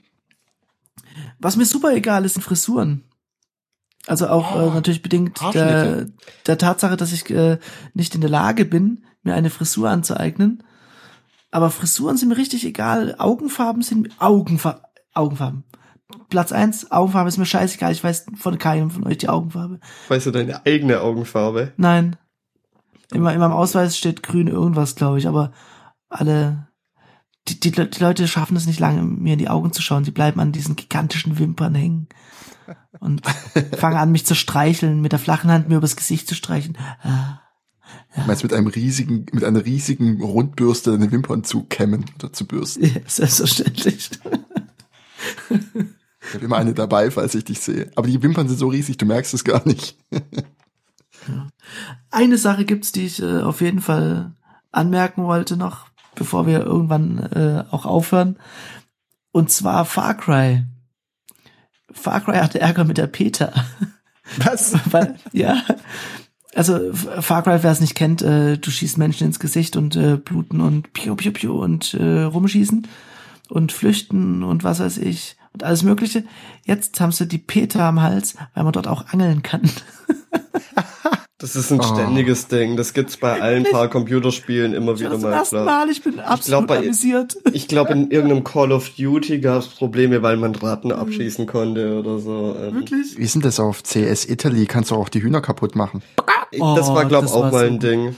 Was 1.39 1.57
mir 1.57 1.65
super 1.65 1.95
egal 1.95 2.25
ist, 2.25 2.35
sind 2.35 2.43
Frisuren. 2.43 3.05
Also 4.07 4.29
auch 4.29 4.55
Oh, 4.55 4.69
äh, 4.71 4.75
natürlich 4.75 5.03
bedingt 5.03 5.39
der, 5.41 5.45
Haarschnitte. 5.47 6.13
der 6.47 6.59
Tatsache, 6.59 6.97
dass 6.97 7.13
ich 7.13 7.29
äh, 7.31 7.59
nicht 7.95 8.15
in 8.15 8.21
der 8.21 8.31
Lage 8.31 8.65
bin, 8.65 9.05
mir 9.23 9.35
eine 9.35 9.51
Frisur 9.51 9.91
anzueignen. 9.91 10.63
Aber 11.51 11.71
Frisuren 11.71 12.17
sind 12.17 12.29
mir 12.31 12.37
richtig 12.37 12.65
egal. 12.65 13.15
Augenfarben 13.19 13.83
sind 13.83 14.11
Augenfa 14.21 14.83
Augenfarben. 15.15 15.65
Platz 16.31 16.53
eins, 16.53 16.91
Augenfarbe 16.91 17.29
ist 17.29 17.39
mir 17.39 17.47
scheißegal. 17.47 17.93
Ich 17.93 18.03
weiß 18.03 18.27
von 18.37 18.59
keinem 18.59 18.91
von 18.91 19.07
euch 19.07 19.19
die 19.19 19.29
Augenfarbe. 19.29 19.81
Weißt 20.09 20.27
du 20.27 20.31
deine 20.31 20.65
eigene 20.65 21.01
Augenfarbe? 21.01 21.73
Nein. 21.77 22.17
Immer 23.13 23.33
in 23.33 23.41
meinem 23.41 23.53
Ausweis 23.53 23.97
steht 23.97 24.23
grün 24.23 24.49
irgendwas, 24.49 24.95
glaube 24.95 25.19
ich, 25.19 25.27
aber 25.27 25.53
alle 26.09 26.69
die, 27.49 27.61
die, 27.61 27.71
die 27.71 28.01
Leute 28.01 28.29
schaffen 28.29 28.57
es 28.57 28.67
nicht 28.67 28.81
lange, 28.81 29.03
mir 29.03 29.33
in 29.35 29.39
die 29.39 29.49
Augen 29.49 29.73
zu 29.73 29.81
schauen. 29.81 30.05
Die 30.05 30.11
bleiben 30.11 30.41
an 30.41 30.53
diesen 30.53 30.77
gigantischen 30.77 31.39
Wimpern 31.39 31.75
hängen 31.75 32.09
und 33.01 33.27
fangen 33.79 33.97
an, 33.97 34.13
mich 34.13 34.27
zu 34.27 34.35
streicheln, 34.35 35.01
mit 35.01 35.13
der 35.13 35.19
flachen 35.19 35.51
Hand 35.51 35.69
mir 35.69 35.77
übers 35.77 35.97
Gesicht 35.97 36.29
zu 36.29 36.35
streichen. 36.35 36.77
Ah, 37.03 37.41
Du 38.15 38.23
meinst 38.27 38.43
mit 38.43 38.53
einem 38.53 38.67
riesigen, 38.67 39.25
mit 39.33 39.45
einer 39.45 39.65
riesigen 39.65 40.21
Rundbürste 40.23 40.91
deine 40.91 41.11
Wimpern 41.11 41.45
zu 41.45 41.65
kämmen 41.65 42.05
oder 42.19 42.33
zu 42.33 42.47
bürsten. 42.47 42.85
ja, 42.85 43.01
selbstverständlich. 43.07 44.11
Ich 46.29 46.35
habe 46.35 46.45
immer 46.45 46.57
eine 46.57 46.75
dabei, 46.75 47.11
falls 47.11 47.35
ich 47.35 47.45
dich 47.45 47.61
sehe. 47.61 47.91
Aber 47.97 48.07
die 48.07 48.23
Wimpern 48.23 48.49
sind 48.49 48.59
so 48.59 48.69
riesig, 48.69 48.99
du 48.99 49.07
merkst 49.07 49.35
es 49.35 49.45
gar 49.45 49.67
nicht. 49.67 49.97
Eine 52.11 52.39
Sache 52.39 52.65
gibt's, 52.65 52.93
die 52.93 53.07
ich 53.07 53.21
äh, 53.21 53.41
auf 53.41 53.61
jeden 53.61 53.81
Fall 53.81 54.33
anmerken 54.71 55.25
wollte 55.25 55.57
noch, 55.57 55.87
bevor 56.15 56.47
wir 56.47 56.61
irgendwann 56.61 57.19
äh, 57.19 57.65
auch 57.71 57.85
aufhören. 57.85 58.39
Und 59.33 59.51
zwar 59.51 59.85
Far 59.85 60.15
Cry. 60.15 60.65
Far 61.91 62.21
Cry 62.21 62.39
hatte 62.39 62.61
Ärger 62.61 62.85
mit 62.85 62.99
der 62.99 63.07
Peter. 63.07 63.53
Was? 64.39 64.75
Weil, 64.91 65.17
ja. 65.33 65.63
Also 66.55 66.93
Far 66.93 67.43
Cry, 67.43 67.63
wer 67.63 67.73
es 67.73 67.81
nicht 67.81 67.95
kennt, 67.95 68.23
äh, 68.23 68.59
du 68.59 68.71
schießt 68.71 68.99
Menschen 68.99 69.27
ins 69.27 69.41
Gesicht 69.41 69.77
und 69.77 69.97
äh, 69.97 70.17
bluten 70.17 70.61
und 70.61 70.93
piu 70.93 71.15
piu 71.15 71.33
piu 71.33 71.53
und 71.53 71.95
äh, 71.95 72.23
rumschießen 72.23 72.87
und 73.49 73.73
flüchten 73.73 74.43
und 74.43 74.65
was 74.65 74.81
weiß 74.81 74.99
ich 74.99 75.38
und 75.53 75.63
alles 75.65 75.83
mögliche. 75.83 76.25
Jetzt 76.65 77.01
haben 77.01 77.13
sie 77.13 77.27
die 77.27 77.39
Peter 77.39 77.85
am 77.85 78.03
Hals, 78.03 78.35
weil 78.55 78.65
man 78.65 78.73
dort 78.73 78.87
auch 78.89 79.07
angeln 79.13 79.43
kann. 79.43 79.63
Das 81.41 81.55
ist 81.55 81.71
ein 81.71 81.79
Oh. 81.79 81.85
ständiges 81.85 82.49
Ding. 82.49 82.77
Das 82.77 82.95
gibt's 82.95 83.17
bei 83.17 83.41
allen 83.41 83.63
paar 83.63 83.87
Computerspielen 83.89 84.75
immer 84.75 84.99
wieder 84.99 85.11
Das 85.11 85.21
mal. 85.23 85.33
erste 85.35 85.55
klar. 85.63 85.65
Mal, 85.65 85.89
ich 85.89 86.03
bin 86.03 86.19
absolut 86.19 86.67
bei- 86.67 86.79
amüsiert. 86.79 87.37
Ich 87.53 87.69
glaube, 87.69 87.93
in 87.93 88.11
irgendeinem 88.11 88.43
Call 88.45 88.73
of 88.73 88.91
Duty 88.91 89.39
gab's 89.39 89.69
Probleme, 89.69 90.21
weil 90.23 90.37
man 90.37 90.57
Ratten 90.57 90.91
abschießen 90.91 91.47
konnte 91.47 91.97
oder 91.97 92.19
so. 92.19 92.57
Ähm, 92.61 92.75
Wirklich? 92.75 93.17
Wie 93.17 93.23
ist 93.23 93.37
denn 93.37 93.43
das 93.43 93.61
auf 93.61 93.85
CS 93.85 94.25
Italy? 94.29 94.67
Kannst 94.67 94.91
du 94.91 94.97
auch 94.97 95.09
die 95.09 95.23
Hühner 95.23 95.41
kaputt 95.41 95.77
machen? 95.77 96.03
Das 96.51 96.89
war, 96.89 97.05
Oh, 97.05 97.09
glaube 97.09 97.27
das 97.27 97.33
auch 97.33 97.53
mal 97.53 97.67
so 97.69 97.73
ein. 97.73 97.79
Ding. 97.79 98.17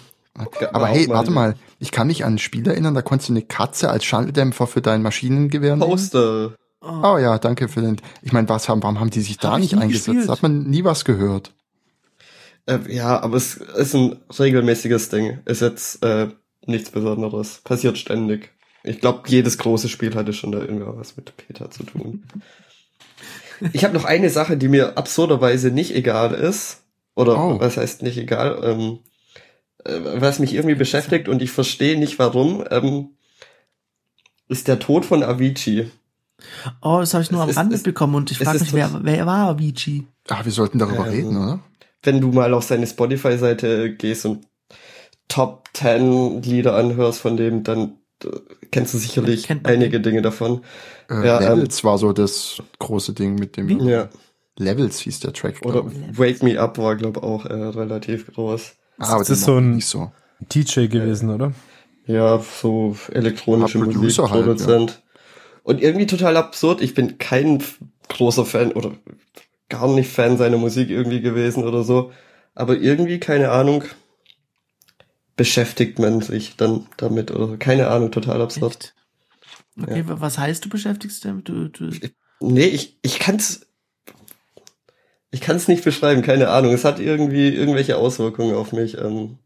Aber 0.73 0.87
hey, 0.87 1.07
warte 1.11 1.31
mal. 1.31 1.57
Ich 1.79 1.91
kann 1.93 2.07
mich 2.07 2.25
an 2.25 2.37
ein 2.37 2.39
Spiel 2.39 2.67
erinnern, 2.67 2.95
da 2.95 3.03
konntest 3.03 3.29
du 3.29 3.35
eine 3.35 3.43
Katze 3.43 3.91
als 3.91 4.07
Schalldämpfer 4.07 4.67
für 4.67 4.81
dein 4.81 5.03
Maschinengewehr 5.03 5.77
nehmen. 5.77 5.91
Poster. 5.91 6.55
Oh 6.83 7.19
ja, 7.19 7.39
danke 7.39 7.69
für 7.69 7.83
den. 7.83 7.97
Ich 8.23 8.33
meine, 8.33 8.49
was 8.49 8.69
haben, 8.69 8.83
warum 8.83 9.01
haben 9.01 9.11
die 9.11 9.21
sich 9.21 9.37
da 9.39 9.53
Hab 9.53 9.59
ich 9.59 9.73
nicht 9.73 9.81
eingesetzt? 9.81 10.07
gespielt. 10.07 10.29
Da 10.29 10.33
hat 10.33 10.43
man 10.43 10.63
nie 10.65 10.85
was 10.85 11.05
gehört. 11.05 11.53
Äh, 12.67 12.79
ja, 12.89 13.21
aber 13.21 13.37
es 13.37 13.57
ist 13.57 13.95
ein 13.95 14.17
regelmäßiges 14.39 15.09
Ding. 15.11 15.41
Ist 15.45 15.61
jetzt 15.61 16.03
äh, 16.03 16.29
nichts 16.67 16.91
Besonderes. 16.91 17.61
Passiert 17.65 17.99
ständig. 17.99 18.51
Ich 18.83 19.01
glaube, 19.01 19.29
jedes 19.29 19.59
große 19.59 19.91
Spiel 19.91 20.15
hatte 20.15 20.33
schon 20.33 20.53
da 20.53 20.59
irgendwas 20.61 21.17
mit 21.17 21.37
Peter 21.37 21.71
zu 21.71 21.83
tun. 21.85 22.25
Ich 23.75 23.85
habe 23.85 23.93
noch 23.93 24.07
eine 24.07 24.31
Sache, 24.31 24.57
die 24.57 24.69
mir 24.69 24.97
absurderweise 24.97 25.71
nicht 25.71 25.95
egal 25.95 26.33
ist. 26.33 26.83
Oder 27.15 27.37
Oh. 27.39 27.61
was 27.61 27.77
heißt 27.77 28.01
nicht 28.03 28.17
egal? 28.17 28.59
Ähm, 28.63 29.01
äh, 29.85 30.01
was 30.21 30.39
mich 30.39 30.55
irgendwie 30.55 30.77
beschäftigt 30.77 31.29
und 31.29 31.43
ich 31.43 31.51
verstehe 31.51 31.99
nicht 31.99 32.19
warum, 32.19 32.65
ähm, 32.71 33.11
ist 34.49 34.67
der 34.67 34.79
Tod 34.79 35.05
von 35.05 35.23
Avicii. 35.23 35.91
Oh, 36.83 36.99
das 37.01 37.15
habe 37.15 37.23
ich 37.23 37.31
nur 37.31 37.41
Es 37.41 37.45
am 37.45 37.51
ist- 37.51 37.57
Rand 37.59 37.73
mitbekommen 37.73 38.15
und 38.15 38.31
ich 38.31 38.39
frage 38.39 38.59
mich, 38.61 38.73
wer, 38.73 38.91
wer 39.03 39.27
war 39.27 39.49
Avicii? 39.51 40.07
Ah, 40.29 40.45
wir 40.45 40.53
sollten 40.53 40.79
darüber 40.79 41.07
Ähm, 41.07 41.13
reden, 41.13 41.37
oder? 41.37 41.61
wenn 42.03 42.21
du 42.21 42.29
mal 42.33 42.53
auf 42.55 42.65
seine 42.65 42.87
Spotify-Seite 42.87 43.95
gehst 43.95 44.25
und 44.27 44.47
Top 45.29 45.69
10 45.75 46.43
Lieder 46.43 46.75
anhörst 46.75 47.21
von 47.21 47.37
dem, 47.37 47.63
dann 47.63 47.99
äh, 48.25 48.29
kennst 48.73 48.95
du 48.95 48.99
sicherlich 48.99 49.49
einige 49.65 50.01
Dinge 50.01 50.23
davon. 50.23 50.63
Äh, 51.09 51.27
Ja, 51.27 51.41
ähm, 51.41 51.57
Levels 51.59 51.85
war 51.85 51.99
so 51.99 52.13
das 52.13 52.61
große 52.79 53.13
Ding 53.13 53.37
mit 53.37 53.57
dem. 53.57 53.69
Wie? 53.69 53.89
Ja. 53.89 54.09
Levels 54.59 54.99
hieß 55.01 55.21
der 55.21 55.33
Track. 55.33 55.61
Oder 55.65 55.85
ich. 56.11 56.19
Wake 56.19 56.43
Me 56.43 56.59
Up 56.61 56.79
war, 56.79 56.97
glaube 56.97 57.23
auch 57.23 57.47
äh, 57.47 57.53
relativ 57.53 58.33
groß. 58.35 58.73
Ah, 58.99 59.11
aber 59.11 59.19
das 59.21 59.29
den 59.29 59.35
ist 59.35 59.45
so 59.45 59.53
ich 59.53 59.59
ein- 59.65 59.71
nicht 59.77 59.87
so. 59.87 60.11
DJ 60.53 60.87
gewesen, 60.89 61.31
oder? 61.31 61.53
Ja, 62.07 62.39
so 62.41 62.97
elektronische 63.13 63.79
Ja, 63.79 63.85
Producer 63.85 64.31
halt, 64.31 64.47
Musikproduzent. 64.47 65.03
Und 65.63 65.83
irgendwie 65.83 66.07
total 66.07 66.37
absurd. 66.37 66.81
Ich 66.81 66.95
bin 66.95 67.19
kein 67.19 67.63
großer 68.09 68.45
Fan 68.47 68.73
oder 68.73 68.93
gar 69.69 69.89
nicht 69.89 70.11
Fan 70.11 70.37
seiner 70.37 70.57
Musik 70.59 70.91
irgendwie 70.91 71.21
gewesen 71.21 71.65
oder 71.65 71.83
so. 71.85 72.13
Aber 72.55 72.77
irgendwie, 72.77 73.21
keine 73.21 73.51
Ahnung, 73.51 73.85
beschäftigt 75.37 75.99
man 75.99 76.21
sich 76.21 76.57
dann 76.57 76.87
damit 76.97 77.31
oder 77.31 77.47
so. 77.49 77.57
Keine 77.59 77.89
Ahnung, 77.89 78.11
total 78.11 78.43
absurd. 78.43 78.75
Echt? 78.75 78.95
Okay, 79.81 80.07
wa- 80.09 80.21
was 80.21 80.39
heißt 80.39 80.65
du 80.65 80.69
beschäftigst 80.69 81.25
damit? 81.25 81.49
Du, 81.49 81.69
du, 81.69 81.91
Nee, 82.41 82.67
ich, 82.67 82.99
ich 83.03 83.19
kann's, 83.19 83.67
ich 85.31 85.41
kann's 85.41 85.69
nicht 85.69 85.85
beschreiben, 85.85 86.23
keine 86.23 86.49
Ahnung. 86.49 86.73
Es 86.73 86.85
hat 86.85 86.99
irgendwie 86.99 87.49
irgendwelche 87.49 87.97
Auswirkungen 87.97 88.55
auf 88.55 88.73
mich. 88.73 88.99
Ähm, 88.99 89.39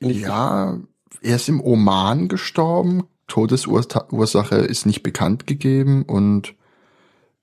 Ja, 0.00 0.78
er 1.22 1.36
ist 1.36 1.48
im 1.48 1.60
Oman 1.60 2.28
gestorben. 2.28 3.06
Todesursache 3.28 4.56
ist 4.56 4.86
nicht 4.86 5.02
bekannt 5.02 5.46
gegeben 5.46 6.02
und 6.02 6.54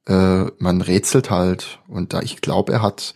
äh, 0.07 0.45
man 0.59 0.81
rätselt 0.81 1.29
halt. 1.31 1.79
Und 1.88 2.13
da 2.13 2.21
ich 2.21 2.41
glaube, 2.41 2.73
er 2.73 2.81
hat 2.81 3.13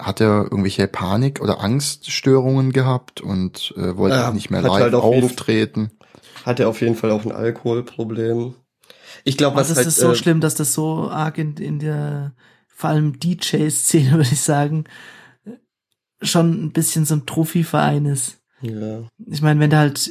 hat 0.00 0.20
er 0.20 0.42
irgendwelche 0.44 0.88
Panik- 0.88 1.40
oder 1.40 1.60
Angststörungen 1.60 2.72
gehabt 2.72 3.20
und 3.20 3.72
äh, 3.76 3.96
wollte 3.96 4.16
Ja, 4.16 4.30
auch 4.30 4.34
nicht 4.34 4.50
mehr 4.50 4.60
hat 4.62 4.68
live 4.68 4.82
halt 4.82 4.94
auf 4.94 5.14
jeden- 5.14 5.26
auftreten. 5.26 5.90
hatte 6.44 6.66
auf 6.66 6.80
jeden 6.80 6.96
Fall 6.96 7.12
auch 7.12 7.24
ein 7.24 7.30
Alkoholproblem. 7.30 8.54
Ich 9.22 9.36
glaube, 9.36 9.56
was 9.56 9.70
was 9.70 9.70
ist 9.72 9.76
halt, 9.76 9.86
es 9.86 9.96
so 9.96 10.10
äh, 10.10 10.14
schlimm, 10.16 10.40
dass 10.40 10.56
das 10.56 10.72
so 10.74 11.08
arg 11.10 11.38
in, 11.38 11.56
in 11.58 11.78
der, 11.78 12.34
vor 12.66 12.90
allem 12.90 13.20
DJ-Szene, 13.20 14.10
würde 14.16 14.22
ich 14.32 14.40
sagen, 14.40 14.84
schon 16.20 16.64
ein 16.64 16.72
bisschen 16.72 17.04
so 17.04 17.14
ein 17.14 17.26
Trophyverein 17.26 18.06
ist. 18.06 18.38
ja. 18.62 19.04
Ich 19.26 19.42
meine, 19.42 19.60
wenn 19.60 19.70
du 19.70 19.76
halt 19.76 20.10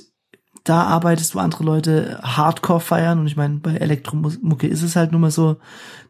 da 0.63 0.83
arbeitest, 0.83 1.35
wo 1.35 1.39
andere 1.39 1.63
Leute 1.63 2.19
Hardcore 2.23 2.79
feiern, 2.79 3.19
und 3.19 3.27
ich 3.27 3.35
meine, 3.35 3.55
bei 3.57 3.75
Elektromucke 3.75 4.67
ist 4.67 4.81
es 4.81 4.95
halt 4.95 5.11
nun 5.11 5.21
mal 5.21 5.31
so, 5.31 5.57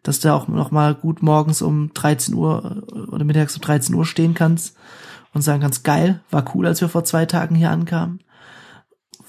dass 0.04 0.20
du 0.20 0.34
auch 0.34 0.48
noch 0.48 0.70
mal 0.70 0.94
gut 0.94 1.24
morgens 1.24 1.62
um 1.62 1.92
13 1.94 2.36
Uhr 2.36 2.84
oder 3.12 3.24
mittags 3.24 3.56
um 3.56 3.62
13 3.62 3.96
Uhr 3.96 4.06
stehen 4.06 4.34
kannst 4.36 4.76
und 5.34 5.42
sagen 5.42 5.62
kannst, 5.62 5.84
geil, 5.84 6.22
war 6.30 6.46
cool, 6.54 6.68
als 6.68 6.82
wir 6.82 6.90
vor 6.90 7.04
zwei 7.04 7.26
Tagen 7.26 7.56
hier 7.56 7.72
ankamen. 7.72 8.24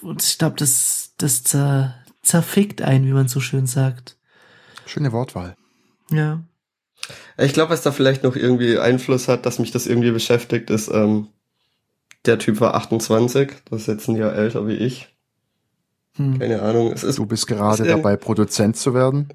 Und 0.02 0.22
ich 0.22 0.36
glaube, 0.36 0.56
das, 0.58 1.14
das 1.16 1.42
zer, 1.44 1.94
zerfickt 2.22 2.82
einen, 2.82 3.06
wie 3.06 3.12
man 3.12 3.28
so 3.28 3.40
schön 3.40 3.66
sagt. 3.66 4.18
Schöne 4.84 5.12
Wortwahl. 5.12 5.56
Ja. 6.10 6.42
Ich 7.38 7.54
glaube, 7.54 7.70
was 7.70 7.82
da 7.82 7.92
vielleicht 7.92 8.22
noch 8.24 8.36
irgendwie 8.36 8.78
Einfluss 8.78 9.28
hat, 9.28 9.46
dass 9.46 9.58
mich 9.58 9.70
das 9.70 9.86
irgendwie 9.86 10.10
beschäftigt, 10.10 10.68
ist, 10.68 10.88
ähm, 10.88 11.28
der 12.26 12.38
Typ 12.38 12.60
war 12.60 12.74
28, 12.74 13.52
das 13.70 13.82
ist 13.82 13.86
jetzt 13.86 14.08
ein 14.08 14.16
Jahr 14.16 14.34
älter 14.34 14.66
wie 14.66 14.74
ich. 14.74 15.13
Hm. 16.16 16.38
Keine 16.38 16.62
Ahnung, 16.62 16.92
es 16.92 17.02
ist 17.02 17.18
Du 17.18 17.26
bist 17.26 17.46
gerade 17.46 17.82
Ist, 17.82 17.88
äh, 17.88 17.96
dabei, 17.96 18.16
Produzent 18.16 18.76
zu 18.76 18.94
werden. 18.94 19.28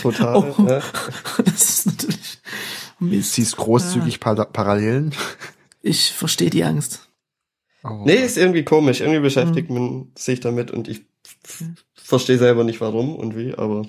total. 0.00 0.36
Oh. 0.36 0.62
ja. 0.68 0.80
Das 1.44 1.68
ist 1.68 1.86
natürlich 1.86 2.38
Mist. 3.00 3.32
Siehst 3.34 3.56
großzügig 3.56 4.20
Par 4.20 4.36
Parallelen. 4.46 5.14
Ich 5.82 6.12
verstehe 6.12 6.50
die 6.50 6.64
Angst. 6.64 7.08
Oh. 7.84 8.02
Nee, 8.04 8.16
ist 8.16 8.36
irgendwie 8.36 8.64
komisch. 8.64 9.00
Irgendwie 9.00 9.20
beschäftigt 9.20 9.70
man 9.70 10.10
sich 10.16 10.40
damit 10.40 10.70
und 10.70 10.88
ich 10.88 11.06
verstehe 11.94 12.38
selber 12.38 12.64
nicht 12.64 12.80
warum 12.80 13.14
und 13.16 13.36
wie, 13.36 13.54
aber 13.54 13.86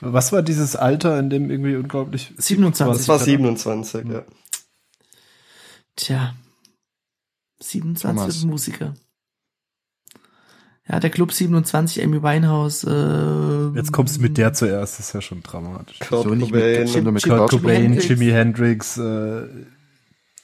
Was 0.00 0.32
war 0.32 0.42
dieses 0.42 0.76
Alter, 0.76 1.18
in 1.18 1.30
dem 1.30 1.50
irgendwie 1.50 1.76
unglaublich 1.76 2.32
27. 2.36 3.00
es 3.00 3.08
war 3.08 3.18
27, 3.18 4.06
ja. 4.08 4.24
Tja. 5.96 6.34
27 7.60 8.02
Thomas. 8.02 8.36
ist 8.36 8.44
Musiker. 8.44 8.94
Ja, 10.92 11.00
der 11.00 11.08
Club 11.10 11.32
27, 11.32 12.04
Amy 12.04 12.22
Winehouse. 12.22 12.84
Äh, 12.84 13.74
Jetzt 13.74 13.92
kommst 13.92 14.18
du 14.18 14.22
mit 14.22 14.36
der 14.36 14.52
zuerst, 14.52 14.98
das 14.98 15.06
ist 15.08 15.14
ja 15.14 15.22
schon 15.22 15.42
dramatisch. 15.42 15.98
Kurt 16.00 16.24
So 16.24 16.34
nicht 16.34 16.52
Cobain. 16.52 16.80
mit, 16.80 16.88
sondern 16.90 17.14
mit 17.14 17.24
Jim- 17.24 17.36
Kurt 17.36 17.52
Jim- 17.52 17.60
Cobain. 17.62 17.98
Jimi 17.98 18.26
Hendrix, 18.26 18.98
äh, 18.98 19.42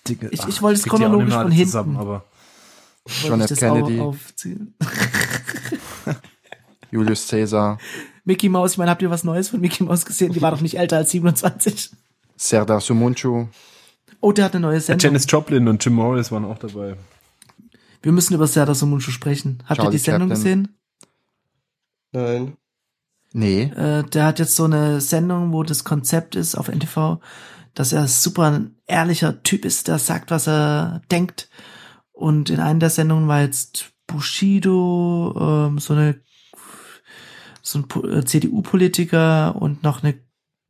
Dinge. 0.08 0.28
Ich- 0.30 0.48
ich 0.48 0.62
wollte 0.62 0.80
es 0.80 0.86
chronologisch 0.86 1.34
von 1.34 1.50
hinten. 1.50 1.66
Zusammen, 1.66 1.96
aber 1.98 2.24
John 3.24 3.40
F. 3.42 3.54
Kennedy. 3.58 4.00
Julius 6.90 7.28
Caesar, 7.28 7.78
Mickey 8.24 8.48
Mouse, 8.48 8.72
ich 8.72 8.78
meine, 8.78 8.90
habt 8.90 9.02
ihr 9.02 9.10
was 9.10 9.24
Neues 9.24 9.50
von 9.50 9.60
Mickey 9.60 9.84
Mouse 9.84 10.06
gesehen? 10.06 10.32
Die 10.32 10.40
war 10.40 10.50
doch 10.50 10.62
nicht 10.62 10.78
älter 10.78 10.96
als 10.96 11.10
27. 11.10 11.90
Serdar 12.36 12.80
Sumunchu. 12.80 13.48
Oh, 14.20 14.32
der 14.32 14.46
hat 14.46 14.54
eine 14.54 14.62
neue 14.66 14.80
Sendung. 14.80 15.04
Janis 15.04 15.26
Joplin 15.28 15.68
und 15.68 15.84
Jim 15.84 15.92
Morris 15.94 16.32
waren 16.32 16.44
auch 16.46 16.58
dabei. 16.58 16.96
Wir 18.02 18.12
müssen 18.12 18.34
über 18.34 18.46
Serdar 18.46 18.74
Sumunchu 18.74 19.10
sprechen. 19.10 19.62
Habt 19.66 19.82
ihr 19.82 19.90
die 19.90 19.98
Sendung 19.98 20.28
Chaplin. 20.30 20.62
gesehen? 20.62 20.68
Nein. 22.12 22.56
Nee, 23.32 23.64
Äh, 23.64 24.04
der 24.04 24.24
hat 24.24 24.38
jetzt 24.38 24.56
so 24.56 24.64
eine 24.64 25.00
Sendung, 25.00 25.52
wo 25.52 25.62
das 25.62 25.84
Konzept 25.84 26.34
ist 26.34 26.54
auf 26.54 26.68
NTV, 26.68 27.18
dass 27.74 27.92
er 27.92 28.08
super 28.08 28.44
ein 28.50 28.76
ehrlicher 28.86 29.42
Typ 29.42 29.64
ist, 29.64 29.88
der 29.88 29.98
sagt, 29.98 30.30
was 30.30 30.48
er 30.48 31.02
denkt. 31.10 31.50
Und 32.12 32.48
in 32.50 32.58
einer 32.60 32.78
der 32.78 32.90
Sendungen 32.90 33.28
war 33.28 33.42
jetzt 33.42 33.92
Bushido, 34.06 35.34
ähm, 35.68 35.78
so 35.78 35.92
eine 35.94 36.20
so 37.60 37.80
ein 37.80 38.10
äh, 38.10 38.24
CDU-Politiker 38.24 39.54
und 39.60 39.82
noch 39.82 40.02
eine 40.02 40.14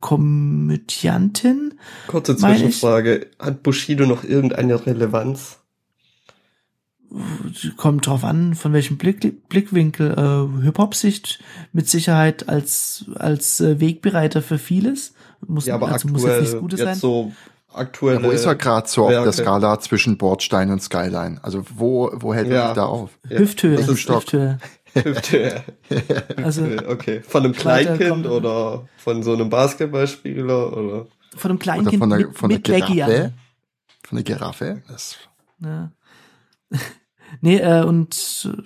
Komödiantin. 0.01 1.79
Kurze 2.07 2.35
Zwischenfrage. 2.35 3.27
Hat 3.39 3.63
Bushido 3.63 4.05
noch 4.05 4.23
irgendeine 4.25 4.85
Relevanz? 4.85 5.59
Kommt 7.77 8.05
drauf 8.07 8.23
an, 8.23 8.53
von 8.53 8.73
welchem 8.73 8.97
Blick, 8.97 9.47
Blickwinkel. 9.49 10.11
Äh, 10.11 10.63
Hip-Hop-Sicht 10.63 11.39
mit 11.73 11.89
Sicherheit 11.89 12.47
als, 12.49 13.05
als 13.15 13.59
äh, 13.61 13.79
Wegbereiter 13.79 14.41
für 14.41 14.57
vieles. 14.59 15.13
Muss, 15.47 15.65
Ja, 15.65 15.75
aber 15.75 15.91
also 15.91 16.07
muss 16.09 16.21
aktuell, 16.23 16.39
jetzt 16.41 16.47
nichts 16.49 16.59
Gutes 16.61 16.79
jetzt 16.79 16.87
sein. 16.87 16.95
so 16.97 17.31
aktuell. 17.73 18.21
ja, 18.21 18.23
wo 18.23 18.31
ist 18.31 18.45
er 18.45 18.55
gerade 18.55 18.87
so 18.87 19.03
auf 19.05 19.09
der 19.09 19.23
Werke. 19.23 19.33
Skala 19.33 19.79
zwischen 19.79 20.17
Bordstein 20.17 20.69
und 20.69 20.81
Skyline? 20.83 21.39
Also 21.41 21.63
wo, 21.75 22.11
wo 22.13 22.33
hält 22.33 22.47
er 22.49 22.53
Ja. 22.55 22.65
sich 22.67 22.75
da 22.75 22.85
auf? 22.85 23.09
Hüfthöhe. 23.27 23.77
Das 23.77 23.87
ist 23.87 23.99
Stock. 24.01 24.23
Hüfthöhe. 24.23 24.59
Hüfte. 24.93 25.63
Also 26.43 26.63
okay. 26.87 27.21
Von 27.27 27.43
einem 27.45 27.53
Kleinkind 27.53 28.25
oder 28.27 28.87
von 28.97 29.23
so 29.23 29.33
einem 29.33 29.49
Basketballspieler 29.49 30.73
oder? 30.75 31.07
von 31.35 31.51
einem 31.51 31.57
Oder 31.57 31.63
Kleinkind 31.63 31.99
von 31.99 32.09
der, 32.09 32.19
mit, 32.19 32.37
von 32.37 32.49
der 32.49 32.57
mit 32.57 32.65
Giraffe? 32.65 33.33
Von 34.03 34.15
der 34.15 34.23
Giraffe? 34.23 34.81
Das, 34.87 35.15
Ja. 35.59 35.91
nee, 37.41 37.57
äh, 37.57 37.83
und 37.83 38.49
äh, 38.53 38.61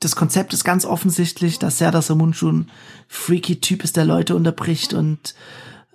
das 0.00 0.16
Konzept 0.16 0.52
ist 0.52 0.64
ganz 0.64 0.84
offensichtlich, 0.84 1.58
dass 1.58 1.78
Serdar 1.78 2.02
Samuncu 2.02 2.48
ein 2.50 2.70
freaky 3.08 3.60
Typ 3.60 3.84
ist, 3.84 3.96
der 3.96 4.04
Leute 4.04 4.34
unterbricht 4.36 4.92
und 4.94 5.34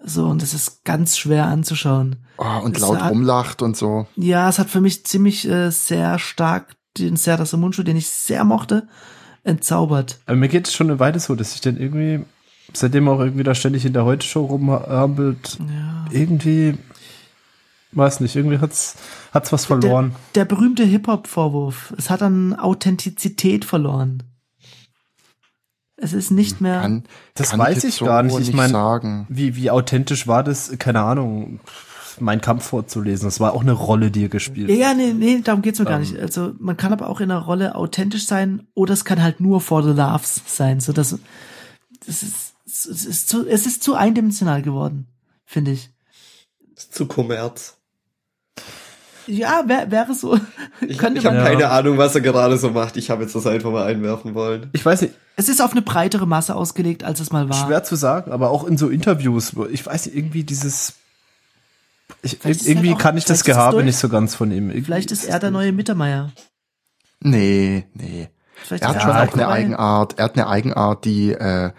so, 0.03 0.26
und 0.28 0.41
das 0.41 0.53
ist 0.53 0.86
ganz 0.86 1.18
schwer 1.18 1.45
anzuschauen. 1.45 2.16
oh, 2.38 2.62
und 2.64 2.76
Es 2.78 2.82
laut 2.82 3.01
hat- 3.01 3.12
rumlacht 3.12 3.62
und 3.62 3.76
so. 3.76 4.07
Ja, 4.16 4.47
es 4.49 4.57
hat 4.57 4.70
für 4.70 4.82
mich 4.82 5.05
ziemlich 5.05 5.47
äh, 5.47 5.70
sehr 5.72 6.18
stark 6.20 6.76
den 6.97 7.18
Serdar 7.18 7.45
Samuncu, 7.45 7.84
den 7.84 7.97
ich 7.97 8.07
sehr 8.07 8.43
mochte, 8.45 8.88
entzaubert. 9.43 10.20
Aber 10.26 10.38
mir 10.38 10.47
geht 10.47 10.68
es 10.68 10.74
schon 10.74 10.89
eine 10.89 10.99
Weile 10.99 11.20
so, 11.20 11.36
dass 11.36 11.53
ich 11.53 11.62
dann 11.62 11.78
irgendwie, 11.78 12.24
seitdem 12.74 13.07
auch 13.10 13.20
irgendwie 13.20 13.43
da 13.43 13.53
ständig 13.55 13.86
in 13.86 13.93
der 13.93 14.05
Heute-Show 14.05 14.45
rumhampelt, 14.45 15.57
Ja. 15.60 16.05
irgendwie, 16.12 16.78
weiß 17.91 18.19
nicht, 18.19 18.35
irgendwie 18.35 18.59
hat's, 18.59 18.95
hat's 19.33 19.51
was 19.51 19.65
verloren. 19.65 20.15
Der 20.35 20.45
berühmte 20.45 20.83
Hip-Hop-Vorwurf. 20.83 21.93
Es 21.97 22.09
hat 22.09 22.21
an 22.21 22.53
Authentizität 22.53 23.65
verloren. 23.65 24.23
Es 25.97 26.13
ist 26.13 26.31
nicht 26.31 26.61
mehr. 26.61 26.79
Kann, 26.81 27.03
Das 27.35 27.49
kann 27.51 27.59
weiß 27.59 27.83
ich 27.83 27.99
gar 27.99 28.23
nicht. 28.23 28.37
Ich 28.39 28.53
mein- 28.53 28.69
sagen. 28.71 29.25
Wie, 29.29 29.55
wie 29.55 29.69
authentisch 29.69 30.27
war 30.27 30.43
das? 30.43 30.71
Keine 30.79 31.01
Ahnung, 31.01 31.59
mein 32.21 32.39
Kampf 32.39 32.65
vorzulesen. 32.67 33.25
Das 33.27 33.39
war 33.41 33.53
auch 33.53 33.61
eine 33.61 33.73
Rolle, 33.73 34.09
die 34.11 34.23
er 34.25 34.29
gespielt 34.29 34.69
Ja, 34.69 34.75
ja, 34.75 34.93
nee, 34.93 35.11
nee, 35.13 35.41
darum 35.43 35.61
geht's 35.61 35.79
mir 35.79 35.85
gar 35.85 35.95
Ähm. 35.95 36.01
nicht. 36.01 36.17
Also 36.17 36.53
man 36.59 36.77
kann 36.77 36.93
aber 36.93 37.09
auch 37.09 37.19
in 37.19 37.31
einer 37.31 37.41
Rolle 37.41 37.75
authentisch 37.75 38.27
sein 38.27 38.67
oder 38.75 38.93
es 38.93 39.03
kann 39.03 39.21
halt 39.21 39.41
nur 39.41 39.59
for 39.59 39.83
the 39.83 39.91
laughs 39.91 40.41
sein. 40.45 40.79
So 40.79 40.93
dass 40.93 41.17
das 42.05 42.23
ist, 42.23 42.53
es 42.65 42.85
ist 43.05 43.27
zu, 43.29 43.45
es 43.45 43.65
ist 43.65 43.83
zu 43.83 43.95
eindimensional 43.95 44.61
geworden, 44.61 45.07
finde 45.45 45.71
ich. 45.71 45.89
Ist 46.77 46.93
zu 46.95 47.07
Kommerz. 47.07 47.75
Ja, 49.30 49.63
wär, 49.67 49.91
wäre 49.91 50.13
so. 50.13 50.38
Ich, 50.82 50.91
ich 51.01 51.01
habe. 51.03 51.15
Ja. 51.38 51.43
keine 51.43 51.69
Ahnung, 51.69 51.97
was 51.97 52.15
er 52.15 52.21
gerade 52.21 52.57
so 52.57 52.71
macht. 52.71 52.97
Ich 52.97 53.09
habe 53.09 53.21
jetzt 53.23 53.36
das 53.36 53.45
einfach 53.45 53.69
mal 53.71 53.86
einwerfen 53.86 54.34
wollen. 54.34 54.69
Ich 54.73 54.86
weiß 54.86 55.01
nicht, 55.01 55.13
Es 55.36 55.49
ist 55.49 55.61
auf 55.61 55.71
eine 55.73 55.82
breitere 55.82 56.25
Masse 56.25 56.55
ausgelegt, 56.55 57.03
als 57.03 57.19
es 57.19 57.32
mal 57.32 57.47
war. 57.49 57.65
schwer 57.67 57.84
zu 57.84 57.95
sagen, 57.95 58.32
aber 58.32 58.49
auch 58.49 58.63
in 58.65 58.77
so 58.77 58.88
Interviews, 58.89 59.55
wo- 59.55 59.65
ich 59.65 59.86
weiß 59.86 60.07
nicht, 60.07 60.15
irgendwie 60.17 60.43
dieses, 60.43 60.93
Ich, 62.23 62.38
irgendwie 62.43 62.89
halt 62.89 62.97
auch- 62.97 63.01
kann 63.01 63.17
ich 63.17 63.25
das 63.25 63.43
Gehabe 63.43 63.84
nicht 63.84 63.97
so 63.97 64.09
ganz 64.09 64.36
von 64.36 64.51
ihm. 64.51 64.69
Irgendwie 64.69 64.82
Vielleicht 64.84 65.11
ist 65.11 65.25
er 65.25 65.39
der 65.39 65.51
neue 65.51 65.71
Mittermeier. 65.71 66.32
Nee, 67.21 67.86
nee. 67.93 68.30
Vielleicht 68.55 68.84
Er 68.84 68.89
hat 68.89 69.01
schon 69.01 69.11
auch 69.11 69.34
eine. 69.34 69.47
Eigenart, 69.47 70.17
er 70.17 70.25
hat 70.25 70.36
eine 70.36 70.47
Eigenart, 70.47 71.05
die, 71.05 71.32
äh, 71.32 71.71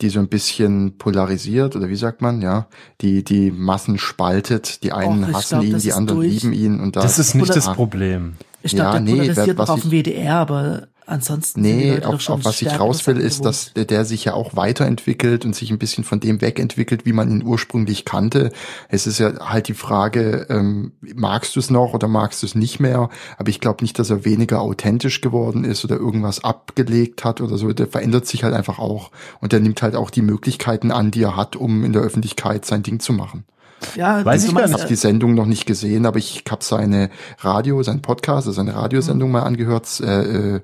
die 0.00 0.08
so 0.08 0.18
ein 0.20 0.28
bisschen 0.28 0.96
polarisiert, 0.98 1.76
oder 1.76 1.88
wie 1.88 1.96
sagt 1.96 2.22
man, 2.22 2.40
ja, 2.42 2.66
die, 3.00 3.24
die 3.24 3.50
Massen 3.50 3.98
spaltet, 3.98 4.82
die 4.82 4.92
einen 4.92 5.24
Och, 5.24 5.32
hassen 5.34 5.60
glaub, 5.60 5.64
ihn, 5.64 5.78
die 5.78 5.92
anderen 5.92 6.20
durch. 6.20 6.32
lieben 6.42 6.52
ihn 6.52 6.80
und 6.80 6.96
da 6.96 7.00
Das 7.02 7.18
ist 7.18 7.34
nicht 7.34 7.44
Oder- 7.44 7.54
das 7.54 7.72
Problem. 7.72 8.34
Ich 8.62 8.72
glaube, 8.72 8.86
Ja, 8.88 8.92
der 8.94 9.00
nee, 9.02 9.10
polarisiert 9.12 9.58
was 9.58 9.70
auf 9.70 9.80
dem 9.82 9.90
WDR, 9.92 10.34
aber 10.36 10.88
ansonsten 11.08 11.60
Nee, 11.60 12.02
auf, 12.02 12.28
auf 12.28 12.44
was 12.44 12.62
ich 12.62 12.78
raus 12.78 13.06
will, 13.06 13.16
ist, 13.16 13.44
dass 13.44 13.72
der, 13.72 13.84
der 13.84 14.04
sich 14.04 14.26
ja 14.26 14.34
auch 14.34 14.54
weiterentwickelt 14.54 15.44
und 15.44 15.54
sich 15.54 15.70
ein 15.70 15.78
bisschen 15.78 16.04
von 16.04 16.20
dem 16.20 16.40
wegentwickelt, 16.40 17.06
wie 17.06 17.12
man 17.12 17.30
ihn 17.30 17.44
ursprünglich 17.44 18.04
kannte. 18.04 18.50
Es 18.88 19.06
ist 19.06 19.18
ja 19.18 19.48
halt 19.48 19.68
die 19.68 19.74
Frage, 19.74 20.46
ähm, 20.50 20.92
magst 21.00 21.56
du 21.56 21.60
es 21.60 21.70
noch 21.70 21.94
oder 21.94 22.08
magst 22.08 22.42
du 22.42 22.46
es 22.46 22.54
nicht 22.54 22.78
mehr? 22.78 23.08
Aber 23.38 23.48
ich 23.48 23.60
glaube 23.60 23.82
nicht, 23.82 23.98
dass 23.98 24.10
er 24.10 24.24
weniger 24.24 24.60
authentisch 24.60 25.20
geworden 25.20 25.64
ist 25.64 25.84
oder 25.84 25.96
irgendwas 25.96 26.44
abgelegt 26.44 27.24
hat 27.24 27.40
oder 27.40 27.56
so. 27.56 27.72
Der 27.72 27.86
verändert 27.86 28.26
sich 28.26 28.44
halt 28.44 28.54
einfach 28.54 28.78
auch. 28.78 29.10
Und 29.40 29.52
der 29.52 29.60
nimmt 29.60 29.82
halt 29.82 29.96
auch 29.96 30.10
die 30.10 30.22
Möglichkeiten 30.22 30.92
an, 30.92 31.10
die 31.10 31.22
er 31.22 31.36
hat, 31.36 31.56
um 31.56 31.84
in 31.84 31.92
der 31.92 32.02
Öffentlichkeit 32.02 32.64
sein 32.64 32.82
Ding 32.82 33.00
zu 33.00 33.12
machen. 33.12 33.44
Ja, 33.94 34.24
Weiß 34.24 34.44
ich 34.44 34.54
gar 34.54 34.66
Ich 34.66 34.72
habe 34.72 34.86
die 34.86 34.96
Sendung 34.96 35.34
noch 35.34 35.46
nicht 35.46 35.66
gesehen, 35.66 36.06
aber 36.06 36.18
ich 36.18 36.44
habe 36.50 36.64
seine 36.64 37.10
Radio, 37.38 37.82
sein 37.82 38.02
Podcast, 38.02 38.46
also 38.46 38.52
seine 38.52 38.74
Radiosendung 38.74 39.30
mal 39.30 39.42
angehört, 39.42 40.00
äh, 40.00 40.56
äh, 40.56 40.60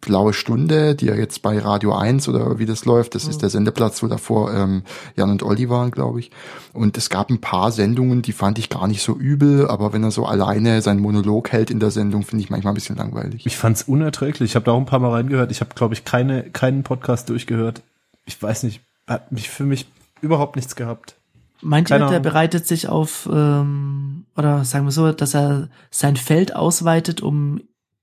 Blaue 0.00 0.32
Stunde, 0.32 0.94
die 0.94 1.06
ja 1.06 1.14
jetzt 1.14 1.42
bei 1.42 1.58
Radio 1.58 1.94
1 1.94 2.28
oder 2.28 2.58
wie 2.58 2.66
das 2.66 2.84
läuft, 2.84 3.14
das 3.14 3.26
ist 3.26 3.42
der 3.42 3.50
Sendeplatz, 3.50 4.02
wo 4.02 4.06
davor 4.06 4.54
ähm, 4.54 4.82
Jan 5.16 5.30
und 5.30 5.42
Olli 5.42 5.68
waren, 5.68 5.90
glaube 5.90 6.20
ich. 6.20 6.30
Und 6.72 6.96
es 6.96 7.10
gab 7.10 7.28
ein 7.28 7.40
paar 7.40 7.72
Sendungen, 7.72 8.22
die 8.22 8.32
fand 8.32 8.58
ich 8.58 8.68
gar 8.68 8.86
nicht 8.86 9.02
so 9.02 9.16
übel, 9.16 9.66
aber 9.66 9.92
wenn 9.92 10.04
er 10.04 10.12
so 10.12 10.24
alleine 10.24 10.80
seinen 10.80 11.00
Monolog 11.00 11.50
hält 11.50 11.70
in 11.70 11.80
der 11.80 11.90
Sendung, 11.90 12.22
finde 12.22 12.44
ich 12.44 12.50
manchmal 12.50 12.72
ein 12.72 12.76
bisschen 12.76 12.96
langweilig. 12.96 13.46
Ich 13.46 13.56
fand's 13.56 13.82
unerträglich. 13.82 14.50
Ich 14.50 14.54
habe 14.54 14.64
da 14.64 14.72
auch 14.72 14.78
ein 14.78 14.86
paar 14.86 15.00
Mal 15.00 15.10
reingehört. 15.10 15.50
Ich 15.50 15.60
habe, 15.60 15.74
glaube 15.74 15.94
ich, 15.94 16.04
keine, 16.04 16.44
keinen 16.50 16.84
Podcast 16.84 17.28
durchgehört. 17.28 17.82
Ich 18.26 18.40
weiß 18.40 18.62
nicht, 18.62 18.82
hat 19.08 19.32
mich 19.32 19.50
für 19.50 19.64
mich 19.64 19.86
überhaupt 20.20 20.54
nichts 20.54 20.76
gehabt. 20.76 21.15
Meint 21.62 21.90
ihr, 21.90 21.98
der 21.98 22.20
bereitet 22.20 22.66
sich 22.66 22.88
auf, 22.88 23.28
ähm, 23.32 24.26
oder 24.36 24.64
sagen 24.64 24.84
wir 24.84 24.92
so, 24.92 25.12
dass 25.12 25.34
er 25.34 25.68
sein 25.90 26.16
Feld 26.16 26.54
ausweitet, 26.54 27.22
um 27.22 27.60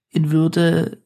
in 0.09 0.31
Würde 0.31 1.03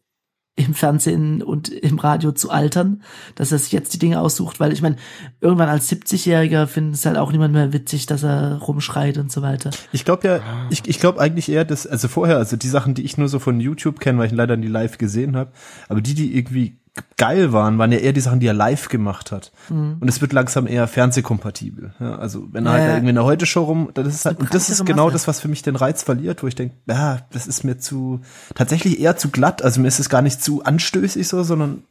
im 0.57 0.73
Fernsehen 0.73 1.43
und 1.43 1.69
im 1.69 1.99
Radio 1.99 2.31
zu 2.31 2.49
altern, 2.49 3.03
dass 3.35 3.51
er 3.51 3.59
sich 3.59 3.71
jetzt 3.71 3.93
die 3.93 3.99
Dinge 3.99 4.19
aussucht, 4.19 4.59
weil 4.59 4.73
ich 4.73 4.81
meine, 4.81 4.95
irgendwann 5.39 5.69
als 5.69 5.89
70-Jähriger 5.91 6.65
findet 6.65 6.95
es 6.95 7.05
halt 7.05 7.17
auch 7.17 7.31
niemand 7.31 7.53
mehr 7.53 7.73
witzig, 7.73 8.07
dass 8.07 8.23
er 8.23 8.57
rumschreit 8.57 9.19
und 9.19 9.31
so 9.31 9.43
weiter. 9.43 9.69
Ich 9.91 10.03
glaube 10.03 10.27
ja, 10.27 10.41
ich, 10.71 10.87
ich 10.87 10.99
glaube 10.99 11.21
eigentlich 11.21 11.47
eher, 11.49 11.63
dass, 11.63 11.85
also 11.85 12.07
vorher, 12.07 12.37
also 12.37 12.57
die 12.57 12.69
Sachen, 12.69 12.95
die 12.95 13.03
ich 13.03 13.19
nur 13.19 13.29
so 13.29 13.37
von 13.37 13.59
YouTube 13.59 13.99
kenne, 13.99 14.17
weil 14.17 14.27
ich 14.27 14.33
leider 14.33 14.57
nie 14.57 14.67
live 14.67 14.97
gesehen 14.97 15.35
habe, 15.35 15.51
aber 15.89 16.01
die, 16.01 16.15
die 16.15 16.35
irgendwie 16.35 16.79
geil 17.17 17.51
waren, 17.51 17.77
waren 17.77 17.91
ja 17.91 17.97
eher 17.97 18.13
die 18.13 18.21
Sachen, 18.21 18.39
die 18.39 18.47
er 18.47 18.53
live 18.53 18.89
gemacht 18.89 19.31
hat. 19.31 19.51
Und 19.69 20.07
es 20.07 20.21
wird 20.21 20.33
langsam 20.33 20.67
eher 20.67 20.87
fernsehkompatibel. 20.87 21.93
Ja, 21.99 22.17
also 22.17 22.47
wenn 22.51 22.65
er 22.65 22.71
halt 22.73 22.81
Ja, 22.81 22.85
da 22.85 22.91
ja. 22.91 22.97
irgendwie 22.97 23.09
in 23.09 23.15
der 23.15 23.25
Heute-Show 23.25 23.63
rum, 23.63 23.89
das 23.93 24.07
ist 24.07 24.25
halt, 24.25 24.39
und 24.39 24.53
das 24.53 24.69
ist 24.69 24.85
genau 24.85 25.05
Masse. 25.05 25.13
das, 25.13 25.27
was 25.27 25.39
für 25.39 25.47
mich 25.47 25.61
den 25.61 25.75
Reiz 25.75 26.03
verliert, 26.03 26.43
wo 26.43 26.47
ich 26.47 26.55
denke, 26.55 26.75
ja, 26.87 27.19
das 27.31 27.47
ist 27.47 27.63
mir 27.63 27.77
zu, 27.77 28.21
tatsächlich 28.55 28.99
eher 28.99 29.17
zu 29.17 29.29
glatt, 29.29 29.61
also 29.63 29.81
mir 29.81 29.87
ist 29.87 29.99
es 29.99 30.09
gar 30.09 30.21
nicht 30.21 30.41
zu 30.41 30.63
anstößig 30.63 31.27
so, 31.27 31.43
sondern 31.43 31.83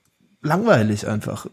langweilig 0.42 1.06
einfach. 1.08 1.46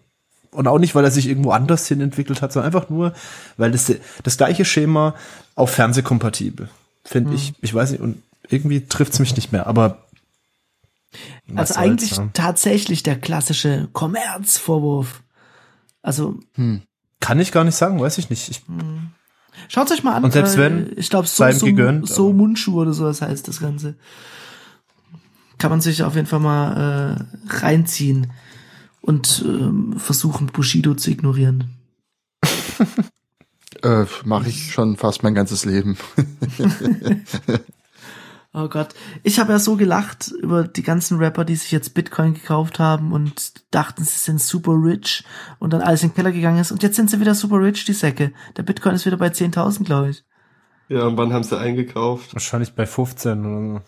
Und 0.51 0.67
auch 0.67 0.77
nicht, 0.77 0.93
weil 0.93 1.03
er 1.03 1.11
sich 1.11 1.27
irgendwo 1.27 1.51
anders 1.51 1.87
hin 1.87 1.99
entwickelt 1.99 2.41
hat, 2.41 2.53
sondern 2.53 2.73
einfach 2.73 2.89
nur, 2.89 3.13
weil 3.57 3.71
das 3.71 3.91
das 4.21 4.37
gleiche 4.37 4.65
Schema 4.65 5.15
auf 5.55 5.71
Fernsehkompatibel, 5.71 6.69
finde 7.03 7.33
ich. 7.33 7.53
Ich 7.61 7.73
weiß 7.73 7.91
nicht, 7.91 8.01
und 8.01 8.21
irgendwie 8.49 8.85
trifft's 8.85 9.19
mich 9.19 9.35
nicht 9.35 9.51
mehr, 9.51 9.65
aber 9.67 9.97
was 11.47 11.71
Also 11.71 11.79
eigentlich 11.81 12.17
ne? 12.17 12.29
tatsächlich 12.33 13.03
der 13.03 13.19
klassische 13.19 13.89
Kommerzvorwurf. 13.93 15.23
Also 16.01 16.39
kann 17.19 17.39
ich 17.39 17.51
gar 17.51 17.63
nicht 17.63 17.75
sagen, 17.75 17.99
weiß 17.99 18.17
ich 18.17 18.29
nicht. 18.29 18.49
Ich, 18.49 18.61
Schaut 19.67 19.91
euch 19.91 20.03
mal 20.03 20.15
an. 20.15 20.23
Und 20.23 20.33
selbst 20.33 20.55
äh, 20.55 20.59
wenn, 20.59 20.91
ich 20.97 21.09
glaube, 21.09 21.27
so, 21.27 21.49
so, 21.51 21.65
gegönnt, 21.65 22.07
so 22.07 22.33
Mundschuh 22.33 22.81
oder 22.81 22.93
so, 22.93 23.05
das 23.05 23.21
heißt 23.21 23.47
das 23.47 23.59
Ganze. 23.59 23.95
Kann 25.57 25.69
man 25.69 25.81
sich 25.81 26.03
auf 26.03 26.15
jeden 26.15 26.27
Fall 26.27 26.39
mal 26.39 27.27
äh, 27.49 27.55
reinziehen 27.55 28.31
und 29.01 29.43
ähm, 29.45 29.95
versuchen, 29.97 30.47
Bushido 30.47 30.95
zu 30.95 31.11
ignorieren. 31.11 31.69
Äh, 33.81 34.05
Mache 34.23 34.47
ich 34.47 34.71
schon 34.71 34.95
fast 34.95 35.23
mein 35.23 35.35
ganzes 35.35 35.65
Leben. 35.65 35.97
Oh 38.55 38.67
Gott. 38.69 38.89
Ich 39.23 39.39
habe 39.39 39.51
ja 39.51 39.57
so 39.59 39.75
gelacht 39.75 40.31
über 40.41 40.63
die 40.67 40.83
ganzen 40.83 41.17
Rapper, 41.17 41.43
die 41.43 41.55
sich 41.55 41.71
jetzt 41.71 41.95
Bitcoin 41.95 42.35
gekauft 42.35 42.77
haben 42.77 43.11
und 43.11 43.53
dachten, 43.73 44.03
sie 44.03 44.19
sind 44.19 44.39
super 44.39 44.73
rich 44.73 45.23
und 45.57 45.73
dann 45.73 45.81
alles 45.81 46.03
in 46.03 46.09
den 46.09 46.15
Keller 46.15 46.31
gegangen 46.31 46.59
ist. 46.59 46.71
Und 46.71 46.83
jetzt 46.83 46.95
sind 46.95 47.09
sie 47.09 47.19
wieder 47.19 47.33
super 47.33 47.59
rich, 47.59 47.83
die 47.85 47.93
Säcke. 47.93 48.31
Der 48.55 48.61
Bitcoin 48.63 48.93
ist 48.93 49.07
wieder 49.07 49.17
bei 49.17 49.29
10.000, 49.29 49.85
glaube 49.85 50.11
ich. 50.11 50.23
Ja, 50.87 51.07
und 51.07 51.17
wann 51.17 51.33
haben 51.33 51.43
sie 51.43 51.57
eingekauft? 51.57 52.33
wahrscheinlich 52.35 52.75
bei 52.75 52.85
15 52.85 53.45
oder 53.45 53.81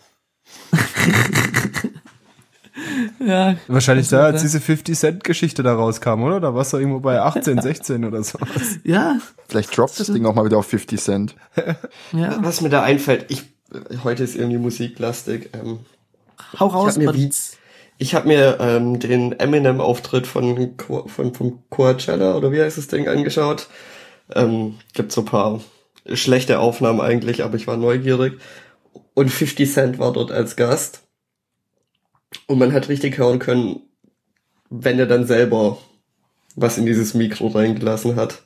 so. 0.72 0.76
Ja, 3.18 3.56
Wahrscheinlich 3.68 4.08
da, 4.08 4.24
als 4.24 4.42
diese 4.42 4.60
50 4.60 4.98
Cent 4.98 5.24
Geschichte 5.24 5.62
da 5.62 5.74
rauskam, 5.74 6.22
oder? 6.22 6.40
Da 6.40 6.54
warst 6.54 6.72
du 6.72 6.76
irgendwo 6.76 7.00
bei 7.00 7.20
18, 7.20 7.62
16 7.62 8.04
oder 8.04 8.22
so. 8.22 8.38
ja, 8.84 9.18
Vielleicht 9.48 9.76
droppt 9.76 9.98
das 9.98 10.08
Ding 10.08 10.26
auch 10.26 10.34
mal 10.34 10.44
wieder 10.44 10.58
auf 10.58 10.66
50 10.66 11.00
Cent. 11.00 11.34
ja. 12.12 12.36
Was 12.42 12.60
mir 12.60 12.68
da 12.68 12.82
einfällt, 12.82 13.26
ich, 13.28 13.44
heute 14.04 14.24
ist 14.24 14.36
irgendwie 14.36 14.58
musiklastig. 14.58 15.50
Ähm, 15.54 15.80
Hau 16.58 16.66
raus, 16.66 16.96
Ich 16.96 17.06
hab 17.06 17.14
mir 17.14 17.24
Batz. 17.26 17.56
ich 17.98 18.14
habe 18.14 18.28
mir 18.28 18.58
ähm, 18.60 18.98
den 18.98 19.32
Eminem-Auftritt 19.32 20.26
von, 20.26 20.74
von 21.06 21.34
vom 21.34 21.62
Coachella 21.70 22.36
oder 22.36 22.52
wie 22.52 22.60
heißt 22.60 22.78
das 22.78 22.88
Ding 22.88 23.08
angeschaut. 23.08 23.68
Ähm, 24.34 24.78
gibt 24.92 25.12
so 25.12 25.22
ein 25.22 25.26
paar 25.26 25.60
schlechte 26.12 26.58
Aufnahmen 26.58 27.00
eigentlich, 27.00 27.42
aber 27.42 27.56
ich 27.56 27.66
war 27.66 27.76
neugierig. 27.76 28.38
Und 29.14 29.30
50 29.30 29.72
Cent 29.72 29.98
war 29.98 30.12
dort 30.12 30.30
als 30.30 30.56
Gast. 30.56 31.02
Und 32.46 32.58
man 32.58 32.72
hat 32.72 32.88
richtig 32.88 33.18
hören 33.18 33.38
können, 33.38 33.80
wenn 34.68 34.98
er 34.98 35.06
dann 35.06 35.26
selber 35.26 35.78
was 36.54 36.78
in 36.78 36.86
dieses 36.86 37.14
Mikro 37.14 37.48
reingelassen 37.48 38.16
hat. 38.16 38.42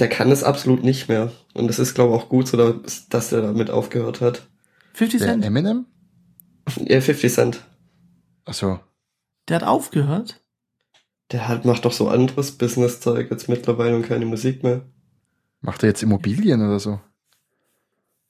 Der 0.00 0.08
kann 0.08 0.30
es 0.32 0.42
absolut 0.42 0.82
nicht 0.82 1.08
mehr. 1.08 1.30
Und 1.54 1.68
das 1.68 1.78
ist, 1.78 1.94
glaube 1.94 2.14
ich, 2.16 2.20
auch 2.22 2.28
gut 2.28 2.48
so, 2.48 2.56
dass 2.56 3.08
dass 3.08 3.32
er 3.32 3.42
damit 3.42 3.70
aufgehört 3.70 4.20
hat. 4.20 4.48
50 4.94 5.20
Der 5.20 5.28
Cent, 5.28 5.44
Eminem? 5.44 5.86
Ja, 6.86 7.00
50 7.00 7.32
Cent. 7.32 7.60
Achso. 8.44 8.80
der 9.48 9.56
hat 9.56 9.64
aufgehört. 9.64 10.40
Der 11.32 11.46
halt 11.46 11.64
macht 11.64 11.84
doch 11.84 11.92
so 11.92 12.08
anderes 12.08 12.52
Business-Zeug 12.52 13.30
jetzt 13.30 13.48
mittlerweile 13.48 13.94
und 13.94 14.02
keine 14.08 14.26
Musik 14.26 14.62
mehr. 14.64 14.82
Macht 15.60 15.82
er 15.84 15.90
jetzt 15.90 16.02
Immobilien 16.02 16.60
oder 16.66 16.80
so? 16.80 17.00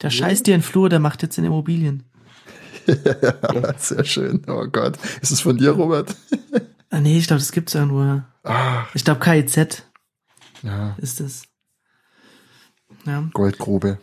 Der 0.02 0.10
scheißt 0.10 0.46
dir 0.46 0.54
in 0.54 0.60
den 0.60 0.66
Flur, 0.66 0.88
der 0.88 0.98
macht 0.98 1.22
jetzt 1.22 1.38
in 1.38 1.44
Immobilien. 1.44 2.02
Sehr 3.78 4.04
schön. 4.04 4.42
Oh 4.48 4.66
Gott. 4.66 4.98
Ist 5.22 5.30
es 5.30 5.40
von 5.40 5.56
dir, 5.56 5.70
Robert? 5.70 6.14
Ah, 6.90 7.00
nee, 7.00 7.18
ich 7.18 7.26
glaube, 7.26 7.40
das 7.40 7.52
gibt's 7.52 7.74
irgendwo, 7.74 8.02
ja. 8.02 8.26
Ah, 8.42 8.84
Ich 8.94 9.04
glaube, 9.04 9.20
KIZ 9.20 9.84
ja. 10.62 10.96
ist 11.00 11.20
es. 11.20 11.44
Ja. 13.06 13.24
Goldgrube. 13.32 13.98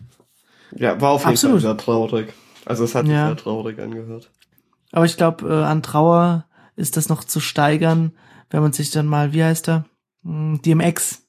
Ja, 0.76 1.00
war 1.00 1.12
auf 1.12 1.22
jeden 1.22 1.32
Absolut. 1.32 1.62
Fall 1.62 1.62
sehr 1.62 1.78
traurig. 1.78 2.34
Also 2.66 2.84
es 2.84 2.95
hat 2.95 3.06
sich 3.06 3.14
Ja. 3.14 3.28
sehr 3.28 3.38
traurig 3.38 3.80
angehört. 3.80 4.30
Aber 4.91 5.06
ich 5.06 5.18
glaube, 5.18 5.48
äh, 5.48 5.64
an 5.64 5.84
Trauer 5.84 6.45
ist 6.76 6.98
das 6.98 7.10
noch 7.10 7.24
zu 7.24 7.39
steigern, 7.39 8.12
wenn 8.50 8.62
man 8.62 8.74
sich 8.74 8.91
dann 8.91 9.06
mal, 9.08 9.34
wie 9.34 9.43
heißt 9.43 9.70
er? 9.70 9.86
Hm, 10.24 10.62
DMX 10.62 11.24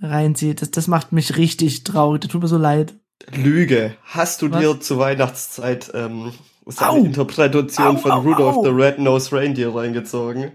reinzieht. 0.00 0.62
Das, 0.62 0.70
das 0.70 0.88
macht 0.88 1.12
mich 1.12 1.36
richtig 1.36 1.84
traurig. 1.84 2.22
Das 2.22 2.30
tut 2.30 2.42
mir 2.42 2.48
so 2.48 2.58
leid. 2.58 2.94
Lüge. 3.34 3.96
Hast 4.04 4.42
du 4.42 4.50
Was? 4.50 4.60
dir 4.60 4.80
zur 4.80 4.98
Weihnachtszeit 4.98 5.90
ähm, 5.94 6.32
seine 6.66 6.90
Au! 6.90 6.96
Interpretation 7.04 7.96
Au, 7.96 7.98
von 7.98 8.10
au, 8.10 8.20
Rudolph 8.20 8.56
au! 8.56 8.64
the 8.64 8.70
Red-Nosed 8.70 9.32
Reindeer 9.32 9.74
reingezogen? 9.74 10.52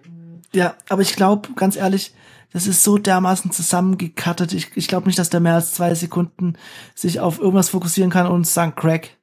Ja, 0.54 0.76
aber 0.90 1.02
ich 1.02 1.16
glaube, 1.16 1.50
ganz 1.56 1.76
ehrlich, 1.76 2.14
das 2.54 2.68
ist 2.68 2.84
so 2.84 2.98
dermaßen 2.98 3.52
zusammengekattet. 3.52 4.54
Ich, 4.54 4.72
ich 4.76 4.88
glaube 4.88 5.08
nicht, 5.08 5.20
dass 5.20 5.30
der 5.30 5.40
mehr 5.40 5.56
als 5.56 5.74
zwei 5.74 5.94
Sekunden 5.96 6.54
sich 6.96 7.20
auf 7.20 7.40
irgendwas 7.40 7.70
fokussieren 7.70 8.12
kann 8.12 8.28
und 8.28 8.46
sagen 8.48 8.76
Crack. 8.76 9.18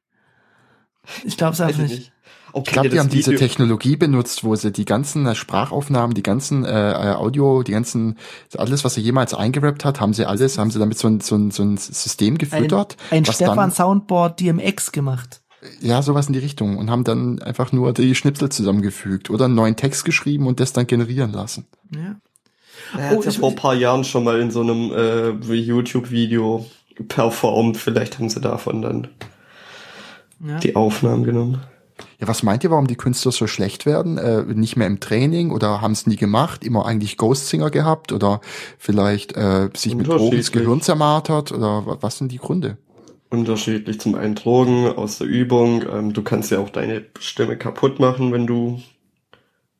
Ich 1.24 1.36
glaube 1.36 1.54
es 1.54 1.60
einfach 1.60 1.82
ich 1.82 1.90
nicht. 1.90 1.98
nicht. 1.98 2.12
Okay, 2.52 2.64
Ich 2.66 2.72
glaube, 2.72 2.88
die 2.88 2.98
haben 2.98 3.10
diese 3.10 3.32
Video- 3.32 3.38
Technologie 3.46 3.96
benutzt, 3.96 4.42
wo 4.42 4.54
sie 4.56 4.72
die 4.72 4.86
ganzen 4.86 5.26
äh, 5.26 5.34
Sprachaufnahmen, 5.34 6.14
die 6.14 6.22
ganzen 6.22 6.64
äh, 6.64 6.70
äh, 6.92 7.14
Audio, 7.14 7.62
die 7.62 7.72
ganzen, 7.72 8.16
alles, 8.56 8.84
was 8.84 8.96
er 8.96 9.02
jemals 9.02 9.34
eingerappt 9.34 9.84
hat, 9.84 10.00
haben 10.00 10.14
sie 10.14 10.24
alles, 10.24 10.56
haben 10.56 10.70
sie 10.70 10.78
damit 10.78 10.98
so 10.98 11.08
ein, 11.08 11.20
so 11.20 11.36
ein, 11.36 11.50
so 11.50 11.62
ein 11.62 11.76
System 11.76 12.34
Ein, 12.34 12.38
gefüttert. 12.38 12.96
ein 13.10 13.26
was 13.26 13.34
Stefan 13.34 13.56
dann, 13.56 13.72
Soundboard 13.72 14.40
DMX 14.40 14.92
gemacht. 14.92 15.42
Ja, 15.80 16.00
sowas 16.02 16.28
in 16.28 16.32
die 16.32 16.38
Richtung. 16.38 16.78
Und 16.78 16.90
haben 16.90 17.04
dann 17.04 17.42
einfach 17.42 17.70
nur 17.72 17.92
die 17.92 18.14
Schnipsel 18.14 18.48
zusammengefügt 18.48 19.28
oder 19.28 19.44
einen 19.44 19.54
neuen 19.54 19.76
Text 19.76 20.04
geschrieben 20.06 20.46
und 20.46 20.58
das 20.60 20.72
dann 20.72 20.86
generieren 20.86 21.32
lassen. 21.32 21.66
Ja. 21.94 22.16
Er 22.96 23.10
hat 23.10 23.18
Oh, 23.18 23.22
ja 23.22 23.28
ich- 23.30 23.38
vor 23.38 23.50
ein 23.50 23.56
paar 23.56 23.74
Jahren 23.74 24.04
schon 24.04 24.24
mal 24.24 24.40
in 24.40 24.50
so 24.50 24.60
einem 24.60 24.92
äh, 24.92 25.30
YouTube-Video 25.54 26.66
performt. 27.08 27.76
Vielleicht 27.76 28.18
haben 28.18 28.28
sie 28.28 28.40
davon 28.40 28.82
dann 28.82 29.08
Ja. 30.44 30.58
die 30.58 30.76
Aufnahmen 30.76 31.24
genommen. 31.24 31.60
Ja, 32.20 32.28
was 32.28 32.42
meint 32.44 32.62
ihr, 32.64 32.70
warum 32.70 32.86
die 32.86 32.96
Künstler 32.96 33.32
so 33.32 33.46
schlecht 33.48 33.84
werden? 33.86 34.18
Äh, 34.18 34.42
nicht 34.54 34.76
mehr 34.76 34.86
im 34.86 35.00
Training 35.00 35.50
oder 35.50 35.80
haben 35.80 35.92
es 35.92 36.06
nie 36.06 36.16
gemacht? 36.16 36.64
Immer 36.64 36.86
eigentlich 36.86 37.16
Ghost 37.16 37.48
Singer 37.48 37.70
gehabt 37.70 38.12
oder 38.12 38.40
vielleicht 38.78 39.36
äh, 39.36 39.68
sich 39.74 39.94
mit 39.96 40.06
Drogen 40.06 40.36
das. 40.36 40.52
Gehirn 40.52 40.80
zermartert 40.80 41.50
oder 41.52 41.86
wa- 41.86 41.98
was 42.00 42.18
sind 42.18 42.30
die 42.32 42.38
Gründe? 42.38 42.76
Unterschiedlich 43.30 44.00
zum 44.00 44.14
einen 44.14 44.34
Drogen 44.36 44.86
aus 44.86 45.18
der 45.18 45.26
Übung. 45.26 45.82
Ähm, 45.92 46.12
du 46.12 46.22
kannst 46.22 46.50
ja 46.50 46.58
auch 46.60 46.70
deine 46.70 47.04
Stimme 47.18 47.56
kaputt 47.56 47.98
machen, 48.00 48.32
wenn 48.32 48.46
du 48.46 48.80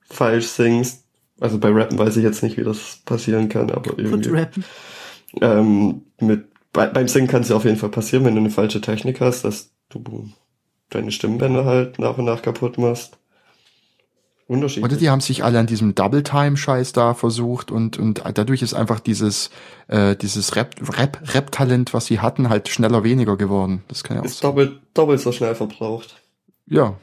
falsch 0.02 0.46
singst. 0.48 1.04
Also 1.40 1.58
bei 1.58 1.70
Rappen 1.70 1.98
weiß 1.98 2.16
ich 2.16 2.24
jetzt 2.24 2.42
nicht, 2.42 2.56
wie 2.56 2.64
das 2.64 3.00
passieren 3.04 3.48
kann, 3.48 3.70
aber 3.70 3.92
Gut 3.92 3.98
irgendwie. 3.98 4.30
rappen. 4.30 4.64
Ähm, 5.40 6.02
mit, 6.20 6.46
bei, 6.72 6.86
beim 6.86 7.08
Singen 7.08 7.28
kann 7.28 7.42
es 7.42 7.48
ja 7.48 7.56
auf 7.56 7.64
jeden 7.64 7.76
Fall 7.76 7.90
passieren, 7.90 8.24
wenn 8.24 8.34
du 8.34 8.40
eine 8.40 8.50
falsche 8.50 8.80
Technik 8.80 9.20
hast, 9.20 9.44
dass 9.44 9.70
du 9.88 10.28
deine 10.90 11.12
Stimmbänder 11.12 11.64
halt 11.64 11.98
nach 11.98 12.18
und 12.18 12.24
nach 12.24 12.42
kaputt 12.42 12.78
machst. 12.78 13.18
Unterschiedlich. 14.48 14.84
Oder 14.86 14.96
die 14.96 15.10
haben 15.10 15.20
sich 15.20 15.44
alle 15.44 15.58
an 15.58 15.66
diesem 15.66 15.94
Double 15.94 16.22
Time 16.22 16.56
Scheiß 16.56 16.94
da 16.94 17.12
versucht 17.12 17.70
und 17.70 17.98
und 17.98 18.22
dadurch 18.32 18.62
ist 18.62 18.72
einfach 18.72 18.98
dieses 18.98 19.50
äh, 19.88 20.16
dieses 20.16 20.56
Rap 20.56 20.74
Rap 20.98 21.92
was 21.92 22.06
sie 22.06 22.20
hatten, 22.20 22.48
halt 22.48 22.68
schneller 22.68 23.04
weniger 23.04 23.36
geworden. 23.36 23.82
Das 23.88 24.02
kann 24.02 24.16
ja 24.16 24.22
auch 24.22 24.26
ist 24.26 24.38
sein. 24.38 24.48
doppelt, 24.48 24.80
doppelt 24.94 25.20
so 25.20 25.32
schnell 25.32 25.54
verbraucht. 25.54 26.22
Ja, 26.66 26.96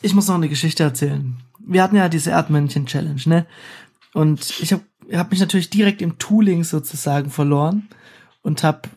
Ich 0.00 0.14
muss 0.14 0.28
noch 0.28 0.36
eine 0.36 0.48
Geschichte 0.48 0.84
erzählen. 0.84 1.36
Wir 1.66 1.82
hatten 1.82 1.96
ja 1.96 2.08
diese 2.08 2.30
Erdmännchen-Challenge, 2.30 3.22
ne? 3.26 3.46
Und 4.14 4.60
ich 4.60 4.72
habe 4.72 4.84
hab 5.12 5.30
mich 5.30 5.40
natürlich 5.40 5.68
direkt 5.68 6.00
im 6.00 6.18
Tooling 6.18 6.64
sozusagen 6.64 7.30
verloren 7.30 7.88
und 8.42 8.62
habe 8.62 8.88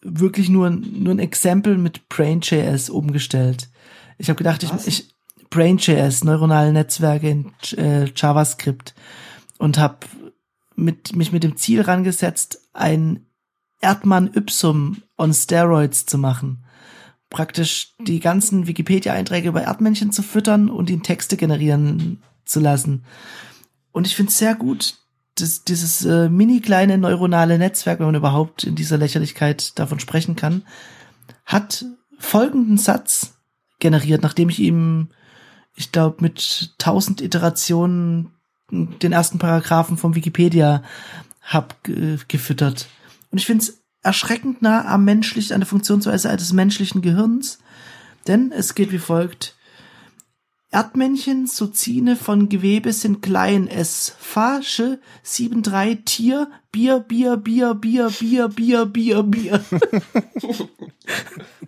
wirklich 0.00 0.48
nur, 0.48 0.70
nur 0.70 1.14
ein 1.14 1.18
Exempel 1.18 1.76
mit 1.76 2.08
Brain.js 2.08 2.88
umgestellt. 2.88 3.68
Ich 4.16 4.28
habe 4.28 4.38
gedacht, 4.38 4.62
ich, 4.62 4.70
Was? 4.70 4.86
ich 4.86 5.14
Brain.js, 5.50 6.24
neuronale 6.24 6.72
Netzwerke 6.72 7.28
in 7.28 7.52
äh, 7.76 8.06
JavaScript 8.14 8.94
und 9.58 9.78
habe 9.78 9.98
mit, 10.76 11.14
mich 11.14 11.32
mit 11.32 11.42
dem 11.42 11.56
Ziel 11.56 11.82
rangesetzt, 11.82 12.60
ein 12.72 13.26
Erdmann 13.80 14.30
Ypsum 14.34 15.02
on 15.16 15.32
Steroids 15.34 16.06
zu 16.06 16.18
machen 16.18 16.63
praktisch 17.34 17.94
die 17.98 18.20
ganzen 18.20 18.68
Wikipedia-Einträge 18.68 19.48
über 19.48 19.62
Erdmännchen 19.62 20.12
zu 20.12 20.22
füttern 20.22 20.70
und 20.70 20.88
ihnen 20.88 21.02
Texte 21.02 21.36
generieren 21.36 22.22
zu 22.44 22.60
lassen. 22.60 23.04
Und 23.90 24.06
ich 24.06 24.14
finde 24.14 24.30
es 24.30 24.38
sehr 24.38 24.54
gut, 24.54 24.98
dass 25.34 25.64
dieses 25.64 26.04
äh, 26.04 26.28
mini 26.28 26.60
kleine 26.60 26.96
neuronale 26.96 27.58
Netzwerk, 27.58 27.98
wenn 27.98 28.06
man 28.06 28.14
überhaupt 28.14 28.62
in 28.62 28.76
dieser 28.76 28.98
Lächerlichkeit 28.98 29.76
davon 29.80 29.98
sprechen 29.98 30.36
kann, 30.36 30.62
hat 31.44 31.84
folgenden 32.20 32.78
Satz 32.78 33.34
generiert, 33.80 34.22
nachdem 34.22 34.48
ich 34.48 34.60
ihm, 34.60 35.08
ich 35.74 35.90
glaube, 35.90 36.18
mit 36.20 36.74
tausend 36.78 37.20
Iterationen 37.20 38.30
den 38.70 39.10
ersten 39.10 39.40
Paragraphen 39.40 39.96
vom 39.96 40.14
Wikipedia 40.14 40.84
hab 41.42 41.82
ge 41.82 42.18
gefüttert. 42.28 42.86
Und 43.32 43.38
ich 43.38 43.46
finde 43.46 43.64
es 43.64 43.83
erschreckend 44.04 44.62
nah 44.62 44.84
am 44.84 45.04
menschlichen, 45.04 45.54
an 45.54 45.60
der 45.60 45.66
Funktionsweise 45.66 46.36
des 46.36 46.52
menschlichen 46.52 47.02
Gehirns, 47.02 47.58
denn 48.26 48.52
es 48.52 48.74
geht 48.74 48.92
wie 48.92 48.98
folgt. 48.98 49.56
Erdmännchen, 50.70 51.46
Sozine 51.46 52.16
von 52.16 52.48
Gewebe 52.48 52.92
sind 52.92 53.22
klein. 53.22 53.68
Es 53.68 54.12
Fasche 54.18 54.98
7-3 55.24 56.04
Tier, 56.04 56.50
Bier, 56.72 56.98
Bier, 56.98 57.36
Bier, 57.36 57.74
Bier, 57.74 58.10
Bier, 58.10 58.48
Bier, 58.48 58.86
Bier, 58.86 59.22
Bier. 59.22 59.64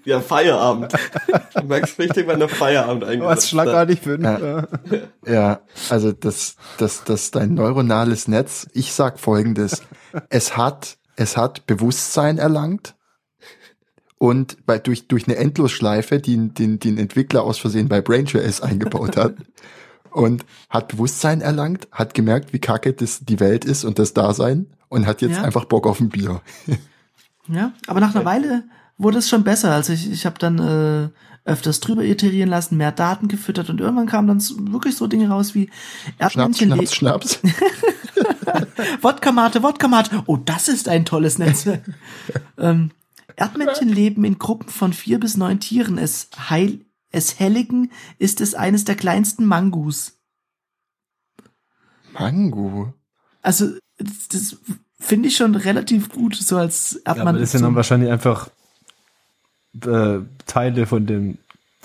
Ja, 0.05 0.21
Feierabend. 0.21 0.93
Du 1.55 1.65
merkst 1.65 1.99
richtig, 1.99 2.29
wann 2.29 2.39
der 2.39 2.49
Feierabend 2.49 3.03
eingesetzt 3.03 3.37
Was 3.37 3.49
schlagartig 3.49 4.01
fünf. 4.01 4.23
Ja. 4.23 4.39
Ja. 4.39 4.69
ja, 5.27 5.61
also 5.91 6.13
das 6.13 6.55
das 6.79 7.03
das 7.03 7.33
dein 7.33 7.55
neuronales 7.55 8.29
Netz, 8.29 8.69
ich 8.73 8.93
sag 8.93 9.19
folgendes, 9.19 9.83
es 10.31 10.57
hat 10.57 10.97
es 11.17 11.37
hat 11.37 11.67
Bewusstsein 11.67 12.39
erlangt 12.39 12.95
und 14.19 14.65
bei, 14.67 14.79
durch, 14.79 15.09
durch 15.09 15.27
eine 15.27 15.37
Endlosschleife, 15.37 16.21
die, 16.21 16.49
die, 16.49 16.79
die 16.79 16.91
ein 16.91 16.99
Entwickler 16.99 17.43
aus 17.43 17.59
Versehen 17.59 17.89
bei 17.89 18.01
BrainJS 18.01 18.61
eingebaut 18.61 19.17
hat 19.17 19.35
und 20.11 20.45
hat 20.71 20.89
Bewusstsein 20.89 21.41
erlangt, 21.41 21.89
hat 21.93 22.15
gemerkt, 22.15 22.53
wie 22.53 22.59
kacke 22.59 22.93
das 22.93 23.21
die 23.25 23.41
Welt 23.41 23.65
ist 23.65 23.85
und 23.85 23.99
das 23.99 24.15
Dasein 24.15 24.67
und 24.89 25.07
hat 25.07 25.21
jetzt 25.21 25.37
Ja. 25.37 25.43
einfach 25.43 25.65
Bock 25.67 25.87
auf 25.87 26.01
ein 26.01 26.09
Bier. 26.09 26.41
Ja, 27.49 27.73
aber 27.87 28.01
nach 28.01 28.15
einer 28.15 28.25
Weile 28.25 28.65
wurde 28.99 29.19
es 29.19 29.29
schon 29.29 29.45
besser. 29.45 29.73
Also 29.73 29.93
ich, 29.93 30.11
ich 30.11 30.27
habe 30.27 30.39
dann 30.39 30.59
äh, 30.59 31.09
öfters 31.45 31.81
drüber 31.81 32.05
iterieren 32.05 32.49
lassen, 32.49 32.77
mehr 32.77 32.93
Daten 32.93 33.29
gefüttert 33.29 33.71
und 33.71 33.81
irgendwann 33.81 34.07
kamen 34.07 34.29
dann 34.29 34.43
wirklich 34.73 34.97
so 34.97 35.07
Dinge 35.07 35.29
raus 35.29 35.55
wie 35.55 35.71
Schnaps, 36.17 36.37
Erdmännchen 36.37 36.87
Schnaps, 36.87 36.95
Schnaps. 36.95 37.41
Wodka-Mate, 39.03 39.63
Wodka-Mate. 39.63 40.23
Oh, 40.27 40.37
das 40.37 40.69
ist 40.69 40.89
ein 40.89 41.05
tolles 41.05 41.39
Netzwerk. 41.39 41.85
ähm, 42.59 42.91
Erdmännchen 43.37 43.89
leben 43.89 44.25
in 44.25 44.39
Gruppen 44.39 44.69
von 44.69 44.93
vier 44.93 45.21
bis 45.21 45.37
neun 45.37 45.61
Tieren. 45.61 45.99
Es, 45.99 46.29
heil, 46.49 46.81
es 47.11 47.39
helligen 47.39 47.93
ist 48.19 48.41
es 48.41 48.55
eines 48.55 48.85
der 48.85 48.97
kleinsten 48.97 49.45
Mangus. 49.45 50.19
Mango. 52.13 52.95
Also, 53.43 53.75
das, 53.99 54.29
das 54.29 54.57
finde 54.99 55.29
ich 55.29 55.37
schon 55.37 55.55
relativ 55.55 56.09
gut, 56.09 56.35
so 56.35 56.57
als 56.57 56.93
Ja, 57.05 57.13
Erdmann. 57.13 57.29
aber 57.29 57.39
das 57.41 57.53
sind 57.53 57.63
dann 57.63 57.75
wahrscheinlich 57.75 58.11
einfach 58.11 58.51
äh, 59.85 60.21
Teile 60.47 60.87
von 60.87 61.07
dem 61.07 61.39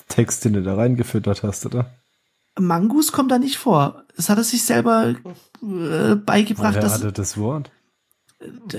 Text, 0.08 0.46
den 0.46 0.54
du 0.54 0.64
da 0.64 0.76
reingefüttert 0.76 1.44
hast, 1.44 1.66
oder? 1.66 1.92
Mangus 2.60 3.12
kommt 3.12 3.32
da 3.32 3.40
nicht 3.40 3.58
vor. 3.58 4.04
Das 4.16 4.30
hat 4.30 4.38
er 4.38 4.44
sich 4.44 4.64
selber 4.64 5.16
äh, 5.64 6.16
beigebracht, 6.16 6.74
Woher 6.74 6.82
dass, 6.82 6.94
hatte 6.96 7.12
das 7.14 7.38
Wort? 7.38 7.72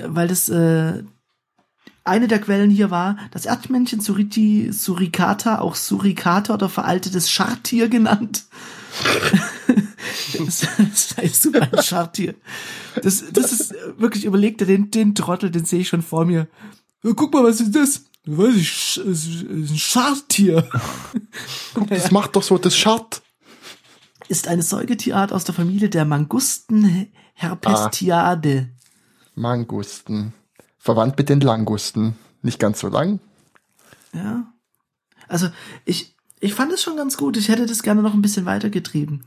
weil 0.08 0.28
das 0.28 0.48
äh, 0.48 1.02
eine 2.04 2.28
der 2.28 2.40
Quellen 2.40 2.70
hier 2.70 2.90
war, 2.90 3.16
das 3.30 3.46
Erdmännchen 3.46 4.00
Suriti 4.00 4.72
suricata, 4.72 5.60
auch 5.60 5.76
Suricata 5.76 6.54
oder 6.54 6.68
veraltetes 6.68 7.30
Schartier 7.30 7.88
genannt. 7.88 8.44
das, 10.38 10.66
das 10.78 11.16
heißt 11.16 11.42
super 11.42 11.68
ein 11.72 11.82
Schartier. 11.82 12.34
Das, 13.02 13.24
das 13.32 13.52
ist 13.52 13.74
wirklich 13.98 14.24
überlegt, 14.24 14.60
den, 14.62 14.90
den 14.90 15.14
Trottel, 15.14 15.50
den 15.50 15.64
sehe 15.64 15.80
ich 15.80 15.88
schon 15.88 16.02
vor 16.02 16.24
mir. 16.24 16.48
Guck 17.02 17.32
mal, 17.32 17.44
was 17.44 17.60
ist 17.60 17.74
das? 17.74 18.04
Weiß 18.24 18.54
ich, 18.54 18.68
Sch- 18.68 19.00
es 19.08 19.26
ist 19.26 19.42
ein 19.42 19.76
Schartier. 19.78 20.68
Das 21.88 22.10
macht 22.10 22.36
doch 22.36 22.42
so 22.42 22.58
das 22.58 22.76
Schart. 22.76 23.22
Ist 24.28 24.46
eine 24.48 24.62
Säugetierart 24.62 25.32
aus 25.32 25.44
der 25.44 25.54
Familie 25.54 25.88
der 25.88 26.04
Mangusten 26.04 27.10
Herpestiade. 27.34 28.68
Mangusten. 29.34 30.32
Verwandt 30.78 31.16
mit 31.18 31.28
den 31.28 31.40
Langusten. 31.40 32.16
Nicht 32.42 32.58
ganz 32.58 32.80
so 32.80 32.88
lang. 32.88 33.20
Ja. 34.12 34.52
Also 35.28 35.48
ich, 35.84 36.14
ich 36.40 36.54
fand 36.54 36.72
es 36.72 36.82
schon 36.82 36.96
ganz 36.96 37.16
gut. 37.16 37.36
Ich 37.36 37.48
hätte 37.48 37.66
das 37.66 37.82
gerne 37.82 38.02
noch 38.02 38.14
ein 38.14 38.22
bisschen 38.22 38.44
weitergetrieben. 38.46 39.24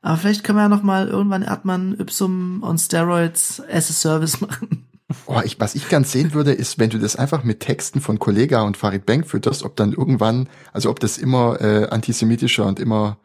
Aber 0.00 0.16
vielleicht 0.16 0.44
können 0.44 0.58
wir 0.58 0.62
ja 0.62 0.68
noch 0.68 0.82
mal 0.82 1.08
irgendwann 1.08 1.42
Erdmann 1.42 1.98
Ypsum 1.98 2.62
on 2.62 2.78
Steroids 2.78 3.60
as 3.60 3.90
a 3.90 3.92
Service 3.92 4.40
machen. 4.40 4.86
Oh, 5.26 5.40
ich, 5.44 5.58
was 5.60 5.74
ich 5.74 5.88
ganz 5.88 6.12
sehen 6.12 6.32
würde, 6.34 6.52
ist, 6.52 6.78
wenn 6.78 6.90
du 6.90 6.98
das 6.98 7.16
einfach 7.16 7.44
mit 7.44 7.60
Texten 7.60 8.00
von 8.00 8.18
Kollega 8.18 8.62
und 8.62 8.76
Farid 8.76 9.06
Bang 9.06 9.24
fütterst, 9.24 9.62
ob 9.64 9.76
dann 9.76 9.92
irgendwann, 9.92 10.48
also 10.72 10.90
ob 10.90 11.00
das 11.00 11.18
immer 11.18 11.60
äh, 11.60 11.86
antisemitischer 11.88 12.66
und 12.66 12.78
immer 12.80 13.18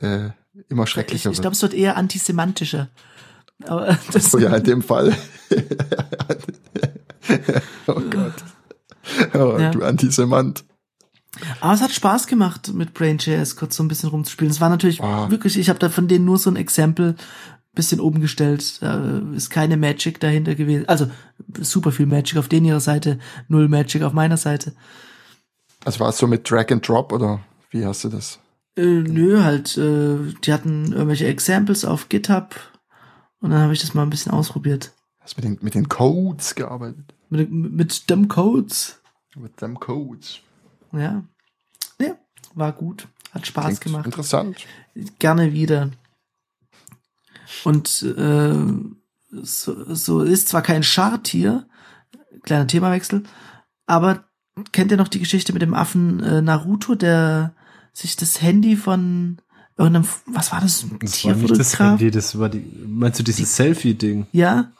äh, 0.00 0.30
immer 0.68 0.84
Ich, 0.84 0.90
schrecklicher 0.90 1.30
ich 1.30 1.36
glaube, 1.36 1.44
wird. 1.46 1.54
es 1.56 1.62
wird 1.62 1.74
eher 1.74 1.96
antisemantischer. 1.96 2.88
Aber 3.66 3.98
das, 4.12 4.32
Oh 4.34 4.38
ja, 4.38 4.54
in 4.56 4.64
dem 4.64 4.82
Fall. 4.82 5.16
oh 7.86 8.00
Gott. 8.10 8.34
Oh, 9.34 9.56
Ja. 9.58 9.70
Du 9.70 9.82
Antisemant. 9.82 10.64
aber 11.60 11.74
es 11.74 11.80
hat 11.80 11.92
Spaß 11.92 12.26
gemacht, 12.26 12.72
mit 12.74 12.94
Brain.js 12.94 13.56
kurz 13.56 13.76
so 13.76 13.82
ein 13.82 13.88
bisschen 13.88 14.10
rumzuspielen. 14.10 14.50
Es 14.50 14.60
war 14.60 14.68
natürlich 14.68 15.02
Ah. 15.02 15.30
wirklich, 15.30 15.58
ich 15.58 15.68
habe 15.68 15.78
da 15.78 15.88
von 15.88 16.08
denen 16.08 16.24
nur 16.24 16.38
so 16.38 16.50
ein 16.50 16.56
Exempel 16.56 17.16
bisschen 17.78 18.00
oben 18.00 18.20
gestellt. 18.20 18.82
Da 18.82 19.22
ist 19.34 19.50
keine 19.50 19.76
Magic 19.76 20.18
dahinter 20.18 20.56
gewesen. 20.56 20.88
Also 20.88 21.08
super 21.60 21.92
viel 21.92 22.06
Magic 22.06 22.36
auf 22.36 22.48
denen 22.48 22.66
ihrer 22.66 22.80
Seite, 22.80 23.20
null 23.46 23.68
Magic 23.68 24.02
auf 24.02 24.12
meiner 24.12 24.36
Seite. 24.36 24.74
Also 25.84 26.00
war 26.00 26.08
es 26.08 26.18
so 26.18 26.26
mit 26.26 26.50
Drag 26.50 26.70
and 26.70 26.86
Drop 26.86 27.12
oder 27.12 27.40
wie 27.70 27.86
hast 27.86 28.02
du 28.02 28.08
das? 28.08 28.40
Äh, 28.76 28.82
nö, 28.82 29.42
halt, 29.44 29.78
äh, 29.78 30.18
die 30.44 30.52
hatten 30.52 30.92
irgendwelche 30.92 31.28
Examples 31.28 31.84
auf 31.84 32.08
GitHub 32.08 32.56
und 33.40 33.50
dann 33.50 33.60
habe 33.60 33.72
ich 33.72 33.80
das 33.80 33.94
mal 33.94 34.02
ein 34.02 34.10
bisschen 34.10 34.32
ausprobiert. 34.32 34.92
Hast 35.20 35.36
mit 35.36 35.44
den, 35.44 35.58
mit 35.60 35.74
den 35.74 35.88
Codes 35.88 36.56
gearbeitet? 36.56 37.14
Mit, 37.30 37.52
mit 37.52 38.10
dem 38.10 38.26
Codes. 38.26 39.00
Mit 39.36 39.56
them 39.58 39.78
Codes. 39.78 40.40
Ja. 40.92 41.22
Ja, 42.00 42.16
war 42.54 42.72
gut. 42.72 43.06
Hat 43.30 43.46
Spaß 43.46 43.66
Klingt 43.66 43.80
gemacht. 43.82 44.06
Interessant. 44.06 44.66
Gerne 45.20 45.52
wieder. 45.52 45.90
Und 47.64 48.02
äh, 48.02 48.54
so, 49.42 49.94
so 49.94 50.22
ist 50.22 50.48
zwar 50.48 50.62
kein 50.62 50.82
Schartier, 50.82 51.66
kleiner 52.42 52.66
Themawechsel. 52.66 53.24
Aber 53.86 54.24
kennt 54.72 54.90
ihr 54.90 54.96
noch 54.96 55.08
die 55.08 55.18
Geschichte 55.20 55.52
mit 55.52 55.62
dem 55.62 55.74
Affen 55.74 56.20
äh, 56.22 56.42
Naruto, 56.42 56.94
der 56.94 57.54
sich 57.92 58.16
das 58.16 58.40
Handy 58.42 58.76
von 58.76 59.38
irgendeinem, 59.76 60.06
was 60.26 60.52
war 60.52 60.60
das? 60.60 60.84
Das 61.00 61.24
war 61.24 61.34
nicht 61.34 61.58
das 61.58 61.78
Handy, 61.78 62.10
das 62.10 62.38
war 62.38 62.48
die, 62.48 62.64
meinst 62.86 63.18
du 63.18 63.22
dieses 63.22 63.54
Selfie-Ding? 63.56 64.26
Ja, 64.32 64.72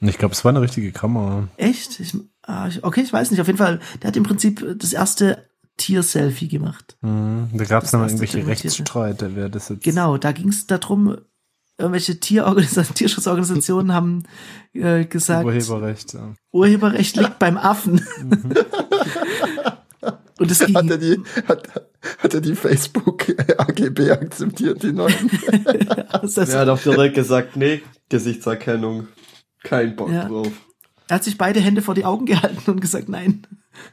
Ich 0.00 0.18
glaube, 0.18 0.34
es 0.34 0.44
war 0.44 0.50
eine 0.50 0.60
richtige 0.60 0.92
Kamera. 0.92 1.48
echt? 1.56 1.98
Ich, 2.00 2.16
ah, 2.42 2.68
ich, 2.68 2.84
okay, 2.84 3.00
ich 3.02 3.12
weiß 3.12 3.30
nicht. 3.30 3.40
Auf 3.40 3.46
jeden 3.48 3.58
Fall, 3.58 3.80
der 4.00 4.08
hat 4.08 4.16
im 4.16 4.22
Prinzip 4.22 4.64
das 4.78 4.92
erste 4.92 5.48
Tier-Selfie 5.76 6.48
gemacht. 6.48 6.96
Mhm. 7.00 7.48
Da 7.54 7.64
gab 7.64 7.84
es 7.84 7.92
erste 7.92 8.06
irgendwelche. 8.14 8.46
Rechtsstreite, 8.46 9.34
wer 9.34 9.48
das 9.48 9.68
jetzt. 9.68 9.82
Genau, 9.82 10.18
da 10.18 10.32
ging 10.32 10.48
es 10.48 10.66
darum, 10.66 11.16
irgendwelche 11.78 12.18
Tierorganisa 12.20 12.82
Tierschutzorganisationen 12.94 13.94
haben 13.94 14.24
äh, 14.74 15.04
gesagt, 15.04 15.44
Urheberrecht. 15.46 16.14
Ja. 16.14 16.34
Urheberrecht 16.52 17.16
liegt 17.16 17.38
beim 17.38 17.56
Affen. 17.56 18.04
Mhm. 18.20 18.52
Und 20.38 20.50
es 20.52 20.60
Hat 20.60 20.68
er 20.68 20.98
ging, 20.98 21.00
die, 21.00 21.42
hat, 21.48 21.68
hat 22.18 22.34
er 22.34 22.40
die 22.40 22.54
Facebook 22.54 23.26
AGB 23.58 24.10
akzeptiert, 24.12 24.82
die 24.84 24.92
neuen? 24.92 25.30
also, 26.10 26.42
Er 26.42 26.60
hat 26.60 26.68
auch 26.68 26.80
direkt 26.80 27.16
gesagt, 27.16 27.56
nee, 27.56 27.82
Gesichtserkennung. 28.08 29.08
Kein 29.64 29.96
Bock 29.96 30.10
Ja. 30.10 30.28
drauf. 30.28 30.52
er 31.08 31.16
hat 31.16 31.24
sich 31.24 31.36
beide 31.38 31.58
Hände 31.58 31.82
vor 31.82 31.94
die 31.94 32.04
Augen 32.04 32.26
gehalten 32.26 32.70
und 32.70 32.80
gesagt, 32.80 33.08
nein. 33.08 33.42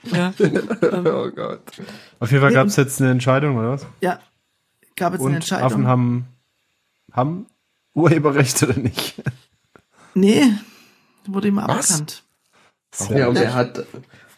Ja, 0.03 0.33
oh 0.39 1.31
Gott. 1.31 1.63
Auf 2.19 2.31
jeden 2.31 2.41
Fall 2.41 2.49
Nee, 2.51 2.55
gab 2.55 2.67
es 2.67 2.75
jetzt 2.75 3.01
eine 3.01 3.09
Entscheidung, 3.11 3.57
oder 3.57 3.71
was? 3.71 3.87
ja 4.01 4.19
gab 4.95 5.13
jetzt 5.13 5.25
eine 5.25 5.35
Entscheidung. 5.35 5.65
Affen 5.65 5.87
haben, 5.87 6.25
haben 7.11 7.47
Urheberrecht 7.95 8.61
oder 8.63 8.77
nicht? 8.77 9.15
nee, 10.13 10.43
wurde 11.25 11.47
ihm 11.47 11.55
Was? 11.57 11.91
aberkannt. 11.91 12.23
Sehr 12.91 13.17
Ja, 13.17 13.27
und 13.27 13.35
wer 13.35 13.53
hat, 13.53 13.85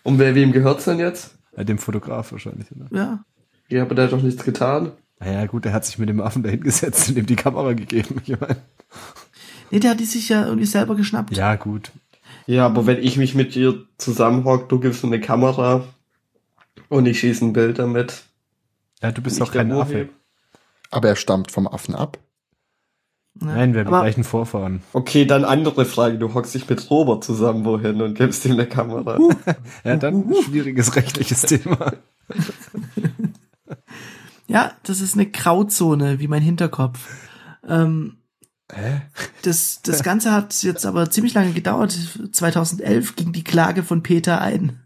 und 0.03 0.19
wer, 0.19 0.33
wem 0.35 0.51
gehört's 0.51 0.85
denn 0.85 0.99
jetzt? 0.99 1.35
Ja, 1.55 1.63
dem 1.63 1.77
Fotograf 1.77 2.31
wahrscheinlich, 2.31 2.67
oder? 2.71 2.87
Ja, 2.91 3.23
Ja, 3.69 3.81
aber 3.83 3.95
der 3.95 4.05
hat 4.05 4.13
doch 4.13 4.21
nichts 4.21 4.43
getan. 4.43 4.93
Naja, 5.19 5.45
gut, 5.47 5.65
er 5.65 5.73
hat 5.73 5.85
sich 5.85 5.97
mit 5.97 6.09
dem 6.09 6.21
Affen 6.21 6.43
da 6.43 6.49
hingesetzt 6.49 7.09
und 7.09 7.17
ihm 7.17 7.25
die 7.25 7.35
Kamera 7.35 7.73
gegeben. 7.73 8.21
Ich 8.25 8.39
mein, 8.39 8.55
nee, 9.71 9.79
der 9.79 9.91
hat 9.91 9.99
die 9.99 10.05
sich 10.05 10.29
ja 10.29 10.45
irgendwie 10.45 10.67
selber 10.67 10.95
geschnappt. 10.95 11.35
ja, 11.35 11.55
gut. 11.55 11.91
Ja, 12.45 12.65
aber 12.65 12.85
wenn 12.85 13.03
ich 13.03 13.17
mich 13.17 13.35
mit 13.35 13.55
dir 13.55 13.85
zusammenhock, 13.97 14.69
du 14.69 14.79
gibst 14.79 15.03
mir 15.03 15.09
eine 15.13 15.19
Kamera 15.19 15.83
und 16.87 17.05
ich 17.05 17.19
schieße 17.19 17.43
ein 17.43 17.53
Bild 17.53 17.77
damit. 17.79 18.23
Ja, 19.01 19.11
du 19.11 19.21
bist 19.21 19.41
doch 19.41 19.51
kein 19.51 19.71
Affe. 19.71 19.93
Urheber. 19.93 20.13
Aber 20.91 21.09
er 21.09 21.15
stammt 21.17 21.51
vom 21.51 21.67
Affen 21.67 21.93
ab. 21.93 22.17
Ja. 23.41 23.47
Nein, 23.47 23.73
wir 23.73 23.81
haben 23.81 23.87
die 23.87 23.93
Aber- 23.93 24.01
gleichen 24.01 24.23
Vorfahren. 24.23 24.81
Okay, 24.93 25.25
dann 25.25 25.45
andere 25.45 25.85
Frage. 25.85 26.17
Du 26.17 26.33
hockst 26.33 26.55
dich 26.55 26.67
mit 26.69 26.89
Robert 26.89 27.23
zusammen 27.23 27.65
wohin 27.65 28.01
und 28.01 28.15
gibst 28.15 28.45
ihm 28.45 28.53
eine 28.53 28.65
Kamera. 28.65 29.17
Ja, 29.83 29.95
dann 29.97 30.29
ein 30.29 30.35
schwieriges 30.45 30.95
rechtliches 30.95 31.41
Thema. 31.43 31.93
Ja, 34.49 34.71
das 34.83 35.01
ist 35.01 35.15
eine 35.15 35.25
Grauzone, 35.29 36.19
wie 36.19 36.27
mein 36.29 36.41
Hinterkopf. 36.41 36.99
Ähm, 37.67 38.17
Hä? 38.71 39.01
das, 39.43 39.81
das 39.81 40.03
Ganze 40.03 40.31
hat 40.31 40.63
jetzt 40.63 40.85
aber 40.85 41.09
ziemlich 41.09 41.33
lange 41.33 41.51
gedauert. 41.51 41.97
2011 42.31 43.17
ging 43.17 43.33
die 43.33 43.43
Klage 43.43 43.83
von 43.83 44.03
Peter 44.03 44.39
ein. 44.39 44.79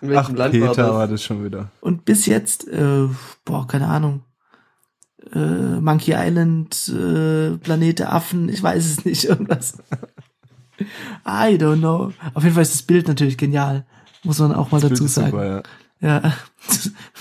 In 0.00 0.08
welchem 0.10 0.34
Ach, 0.34 0.38
Land 0.38 0.52
Peter 0.52 0.66
war 0.66 0.74
das? 0.74 0.90
war 0.94 1.08
das 1.08 1.22
schon 1.22 1.44
wieder. 1.44 1.70
Und 1.80 2.04
bis 2.04 2.26
jetzt, 2.26 2.66
äh, 2.66 3.06
boah, 3.44 3.66
keine 3.68 3.86
Ahnung. 3.86 4.22
Äh, 5.34 5.80
Monkey 5.80 6.14
Island, 6.16 6.88
äh, 6.88 7.56
Planet 7.58 7.98
der 7.98 8.12
Affen, 8.12 8.48
ich 8.48 8.62
weiß 8.62 8.84
es 8.86 9.04
nicht, 9.04 9.24
irgendwas. 9.28 9.78
I 11.26 11.56
don't 11.58 11.78
know. 11.78 12.12
Auf 12.34 12.42
jeden 12.44 12.54
Fall 12.54 12.62
ist 12.62 12.74
das 12.74 12.82
Bild 12.82 13.08
natürlich 13.08 13.36
genial. 13.36 13.84
Muss 14.22 14.38
man 14.38 14.54
auch 14.54 14.70
mal 14.70 14.80
Das 14.80 14.90
dazu 14.90 15.02
Bild 15.04 15.12
sagen. 15.12 15.30
super, 15.30 15.62
ja. 16.00 16.22
Ja. 16.22 16.32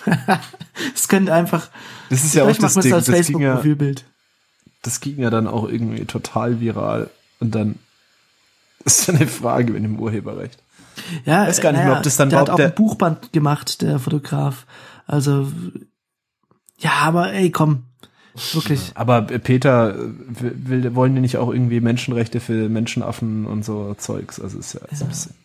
Es 0.94 1.08
könnte 1.08 1.34
einfach. 1.34 1.70
Das 2.10 2.24
ist 2.24 2.36
ja 2.36 2.44
auch 2.44 2.56
das 2.56 2.76
Ding. 2.76 2.94
als 2.94 3.06
Das 3.08 3.16
ging, 3.28 3.40
ja, 3.40 3.56
Facebook-Profilbild. 3.56 4.06
das 4.84 5.00
ging 5.00 5.18
ja 5.20 5.30
dann 5.32 5.48
auch 5.48 5.68
irgendwie 5.68 6.06
total 6.06 6.60
viral. 6.62 7.10
Und 7.40 7.56
dann 7.56 7.80
ist 8.86 9.10
eine 9.10 9.28
Frage 9.28 9.74
mit 9.74 9.84
dem 9.84 10.00
Urheberrecht. 10.00 10.60
Ja, 11.26 11.48
weiß 11.48 11.62
gar 11.62 11.72
nicht 11.72 11.84
mehr, 11.84 11.98
ob 11.98 12.04
das 12.04 12.18
dann 12.18 12.30
der 12.30 12.40
hat 12.40 12.50
auch 12.52 12.56
der- 12.58 12.68
ein 12.68 12.76
Buchband 12.76 13.34
gemacht, 13.34 13.82
der 13.82 14.00
Fotograf. 14.00 14.66
Also 15.08 15.52
ja, 16.80 16.92
aber 17.02 17.34
ey, 17.34 17.50
komm, 17.52 17.84
wirklich. 18.54 18.92
Aber 18.96 19.22
Peter 19.22 19.96
äh, 19.96 20.10
will, 20.30 20.96
wollen 20.96 21.16
die 21.16 21.22
nicht 21.22 21.38
auch 21.38 21.52
irgendwie 21.52 21.80
Menschenrechte 21.80 22.40
für 22.40 22.70
Menschenaffen 22.70 23.46
und 23.46 23.66
so 23.66 23.94
Zeugs? 23.98 24.40
Also 24.40 24.60
ist 24.60 24.74
ja, 24.74 24.82
ist 24.92 25.02
ein 25.02 25.10
bisschen. 25.10 25.36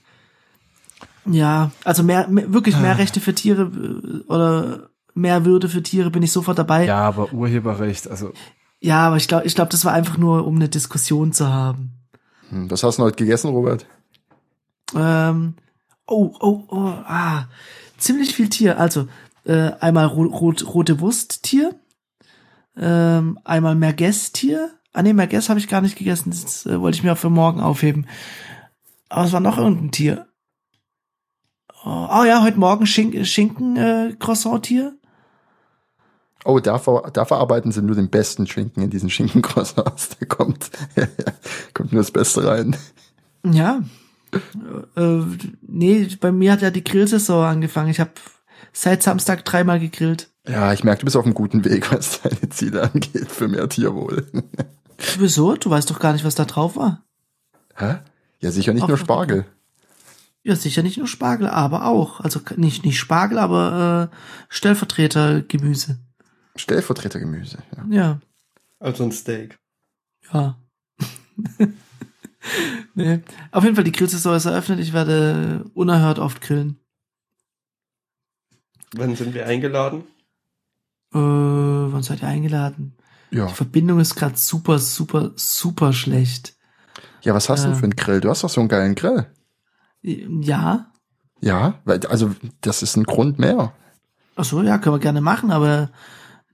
Ja, 1.24 1.70
also 1.84 2.02
mehr, 2.02 2.26
mehr 2.28 2.52
wirklich 2.52 2.76
mehr 2.78 2.98
Rechte 2.98 3.20
für 3.20 3.34
Tiere 3.34 3.62
äh, 3.62 4.30
oder 4.30 4.88
mehr 5.14 5.44
Würde 5.44 5.68
für 5.68 5.82
Tiere 5.82 6.10
bin 6.10 6.22
ich 6.22 6.32
sofort 6.32 6.58
dabei. 6.58 6.80
Ja, 6.80 6.86
Ja, 6.86 7.00
aber 7.08 7.32
Urheberrecht, 7.32 8.10
also 8.10 8.32
aber 8.90 9.16
ich 9.16 9.28
glaube, 9.28 9.46
ich 9.46 9.54
glaube, 9.54 9.70
das 9.70 9.84
war 9.84 9.92
einfach 9.92 10.18
nur, 10.18 10.46
um 10.46 10.56
eine 10.56 10.68
Diskussion 10.68 11.32
zu 11.32 11.48
haben. 11.48 11.92
Hm, 12.50 12.70
Was 12.70 12.82
hast 12.82 12.98
du 12.98 13.04
heute 13.04 13.16
gegessen, 13.16 13.50
Robert? 13.50 13.86
Ähm, 14.94 15.54
oh, 16.06 16.34
oh, 16.40 16.64
oh, 16.68 16.76
ah, 16.76 17.44
ziemlich 17.96 18.34
viel 18.34 18.48
Tier. 18.48 18.78
Also 18.78 19.06
äh, 19.44 19.70
einmal 19.80 20.06
ro 20.06 20.24
rot, 20.24 20.74
rote 20.74 21.00
Wursttier, 21.00 21.74
ähm, 22.76 23.38
einmal 23.44 23.74
Merguez-Tier. 23.74 24.70
Ah 24.92 25.02
nee, 25.02 25.12
Merguez 25.12 25.48
habe 25.48 25.60
ich 25.60 25.68
gar 25.68 25.80
nicht 25.80 25.96
gegessen. 25.96 26.30
Das 26.30 26.66
äh, 26.66 26.80
wollte 26.80 26.96
ich 26.96 27.04
mir 27.04 27.12
auch 27.12 27.18
für 27.18 27.30
morgen 27.30 27.60
aufheben. 27.60 28.06
Aber 29.08 29.24
es 29.24 29.32
war 29.32 29.40
noch 29.40 29.58
irgendein 29.58 29.90
Tier. 29.90 30.26
Oh, 31.84 32.08
oh 32.10 32.24
ja, 32.24 32.42
heute 32.42 32.58
Morgen 32.58 32.86
Schink 32.86 33.26
Schinken 33.26 33.76
äh. 33.76 34.14
Oh, 36.44 36.58
da, 36.58 36.78
ver 36.78 37.10
da 37.12 37.24
verarbeiten 37.24 37.72
sie 37.72 37.82
nur 37.82 37.94
den 37.94 38.10
besten 38.10 38.46
Schinken 38.46 38.82
in 38.82 38.90
diesen 38.90 39.10
Schinkencroissants. 39.10 40.10
Da 40.18 40.26
kommt, 40.26 40.70
kommt 41.74 41.92
nur 41.92 42.02
das 42.02 42.10
Beste 42.10 42.46
rein. 42.46 42.76
Ja. 43.44 43.82
Äh, 44.96 45.20
nee, 45.60 46.08
bei 46.20 46.32
mir 46.32 46.52
hat 46.52 46.62
ja 46.62 46.70
die 46.70 46.84
Grillsaison 46.84 47.44
angefangen. 47.44 47.90
Ich 47.90 48.00
habe 48.00 48.12
seit 48.72 49.02
Samstag 49.02 49.44
dreimal 49.44 49.78
gegrillt. 49.78 50.31
Ja, 50.46 50.72
ich 50.72 50.82
merke, 50.84 51.00
du 51.00 51.04
bist 51.04 51.16
auf 51.16 51.24
einem 51.24 51.34
guten 51.34 51.64
Weg, 51.64 51.92
was 51.92 52.20
deine 52.22 52.48
Ziele 52.48 52.82
angeht 52.82 53.30
für 53.30 53.48
mehr 53.48 53.68
Tierwohl. 53.68 54.26
Wieso? 55.18 55.54
Du 55.56 55.70
weißt 55.70 55.90
doch 55.90 56.00
gar 56.00 56.12
nicht, 56.12 56.24
was 56.24 56.34
da 56.34 56.44
drauf 56.44 56.76
war. 56.76 57.04
Hä? 57.76 57.98
Ja, 58.40 58.50
sicher 58.50 58.72
nicht 58.72 58.82
Auf- 58.82 58.88
nur 58.88 58.98
Spargel. 58.98 59.46
Ja, 60.44 60.56
sicher 60.56 60.82
nicht 60.82 60.98
nur 60.98 61.06
Spargel, 61.06 61.46
aber 61.48 61.86
auch. 61.86 62.18
Also 62.20 62.40
nicht, 62.56 62.84
nicht 62.84 62.98
Spargel, 62.98 63.38
aber 63.38 64.10
äh, 64.12 64.16
Stellvertretergemüse. 64.48 66.00
Stellvertretergemüse. 66.56 67.58
Ja. 67.76 67.84
Ja, 67.90 68.20
Also 68.80 69.04
ein 69.04 69.12
Steak. 69.12 69.56
ja. 70.32 70.58
nee. 72.94 73.20
Auf 73.52 73.62
jeden 73.62 73.76
Fall, 73.76 73.84
die 73.84 73.92
Grillsaison 73.92 74.34
ist 74.34 74.44
eröffnet. 74.46 74.80
Ich 74.80 74.92
werde 74.92 75.64
unerhört 75.74 76.18
oft 76.18 76.40
grillen. 76.40 76.78
Wann 78.94 79.14
sind 79.16 79.34
wir 79.34 79.46
eingeladen? 79.46 80.02
Äh, 81.14 81.18
wann 81.18 82.02
seid 82.02 82.22
ihr 82.22 82.28
eingeladen? 82.28 82.94
ja. 83.30 83.46
Die 83.46 83.54
Verbindung 83.54 84.00
ist 84.00 84.14
gerade 84.14 84.36
super, 84.36 84.78
super, 84.78 85.32
super 85.36 85.92
schlecht. 85.92 86.54
Ja, 87.22 87.34
was 87.34 87.48
hast 87.48 87.60
du 87.64 87.68
denn 87.68 87.72
Ähm. 87.74 87.78
für 87.78 87.84
einen 87.84 87.96
Grill? 87.96 88.20
Du 88.20 88.28
hast 88.30 88.44
doch 88.44 88.50
so 88.50 88.60
einen 88.60 88.68
geilen 88.68 88.94
Grill. 88.94 89.26
Ja. 90.02 90.86
Ja, 91.40 91.80
weil, 91.84 92.04
also, 92.06 92.30
das 92.60 92.82
ist 92.82 92.96
ein 92.96 93.04
Grund 93.04 93.38
mehr. 93.38 93.72
Ach 94.36 94.44
so, 94.44 94.62
ja, 94.62 94.78
können 94.78 94.94
wir 94.96 95.00
gerne 95.00 95.20
machen, 95.20 95.50
aber 95.50 95.90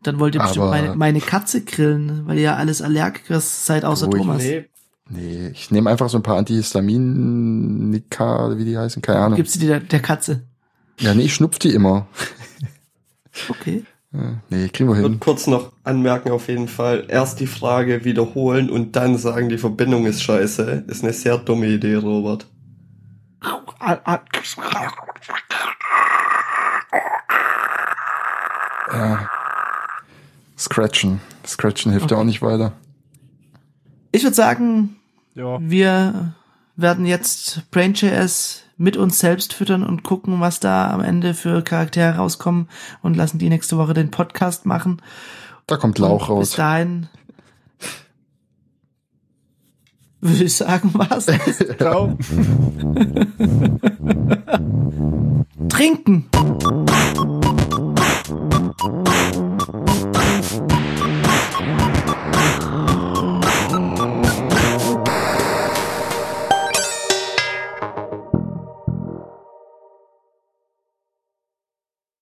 dann 0.02 0.18
wollt 0.20 0.34
ihr 0.34 0.40
bestimmt 0.40 0.64
Aber- 0.66 0.70
meine, 0.70 0.94
meine 0.96 1.20
Katze 1.20 1.64
grillen, 1.64 2.26
weil 2.26 2.36
ihr 2.36 2.42
ja 2.44 2.56
alles 2.56 2.82
Allergiker 2.82 3.40
seid, 3.40 3.84
außer 3.84 4.06
Ruhig. 4.06 4.22
Thomas. 4.22 4.42
Nee, 4.42 4.68
Nee, 5.10 5.48
ich 5.48 5.70
nehme 5.70 5.88
einfach 5.88 6.10
so 6.10 6.18
ein 6.18 6.22
paar 6.22 6.36
Antihistaminika, 6.36 8.58
wie 8.58 8.66
die 8.66 8.76
heißen, 8.76 9.00
keine 9.00 9.20
Ahnung. 9.20 9.36
Gibst 9.36 9.54
du 9.54 9.58
die 9.60 9.66
der, 9.66 9.80
der 9.80 10.00
Katze? 10.00 10.42
Ja, 11.00 11.14
nee, 11.14 11.22
ich 11.22 11.32
schnupf 11.34 11.58
die 11.58 11.72
immer. 11.72 12.06
Okay. 13.48 13.84
Nee, 14.10 14.68
kriegen 14.70 14.88
wir 14.88 14.94
Ich 14.94 15.02
hin. 15.02 15.12
würde 15.12 15.18
kurz 15.18 15.46
noch 15.46 15.72
anmerken 15.84 16.30
auf 16.30 16.48
jeden 16.48 16.68
Fall. 16.68 17.04
Erst 17.08 17.40
die 17.40 17.46
Frage 17.46 18.04
wiederholen 18.04 18.70
und 18.70 18.96
dann 18.96 19.18
sagen, 19.18 19.48
die 19.50 19.58
Verbindung 19.58 20.06
ist 20.06 20.22
scheiße. 20.22 20.84
Ist 20.86 21.04
eine 21.04 21.12
sehr 21.12 21.36
dumme 21.36 21.66
Idee, 21.66 21.96
Robert. 21.96 22.46
Ja. 28.92 29.28
Scratchen. 30.56 31.20
Scratchen 31.46 31.92
hilft 31.92 32.10
ja 32.10 32.16
auch 32.16 32.24
nicht 32.24 32.42
weiter. 32.42 32.72
Ich 34.10 34.22
würde 34.22 34.34
sagen, 34.34 34.96
ja. 35.34 35.58
wir 35.60 36.34
werden 36.76 37.04
jetzt 37.06 37.70
BrainJS 37.70 38.64
mit 38.78 38.96
uns 38.96 39.18
selbst 39.18 39.52
füttern 39.52 39.82
und 39.82 40.04
gucken, 40.04 40.40
was 40.40 40.60
da 40.60 40.90
am 40.90 41.00
Ende 41.00 41.34
für 41.34 41.62
Charaktere 41.62 42.16
rauskommen 42.16 42.68
und 43.02 43.16
lassen 43.16 43.38
die 43.38 43.48
nächste 43.48 43.76
Woche 43.76 43.92
den 43.92 44.10
Podcast 44.10 44.64
machen. 44.64 45.02
Da 45.66 45.76
kommt 45.76 45.98
Lauch 45.98 46.30
raus. 46.30 46.50
Bis 46.50 46.56
dahin 46.56 47.08
würde 50.20 50.44
ich 50.44 50.56
sagen, 50.56 50.90
was? 50.94 51.26
Ciao. 51.76 52.16
Trinken. 55.68 56.28